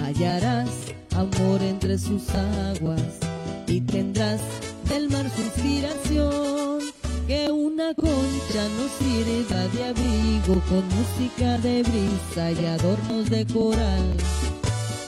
Hallarás 0.02 0.70
amor 1.16 1.62
entre 1.62 2.00
sus 2.00 2.28
aguas 2.32 3.20
y 3.68 3.82
tendrás 3.82 4.42
del 4.90 5.08
mar 5.12 5.30
su 5.30 5.42
inspiración. 5.44 6.80
Que 7.28 7.52
una 7.52 7.94
concha 7.94 8.64
nos 8.76 8.92
sirva 8.98 9.68
de 9.76 9.84
abrigo 9.90 10.60
con 10.68 10.84
música 10.98 11.60
de 11.60 11.84
brisa 11.84 12.52
y 12.60 12.66
adornos 12.66 13.30
de 13.30 13.46
coral. 13.54 14.16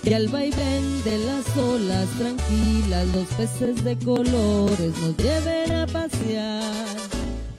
Y 0.04 0.14
al 0.14 0.28
vaivén 0.28 1.04
de 1.04 1.18
las 1.20 1.58
olas 1.58 2.10
tranquilas, 2.18 3.08
los 3.16 3.28
peces 3.38 3.84
de 3.84 3.98
colores 3.98 4.98
nos 5.02 5.16
lleven 5.18 5.72
a 5.72 5.88
pasear. 5.88 6.74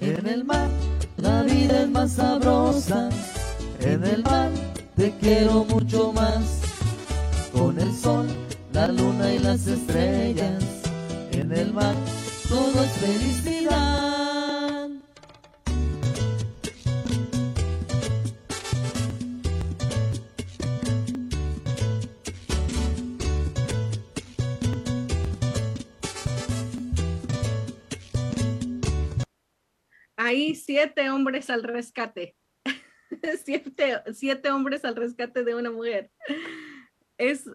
En 0.00 0.26
el 0.26 0.44
mar 0.44 0.68
la 1.16 1.42
vida 1.42 1.82
es 1.82 1.88
más 1.88 2.12
sabrosa. 2.12 3.08
En 3.80 4.04
el 4.04 4.22
mar 4.24 4.50
te 4.94 5.12
quiero 5.20 5.64
mucho 5.64 6.12
más. 6.12 6.60
Con 7.52 7.80
el 7.80 7.94
sol, 7.94 8.26
la 8.72 8.88
luna 8.88 9.32
y 9.32 9.38
las 9.38 9.66
estrellas. 9.66 10.62
En 11.30 11.50
el 11.50 11.72
mar 11.72 11.94
todo 12.48 12.84
es 12.84 12.92
felicidad. 12.92 14.13
Ahí 30.34 30.54
siete 30.54 31.10
hombres 31.10 31.48
al 31.48 31.62
rescate. 31.62 32.36
siete, 33.44 34.02
siete 34.12 34.50
hombres 34.50 34.84
al 34.84 34.96
rescate 34.96 35.44
de 35.44 35.54
una 35.54 35.70
mujer. 35.70 36.10
Es, 37.16 37.48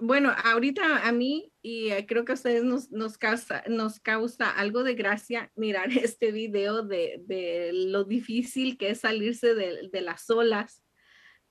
bueno, 0.00 0.32
ahorita 0.44 1.06
a 1.06 1.12
mí 1.12 1.52
y 1.62 1.90
eh, 1.90 2.04
creo 2.06 2.24
que 2.24 2.32
a 2.32 2.34
ustedes 2.34 2.64
nos, 2.64 2.90
nos, 2.90 3.16
causa, 3.16 3.62
nos 3.68 4.00
causa 4.00 4.50
algo 4.50 4.82
de 4.82 4.94
gracia 4.94 5.52
mirar 5.54 5.90
este 5.96 6.32
video 6.32 6.82
de, 6.82 7.22
de 7.26 7.70
lo 7.72 8.04
difícil 8.04 8.76
que 8.76 8.90
es 8.90 9.00
salirse 9.00 9.54
de, 9.54 9.88
de, 9.90 10.00
las 10.00 10.28
olas, 10.28 10.82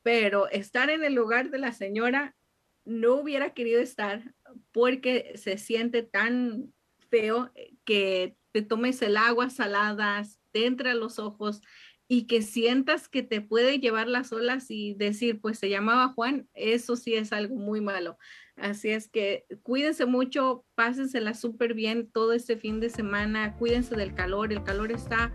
pero 0.04 0.50
estar 0.50 0.90
en 0.90 1.04
el 1.04 1.14
lugar 1.14 1.50
de 1.50 1.60
la 1.60 1.72
señora 1.72 2.36
no 2.84 3.16
hubiera 3.16 3.54
querido 3.54 3.82
estar 3.82 4.36
porque 4.72 5.34
se 5.36 5.58
siente 5.58 6.04
tan 6.04 6.72
feo 7.10 7.52
que 7.84 8.36
te 8.52 8.62
tomes 8.62 9.02
el 9.02 9.18
agua 9.18 9.50
saladas, 9.50 10.40
te 10.56 10.66
entre 10.66 10.90
a 10.92 10.96
los 10.96 11.20
ojos 11.20 11.62
y 12.08 12.28
que 12.28 12.42
sientas 12.42 13.10
que 13.10 13.24
te 13.24 13.42
puede 13.42 13.80
llevar 13.80 14.08
las 14.08 14.32
olas 14.32 14.72
y 14.72 14.94
decir, 14.94 15.42
pues 15.42 15.60
se 15.60 15.68
llamaba 15.70 16.14
Juan, 16.14 16.48
eso 16.54 16.96
sí 16.96 17.14
es 17.14 17.34
algo 17.34 17.56
muy 17.56 17.82
malo. 17.82 18.18
Así 18.56 18.90
es 18.90 19.10
que 19.10 19.44
cuídense 19.64 20.06
mucho, 20.06 20.64
pásensela 20.76 21.34
súper 21.34 21.74
bien 21.74 22.10
todo 22.10 22.32
este 22.32 22.56
fin 22.56 22.80
de 22.80 22.90
semana, 22.90 23.58
cuídense 23.58 23.98
del 23.98 24.14
calor, 24.14 24.54
el 24.54 24.64
calor 24.64 24.94
está 24.94 25.34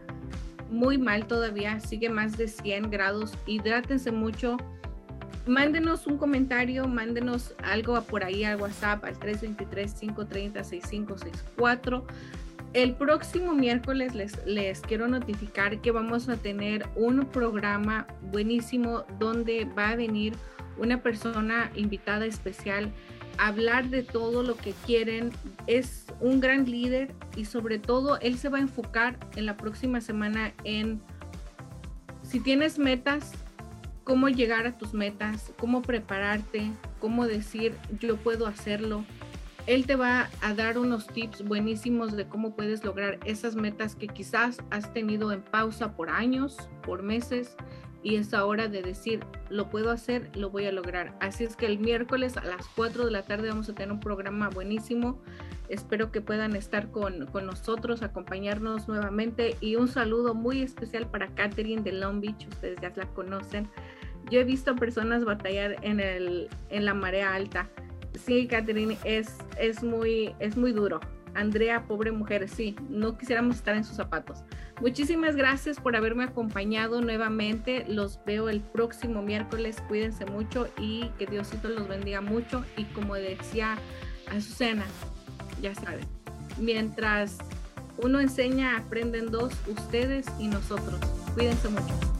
muy 0.71 0.97
mal 0.97 1.27
todavía, 1.27 1.81
sigue 1.81 2.09
más 2.09 2.39
de 2.39 2.49
100 2.49 2.91
grados, 2.91 3.35
hidrátense 3.47 4.11
mucho. 4.11 4.57
Mándenos 5.47 6.07
un 6.07 6.16
comentario, 6.16 6.89
mándenos 6.89 7.55
algo 7.62 8.01
por 8.05 8.25
ahí 8.25 8.45
al 8.45 8.59
WhatsApp 8.59 9.05
al 9.05 9.18
323-530-6564 9.18 12.07
el 12.73 12.95
próximo 12.95 13.53
miércoles 13.53 14.14
les, 14.14 14.81
quiero 14.81 15.09
notificar 15.09 15.81
que 15.81 15.91
vamos 15.91 16.29
a 16.29 16.37
tener 16.37 16.89
un 16.95 17.27
programa 17.27 18.07
buenísimo 18.31 19.05
donde 19.18 19.64
va 19.64 19.91
a 19.91 19.97
venir 19.97 20.35
una 20.79 21.03
persona 21.03 21.71
invitada 21.75 22.27
especial 22.27 22.93
a 23.39 23.49
hablar 23.49 23.89
de 23.89 24.03
todo 24.03 24.43
lo 24.43 24.57
que 24.57 24.73
quieren. 24.87 25.31
Es 25.66 26.07
un 26.21 26.41
gran 26.41 26.71
líder 26.71 27.12
y 27.37 27.45
sobre 27.45 27.79
todo 27.79 28.18
él 28.21 28.39
se 28.39 28.49
va 28.49 28.59
a 28.59 28.62
enfocar 28.62 29.18
en 29.35 29.47
la 29.47 29.57
próxima 29.57 30.01
semana 30.01 30.53
en 30.62 31.01
si 32.23 32.39
tienes 32.39 32.79
metas, 32.79 33.33
cómo 34.05 34.29
llegar 34.29 34.68
a 34.68 34.79
tus 34.79 34.95
metas, 34.95 35.53
cómo 35.59 35.83
prepararte, 35.83 36.71
cómo 37.01 37.27
decir 37.27 37.75
yo 37.99 38.16
puedo 38.16 38.47
hacerlo 38.47 39.05
él 39.71 39.87
te 39.87 39.95
va 39.95 40.29
a 40.41 40.53
dar 40.53 40.79
unos 40.79 41.07
tips 41.07 41.45
buenísimos 41.45 42.16
de 42.16 42.27
cómo 42.27 42.57
puedes 42.57 42.85
lograr 42.85 43.21
esas 43.25 43.55
metas 43.55 43.95
que 43.95 44.09
quizás 44.09 44.59
has 44.71 44.93
tenido 44.93 45.31
en 45.31 45.43
pausa 45.43 45.95
por 45.95 46.11
años, 46.11 46.57
por 46.83 47.05
meses 47.05 47.57
y 48.03 48.16
es 48.16 48.35
hora 48.35 48.66
de 48.66 48.83
decir, 48.83 49.21
lo 49.49 49.71
puedo 49.71 49.93
hacer, 49.93 50.29
lo 50.35 50.51
voy 50.51 50.66
a 50.66 50.73
lograr. 50.73 51.16
Así 51.21 51.45
es 51.45 51.55
que 51.55 51.66
el 51.66 51.79
miércoles 51.79 52.37
a 52.37 52.43
las 52.43 52.66
4 52.75 53.05
de 53.05 53.12
la 53.12 53.23
tarde 53.23 53.49
vamos 53.49 53.68
a 53.68 53.75
tener 53.75 53.93
un 53.93 54.01
programa 54.01 54.49
buenísimo. 54.49 55.23
Espero 55.68 56.11
que 56.11 56.21
puedan 56.21 56.57
estar 56.57 56.91
con, 56.91 57.27
con 57.27 57.47
nosotros, 57.47 58.03
acompañarnos 58.03 58.89
nuevamente 58.89 59.55
y 59.61 59.77
un 59.77 59.87
saludo 59.87 60.35
muy 60.35 60.62
especial 60.62 61.07
para 61.09 61.29
Catherine 61.37 61.83
de 61.83 61.93
Long 61.93 62.21
Beach, 62.21 62.49
ustedes 62.49 62.81
ya 62.83 62.93
la 62.97 63.07
conocen. 63.07 63.68
Yo 64.33 64.41
he 64.41 64.45
visto 64.45 64.75
personas 64.75 65.25
batallar 65.25 65.77
en, 65.83 66.01
el, 66.01 66.49
en 66.71 66.85
la 66.85 66.95
marea 66.95 67.35
alta. 67.35 67.71
Sí, 68.15 68.47
Catherine, 68.47 68.97
es, 69.05 69.37
es, 69.59 69.83
muy, 69.83 70.35
es 70.39 70.57
muy 70.57 70.73
duro. 70.73 71.01
Andrea, 71.35 71.85
pobre 71.87 72.11
mujer, 72.11 72.49
sí, 72.49 72.75
no 72.89 73.17
quisiéramos 73.17 73.57
estar 73.57 73.77
en 73.77 73.85
sus 73.85 73.97
zapatos. 73.97 74.43
Muchísimas 74.81 75.37
gracias 75.37 75.79
por 75.79 75.95
haberme 75.95 76.25
acompañado 76.25 77.01
nuevamente. 77.01 77.85
Los 77.87 78.19
veo 78.25 78.49
el 78.49 78.61
próximo 78.61 79.23
miércoles. 79.23 79.77
Cuídense 79.89 80.25
mucho 80.27 80.69
y 80.79 81.11
que 81.19 81.27
Diosito 81.27 81.69
los 81.69 81.87
bendiga 81.87 82.21
mucho. 82.21 82.65
Y 82.77 82.85
como 82.85 83.15
decía 83.15 83.79
Azucena, 84.31 84.85
ya 85.61 85.75
saben, 85.75 86.07
mientras 86.59 87.39
uno 87.99 88.21
enseña, 88.21 88.79
aprenden 88.79 89.31
dos, 89.31 89.53
ustedes 89.67 90.27
y 90.39 90.49
nosotros. 90.49 90.99
Cuídense 91.35 91.69
mucho. 91.69 92.20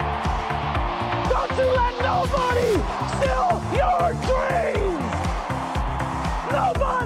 Don't 1.28 1.52
you 1.58 1.66
let 1.80 1.94
nobody 2.00 2.70
steal 3.16 3.50
your 3.74 4.06
dreams! 4.26 5.14
Nobody! 6.52 6.99